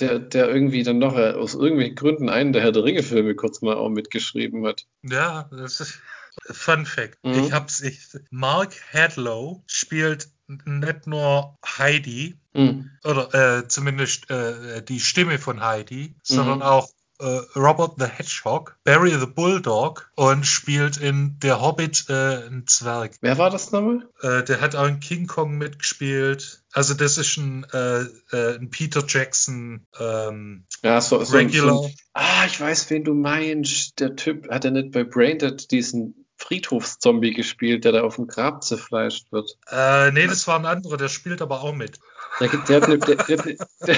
[0.00, 3.62] der, der irgendwie dann noch äh, aus irgendwelchen Gründen einen der Herr der Ringe-Filme kurz
[3.62, 4.86] mal auch mitgeschrieben hat.
[5.02, 6.00] Ja, das ist
[6.50, 7.18] Fun Fact.
[7.24, 7.44] Mhm.
[7.44, 8.00] Ich hab's, ich,
[8.30, 10.28] Mark Hadlow spielt
[10.64, 12.90] nicht nur Heidi, mhm.
[13.04, 16.62] oder äh, zumindest äh, die Stimme von Heidi, sondern mhm.
[16.62, 16.88] auch
[17.20, 23.12] äh, Robert the Hedgehog, Barry the Bulldog und spielt in Der Hobbit äh, einen Zwerg.
[23.20, 24.08] Wer war das nochmal?
[24.22, 26.62] Äh, der hat auch in King Kong mitgespielt.
[26.72, 28.02] Also das ist ein, äh,
[28.32, 31.74] äh, ein Peter Jackson ähm, ja, so, so, Regular.
[31.74, 34.00] So, ah, ich weiß, wen du meinst.
[34.00, 38.64] Der Typ, hat er nicht bei Braindead diesen Friedhofszombie gespielt, der da auf dem Grab
[38.64, 39.58] zerfleischt wird?
[39.70, 41.98] Äh, nee, das war ein anderer, der spielt aber auch mit.
[42.38, 43.96] Der, der, hat, der,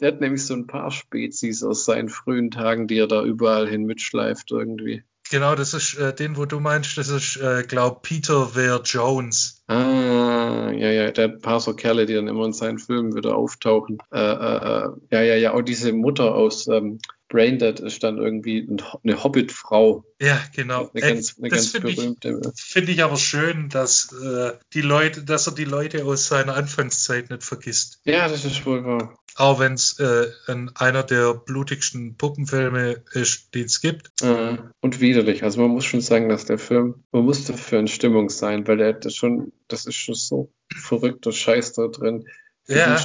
[0.00, 3.68] der, hat, nämlich so ein paar Spezies aus seinen frühen Tagen, die er da überall
[3.68, 5.04] hin mitschleift irgendwie.
[5.30, 9.62] Genau, das ist äh, den, wo du meinst, das ist, äh, glaub, Peter Ver Jones.
[9.68, 13.98] Ah, ja, ja, der paar so Kerle, die dann immer in seinen Filmen wieder auftauchen.
[14.12, 16.98] Äh, äh, äh ja, ja, ja, auch diese Mutter aus ähm,
[17.30, 18.68] Braindead ist dann irgendwie
[19.04, 20.04] eine Hobbit-Frau.
[20.20, 20.90] Ja, genau.
[20.92, 22.00] Eine ganz, eine das finde ich,
[22.56, 27.30] find ich aber schön, dass äh, die Leute, dass er die Leute aus seiner Anfangszeit
[27.30, 28.00] nicht vergisst.
[28.04, 29.16] Ja, das ist wohl wahr.
[29.40, 30.26] Auch wenn es äh,
[30.74, 34.10] einer der blutigsten Puppenfilme ist, die es gibt.
[34.20, 35.44] Äh, und widerlich.
[35.44, 38.76] Also man muss schon sagen, dass der Film, man muss dafür in Stimmung sein, weil
[38.76, 42.26] der das schon, das ist schon so verrückter Scheiß da drin.
[42.68, 43.02] Ja.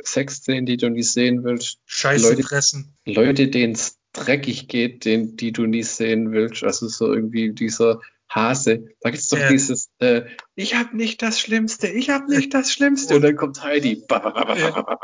[0.00, 1.78] Sexszenen, die du nicht sehen willst.
[1.86, 2.96] Scheiße Leute, fressen.
[3.04, 6.62] Leute, denen es dreckig geht, den, die du nicht sehen willst.
[6.62, 8.88] Also so irgendwie dieser Hase.
[9.00, 9.48] Da gibt es doch ja.
[9.48, 10.22] dieses, äh,
[10.54, 13.16] ich habe nicht das Schlimmste, ich habe nicht das Schlimmste.
[13.16, 14.04] Und, dann kommt Heidi.
[14.08, 14.98] Ja.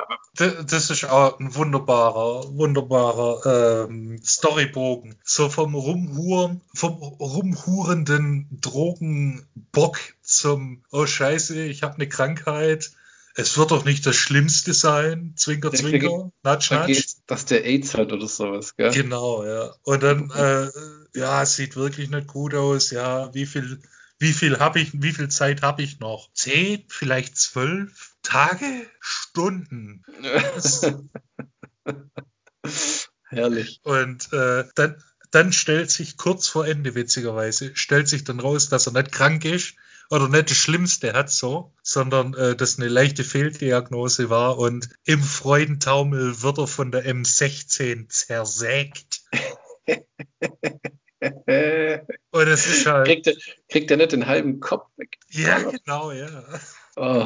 [0.66, 5.16] Das ist auch ein wunderbarer, wunderbarer ähm, Storybogen.
[5.24, 12.92] So vom Rumhuren, vom rumhurenden Drogenbock zum, oh Scheiße, ich habe eine Krankheit
[13.34, 17.09] es wird doch nicht das Schlimmste sein, Zwinker, Zwinker, Natsch, Natsch.
[17.30, 18.90] Dass der AIDS hat oder sowas, gell?
[18.90, 19.72] Genau, ja.
[19.84, 20.68] Und dann, äh,
[21.16, 23.80] ja, es sieht wirklich nicht gut aus, ja, wie viel,
[24.18, 26.28] wie viel habe ich, wie viel Zeit habe ich noch?
[26.34, 28.66] Zehn, vielleicht zwölf Tage,
[28.98, 30.02] Stunden.
[33.28, 33.78] Herrlich.
[33.84, 35.00] Und äh, dann,
[35.30, 39.44] dann stellt sich kurz vor Ende, witzigerweise, stellt sich dann raus, dass er nicht krank
[39.44, 39.76] ist,
[40.10, 45.22] oder nicht das Schlimmste hat so, sondern äh, das eine leichte Fehldiagnose war und im
[45.22, 49.22] Freudentaumel wird er von der M16 zersägt.
[52.30, 53.06] und es ist halt.
[53.06, 53.34] Kriegt er,
[53.68, 55.16] kriegt er nicht den halben Kopf weg?
[55.28, 56.44] Ja, genau, ja.
[56.96, 57.22] Oh,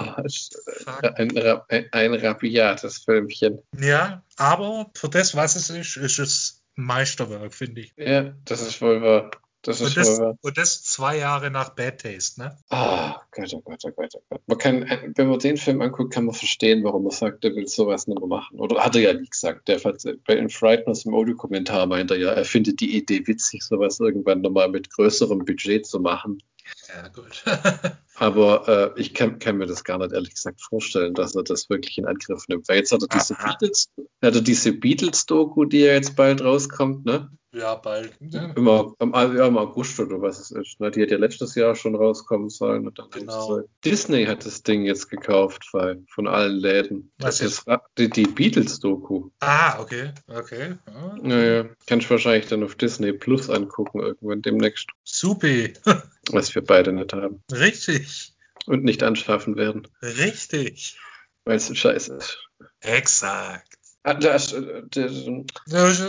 [1.16, 1.36] ein,
[1.69, 3.61] ein, ein rabiates Filmchen.
[3.78, 7.94] Ja, aber für das, was es ist, ist es Meisterwerk, finde ich.
[7.97, 9.31] Ja, das ist wohl wahr.
[9.65, 12.59] Das ist und, das, wohl und das zwei Jahre nach Bad Taste, ne?
[12.69, 14.41] Ah, oh Gott, oh Gott, oh Gott, oh Gott.
[14.47, 17.66] Man kann, wenn man den Film anguckt, kann man verstehen, warum er sagt, er will
[17.66, 18.61] sowas nicht mehr machen.
[18.61, 19.69] Oder hat er ja nie gesagt.
[19.69, 23.62] Der hat, bei den Frighteners im Audiokommentar meint er ja, er findet die Idee witzig,
[23.62, 26.43] sowas irgendwann nochmal mit größerem Budget zu machen.
[26.89, 27.43] Ja, gut.
[28.16, 31.69] Aber äh, ich kann, kann, mir das gar nicht ehrlich gesagt vorstellen, dass er das
[31.69, 32.69] wirklich in Angriff nimmt.
[32.69, 33.91] Weil jetzt hat er diese Beatles,
[34.23, 37.31] hat er diese Beatles-Doku, die ja jetzt bald rauskommt, ne?
[37.55, 38.12] Ja, bald.
[38.20, 40.81] Immer im, ja, im August oder was es ist.
[40.81, 40.90] Ne?
[40.90, 42.86] Die hat ja letztes Jahr schon rauskommen sollen.
[42.86, 43.62] Und dann genau.
[43.85, 47.12] Disney hat das Ding jetzt gekauft weil, von allen Läden.
[47.18, 47.64] Was das ist
[47.97, 49.31] die, die Beatles-Doku.
[49.40, 50.10] Ah, okay.
[50.26, 50.74] Okay.
[50.86, 51.16] Ah.
[51.22, 54.89] Naja, kannst du wahrscheinlich dann auf Disney Plus angucken irgendwann demnächst.
[55.05, 55.74] Supi.
[56.32, 57.43] was wir beide nicht haben.
[57.52, 58.32] Richtig.
[58.66, 59.86] Und nicht anschaffen werden.
[60.02, 60.98] Richtig.
[61.44, 62.39] Weil es scheiße ist.
[62.81, 63.73] Exakt.
[64.05, 64.55] Das,
[64.90, 65.24] das,
[65.72, 66.05] hast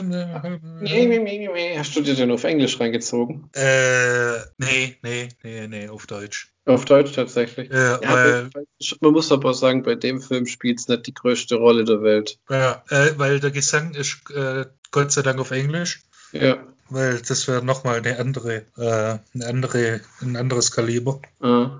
[1.95, 3.49] du dir den auf Englisch reingezogen?
[3.53, 6.51] Äh, nee, nee, nee, nee, auf Deutsch.
[6.65, 7.69] Auf Deutsch tatsächlich.
[7.72, 8.49] Ja, ja weil,
[8.99, 12.38] man muss aber sagen, bei dem Film spielt es nicht die größte Rolle der Welt.
[12.49, 16.01] Ja, äh, weil der Gesang ist äh, Gott sei Dank auf Englisch.
[16.34, 16.57] Ja.
[16.89, 21.22] Weil das wäre nochmal eine andere, äh, eine andere, ein anderes Kaliber.
[21.39, 21.80] Ah.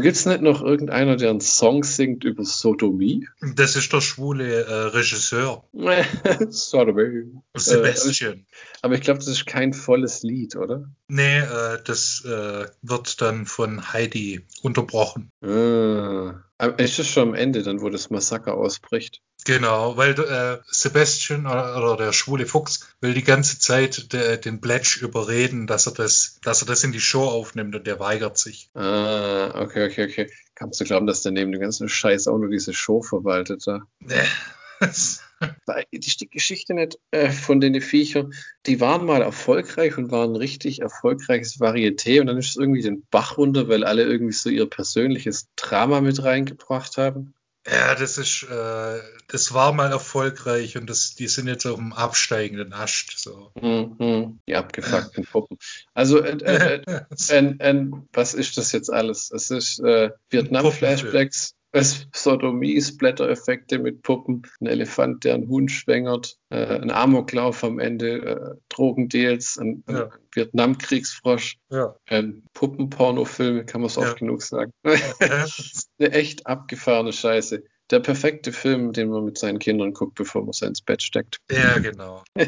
[0.00, 3.28] Gibt es nicht noch irgendeiner, der einen Song singt über Sodomie?
[3.54, 5.64] Das ist der schwule äh, Regisseur.
[6.48, 7.34] Sodomie.
[7.54, 8.38] Sebastian.
[8.38, 8.44] Äh,
[8.80, 10.90] aber ich glaube, das ist kein volles Lied, oder?
[11.08, 15.30] Nee, äh, das äh, wird dann von Heidi unterbrochen.
[15.42, 16.42] Ah.
[16.78, 19.20] Ist es schon am Ende, dann, wo das Massaker ausbricht?
[19.44, 24.60] Genau, weil äh, Sebastian oder, oder, der schwule Fuchs will die ganze Zeit de, den
[24.60, 28.38] Bletch überreden, dass er das, dass er das in die Show aufnimmt und der weigert
[28.38, 28.70] sich.
[28.74, 30.30] Ah, okay, okay, okay.
[30.54, 33.82] Kannst du glauben, dass der neben dem ganzen Scheiß auch nur diese Show verwaltet da?
[35.92, 38.32] Die Geschichte nicht äh, von den Viechern,
[38.66, 43.04] die waren mal erfolgreich und waren richtig erfolgreiches Varieté und dann ist es irgendwie den
[43.10, 47.34] Bach runter, weil alle irgendwie so ihr persönliches Drama mit reingebracht haben.
[47.64, 51.92] Ja, das ist, äh, das war mal erfolgreich und das, die sind jetzt auf dem
[51.92, 53.18] absteigenden Ast.
[53.18, 53.52] So.
[53.60, 55.58] Mhm, die abgefuckten Puppen.
[55.94, 56.82] Also, äh, äh,
[57.28, 59.30] äh, was ist das jetzt alles?
[59.30, 66.38] Es ist äh, Vietnam-Flashbacks, es Sodomie, Splatter-Effekte mit Puppen, ein Elefant, der einen Hund schwängert,
[66.50, 70.04] äh, ein Amoklauf am Ende, äh, Drogendeals, ein, ja.
[70.04, 71.96] ein Vietnamkriegsfrosch, ja.
[72.06, 74.02] ein Puppenpornofilme, kann man es ja.
[74.02, 74.72] oft genug sagen.
[74.84, 77.64] Eine echt abgefahrene Scheiße.
[77.90, 81.38] Der perfekte Film, den man mit seinen Kindern guckt, bevor man sie ins Bett steckt.
[81.50, 82.22] Ja, genau.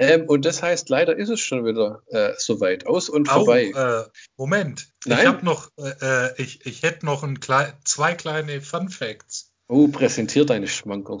[0.00, 3.70] Ähm, und das heißt, leider ist es schon wieder äh, soweit aus und vorbei.
[3.74, 4.04] Oh, äh,
[4.38, 5.18] Moment, Nein?
[5.18, 9.52] ich habe noch, äh, äh, ich, ich hätte noch ein klei zwei kleine Fun Facts.
[9.68, 11.20] Oh, präsentier deine Schmankerl.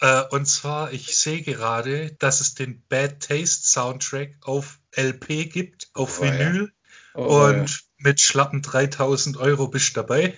[0.00, 5.88] Äh, und zwar, ich sehe gerade, dass es den Bad Taste Soundtrack auf LP gibt,
[5.94, 6.64] auf oh, Vinyl.
[6.64, 7.20] Ja.
[7.22, 7.76] Oh, und ja.
[7.96, 10.36] mit schlappen 3000 Euro bist du dabei.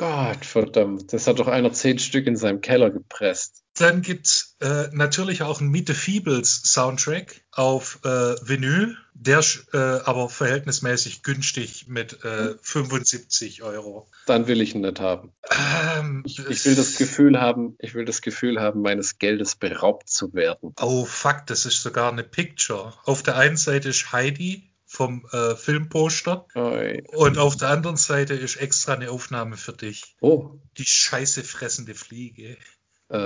[0.00, 3.64] Gott verdammt, das hat doch einer zehn Stück in seinem Keller gepresst.
[3.76, 9.44] Dann gibt es äh, natürlich auch einen Meet the Feebles Soundtrack auf äh, Vinyl, der
[9.74, 14.08] äh, aber verhältnismäßig günstig mit äh, 75 Euro.
[14.24, 15.34] Dann will ich ihn nicht haben.
[15.98, 20.08] Ähm, ich, ich, will das Gefühl haben, ich will das Gefühl haben, meines Geldes beraubt
[20.08, 20.72] zu werden.
[20.80, 22.94] Oh fuck, das ist sogar eine Picture.
[23.04, 26.46] Auf der einen Seite ist Heidi vom äh, Filmposter.
[26.56, 27.04] Oi.
[27.14, 30.16] Und auf der anderen Seite ist extra eine Aufnahme für dich.
[30.20, 30.58] Oh.
[30.78, 32.56] Die scheiße fressende Fliege.
[33.08, 33.14] Äh.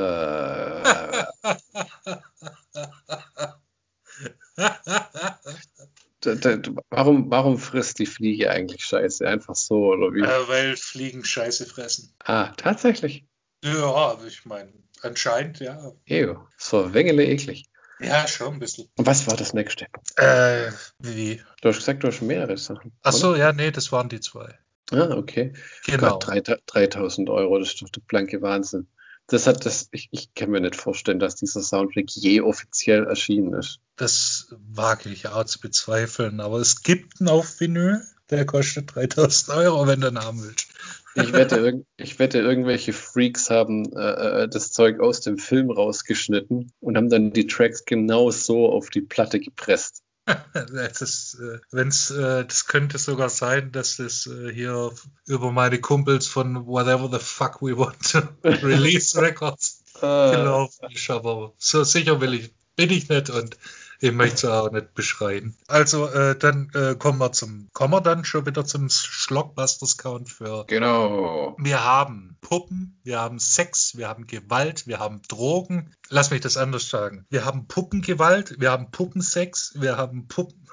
[6.91, 9.27] warum, warum frisst die Fliege eigentlich Scheiße?
[9.27, 10.21] Einfach so oder wie?
[10.21, 12.13] Äh, weil Fliegen Scheiße fressen.
[12.23, 13.25] Ah, tatsächlich?
[13.65, 14.71] Ja, ich meine,
[15.01, 15.93] anscheinend ja.
[16.05, 17.71] Ew, so wengele eklig.
[18.07, 18.89] Ja, schon ein bisschen.
[18.97, 19.87] Und was war das nächste?
[20.17, 21.41] Äh, wie?
[21.61, 22.93] Du hast gesagt, du hast mehrere Sachen.
[23.03, 23.39] Ach so, oder?
[23.39, 24.59] ja, nee, das waren die zwei.
[24.91, 25.55] Ah, okay.
[25.87, 26.19] Genau.
[26.19, 28.89] Gott, 3000 Euro, das ist doch der blanke Wahnsinn.
[29.27, 33.55] Das hat das, ich, ich kann mir nicht vorstellen, dass dieser Soundtrack je offiziell erschienen
[33.55, 33.81] ist.
[33.97, 39.57] Das wage ich auch zu bezweifeln, aber es gibt einen auf Vinyl, der kostet 3000
[39.57, 40.74] Euro, wenn du einen haben willst.
[41.15, 46.73] Ich wette, ich wette, irgendwelche Freaks haben äh, äh, das Zeug aus dem Film rausgeschnitten
[46.81, 50.03] und haben dann die Tracks genau so auf die Platte gepresst.
[50.55, 54.91] das, äh, wenn's, äh, das könnte sogar sein, dass das äh, hier
[55.27, 60.31] über meine Kumpels von Whatever the Fuck We Want to Release Records ah.
[60.31, 63.57] gelaufen ist, aber so sicher will ich, bin ich nicht und
[64.05, 65.57] ich möchte es auch nicht beschreiben.
[65.67, 70.29] Also äh, dann äh, kommen wir zum, kommen wir dann schon wieder zum Schlockbusters Count
[70.29, 70.67] für.
[70.67, 71.57] Genau.
[71.59, 75.95] Wir haben Puppen, wir haben Sex, wir haben Gewalt, wir haben Drogen.
[76.11, 77.25] Lass mich das anders sagen.
[77.31, 80.69] Wir haben Puppengewalt, wir haben Puppensex, wir haben Puppen,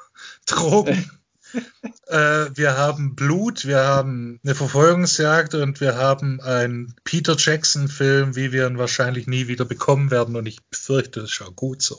[0.45, 1.09] Drogen.
[2.07, 8.51] äh, wir haben Blut, wir haben eine Verfolgungsjagd und wir haben einen Peter Jackson-Film, wie
[8.51, 10.35] wir ihn wahrscheinlich nie wieder bekommen werden.
[10.35, 11.97] Und ich befürchte, das ist auch gut so.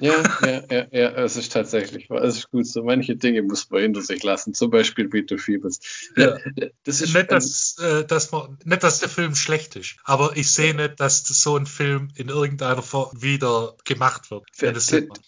[0.00, 2.82] Ja, ja, ja, ja, es ist tatsächlich, es ist gut so.
[2.82, 5.80] Manche Dinge muss man hinter sich lassen, zum Beispiel the Feebles.
[6.16, 6.36] Ja.
[6.84, 10.50] Das ist nicht, dass, äh, dass man, nicht, dass der Film schlecht ist, aber ich
[10.50, 14.44] sehe nicht, dass so ein Film in irgendeiner Form wieder gemacht wird.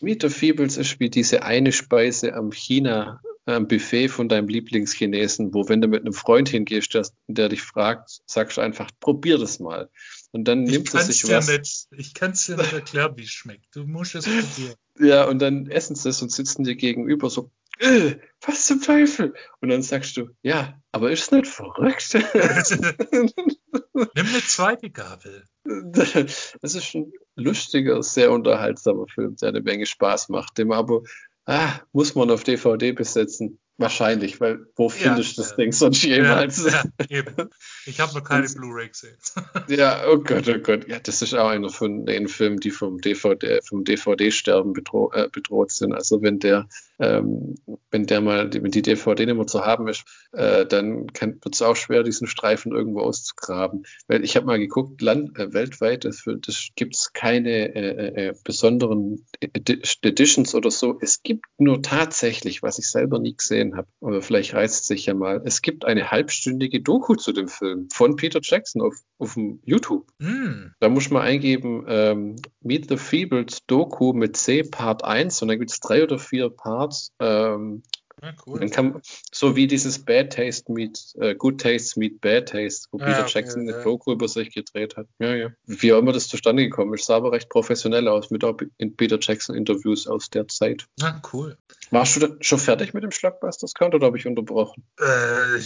[0.01, 5.55] Meet the Feebles ist wie diese eine Speise am China am Buffet von deinem Lieblingschinesen,
[5.55, 9.38] wo wenn du mit einem Freund hingehst, der, der dich fragt, sagst du einfach, probier
[9.38, 9.88] das mal.
[10.32, 11.48] Und dann nimmt es sich was.
[11.48, 13.74] Nicht, ich kann es dir nicht erklären, wie es schmeckt.
[13.74, 14.74] Du musst es probieren.
[14.98, 19.35] Ja, und dann essen sie es und sitzen dir gegenüber so, äh, was zum Teufel?
[19.61, 22.15] Und dann sagst du, ja, aber ist es nicht verrückt?
[22.15, 25.44] Nimm eine zweite Gabel.
[26.62, 31.03] Das ist ein lustiger, sehr unterhaltsamer Film, der eine Menge Spaß macht, dem aber
[31.44, 33.59] ah, muss man auf DVD besetzen.
[33.78, 35.57] Wahrscheinlich, weil wo findest du das ja.
[35.57, 36.65] Ding sonst jemals?
[36.65, 37.51] Ja, eben.
[37.85, 39.16] Ich habe noch keine Blu-ray gesehen.
[39.69, 40.89] ja, oh Gott, oh Gott.
[40.89, 45.28] Ja, das ist auch einer von den Filmen, die vom DVD, vom DVD-Sterben bedro äh,
[45.31, 45.93] bedroht sind.
[45.93, 47.55] Also wenn der ähm,
[47.90, 51.77] wenn der mal, wenn die DVD mehr zu haben ist, äh, dann wird es auch
[51.77, 53.85] schwer, diesen Streifen irgendwo auszugraben.
[54.09, 58.35] Weil ich habe mal geguckt, land, äh, weltweit, das, das gibt es keine äh, äh,
[58.44, 60.98] besonderen Editions oder so.
[61.01, 65.14] Es gibt nur tatsächlich, was ich selber nie gesehen habe, aber vielleicht reizt sich ja
[65.14, 69.60] mal, es gibt eine halbstündige Doku zu dem Film von Peter Jackson auf, auf dem
[69.64, 70.06] YouTube.
[70.18, 70.72] Mm.
[70.80, 75.59] Da muss man eingeben, ähm, Meet the Feebles Doku mit C Part 1 und dann
[75.59, 77.12] gibt es drei oder vier Parts.
[77.20, 77.82] Ähm,
[78.22, 78.60] ja, cool.
[78.60, 82.98] Dann kann, so wie dieses Bad Taste Meet, äh, Good Taste Meet Bad Taste, wo
[82.98, 83.84] ja, Peter Jackson okay, eine ja.
[83.84, 85.06] Doku über sich gedreht hat.
[85.18, 85.51] Ja, ja.
[85.66, 88.44] Wie auch immer das zustande gekommen ist, sah aber recht professionell aus, mit
[88.78, 90.86] in Peter Jackson Interviews aus der Zeit.
[90.98, 91.59] Ja, cool.
[91.90, 94.84] Warst du schon fertig mit dem Schlockbusters Count oder habe ich unterbrochen?
[94.98, 95.05] Äh,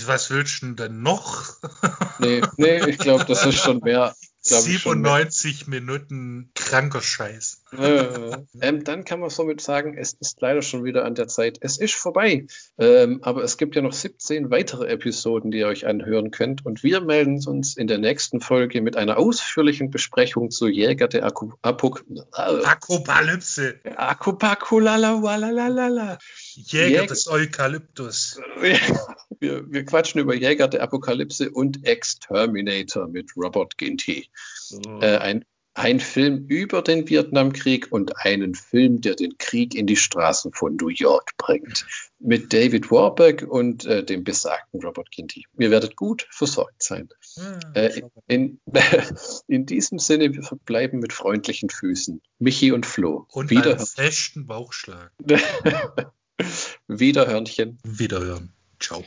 [0.06, 1.54] was willst du denn noch?
[2.18, 4.14] nee, nee, ich glaube, das ist schon mehr.
[4.42, 7.59] 97 Minuten kranker Scheiß.
[7.76, 11.58] Äh, ähm, dann kann man somit sagen, es ist leider schon wieder an der Zeit.
[11.60, 12.46] Es ist vorbei.
[12.78, 16.66] Ähm, aber es gibt ja noch 17 weitere Episoden, die ihr euch anhören könnt.
[16.66, 21.24] Und wir melden uns in der nächsten Folge mit einer ausführlichen Besprechung zu Jäger der
[21.24, 23.80] Akku Apok Akopalypse.
[23.96, 26.18] Akopakulalala.
[26.54, 28.40] Jäger, Jäger des Eukalyptus.
[29.40, 34.28] wir, wir quatschen über Jäger der Apokalypse und Exterminator mit Robert Ginty.
[34.56, 34.80] So.
[35.00, 35.44] Äh, ein,
[35.74, 40.76] ein Film über den Vietnamkrieg und einen Film, der den Krieg in die Straßen von
[40.76, 41.86] New York bringt.
[42.18, 45.46] Mit David Warburg und äh, dem besagten Robert Ginty.
[45.58, 47.08] Ihr werdet gut versorgt sein.
[47.36, 48.60] Ja, äh, in,
[49.46, 52.20] in, diesem Sinne, wir verbleiben mit freundlichen Füßen.
[52.38, 53.26] Michi und Flo.
[53.32, 55.12] Und Wieder einem festen Bauchschlag.
[56.88, 57.78] Wiederhörnchen.
[57.84, 58.52] Wiederhören.
[58.80, 59.04] Ciao.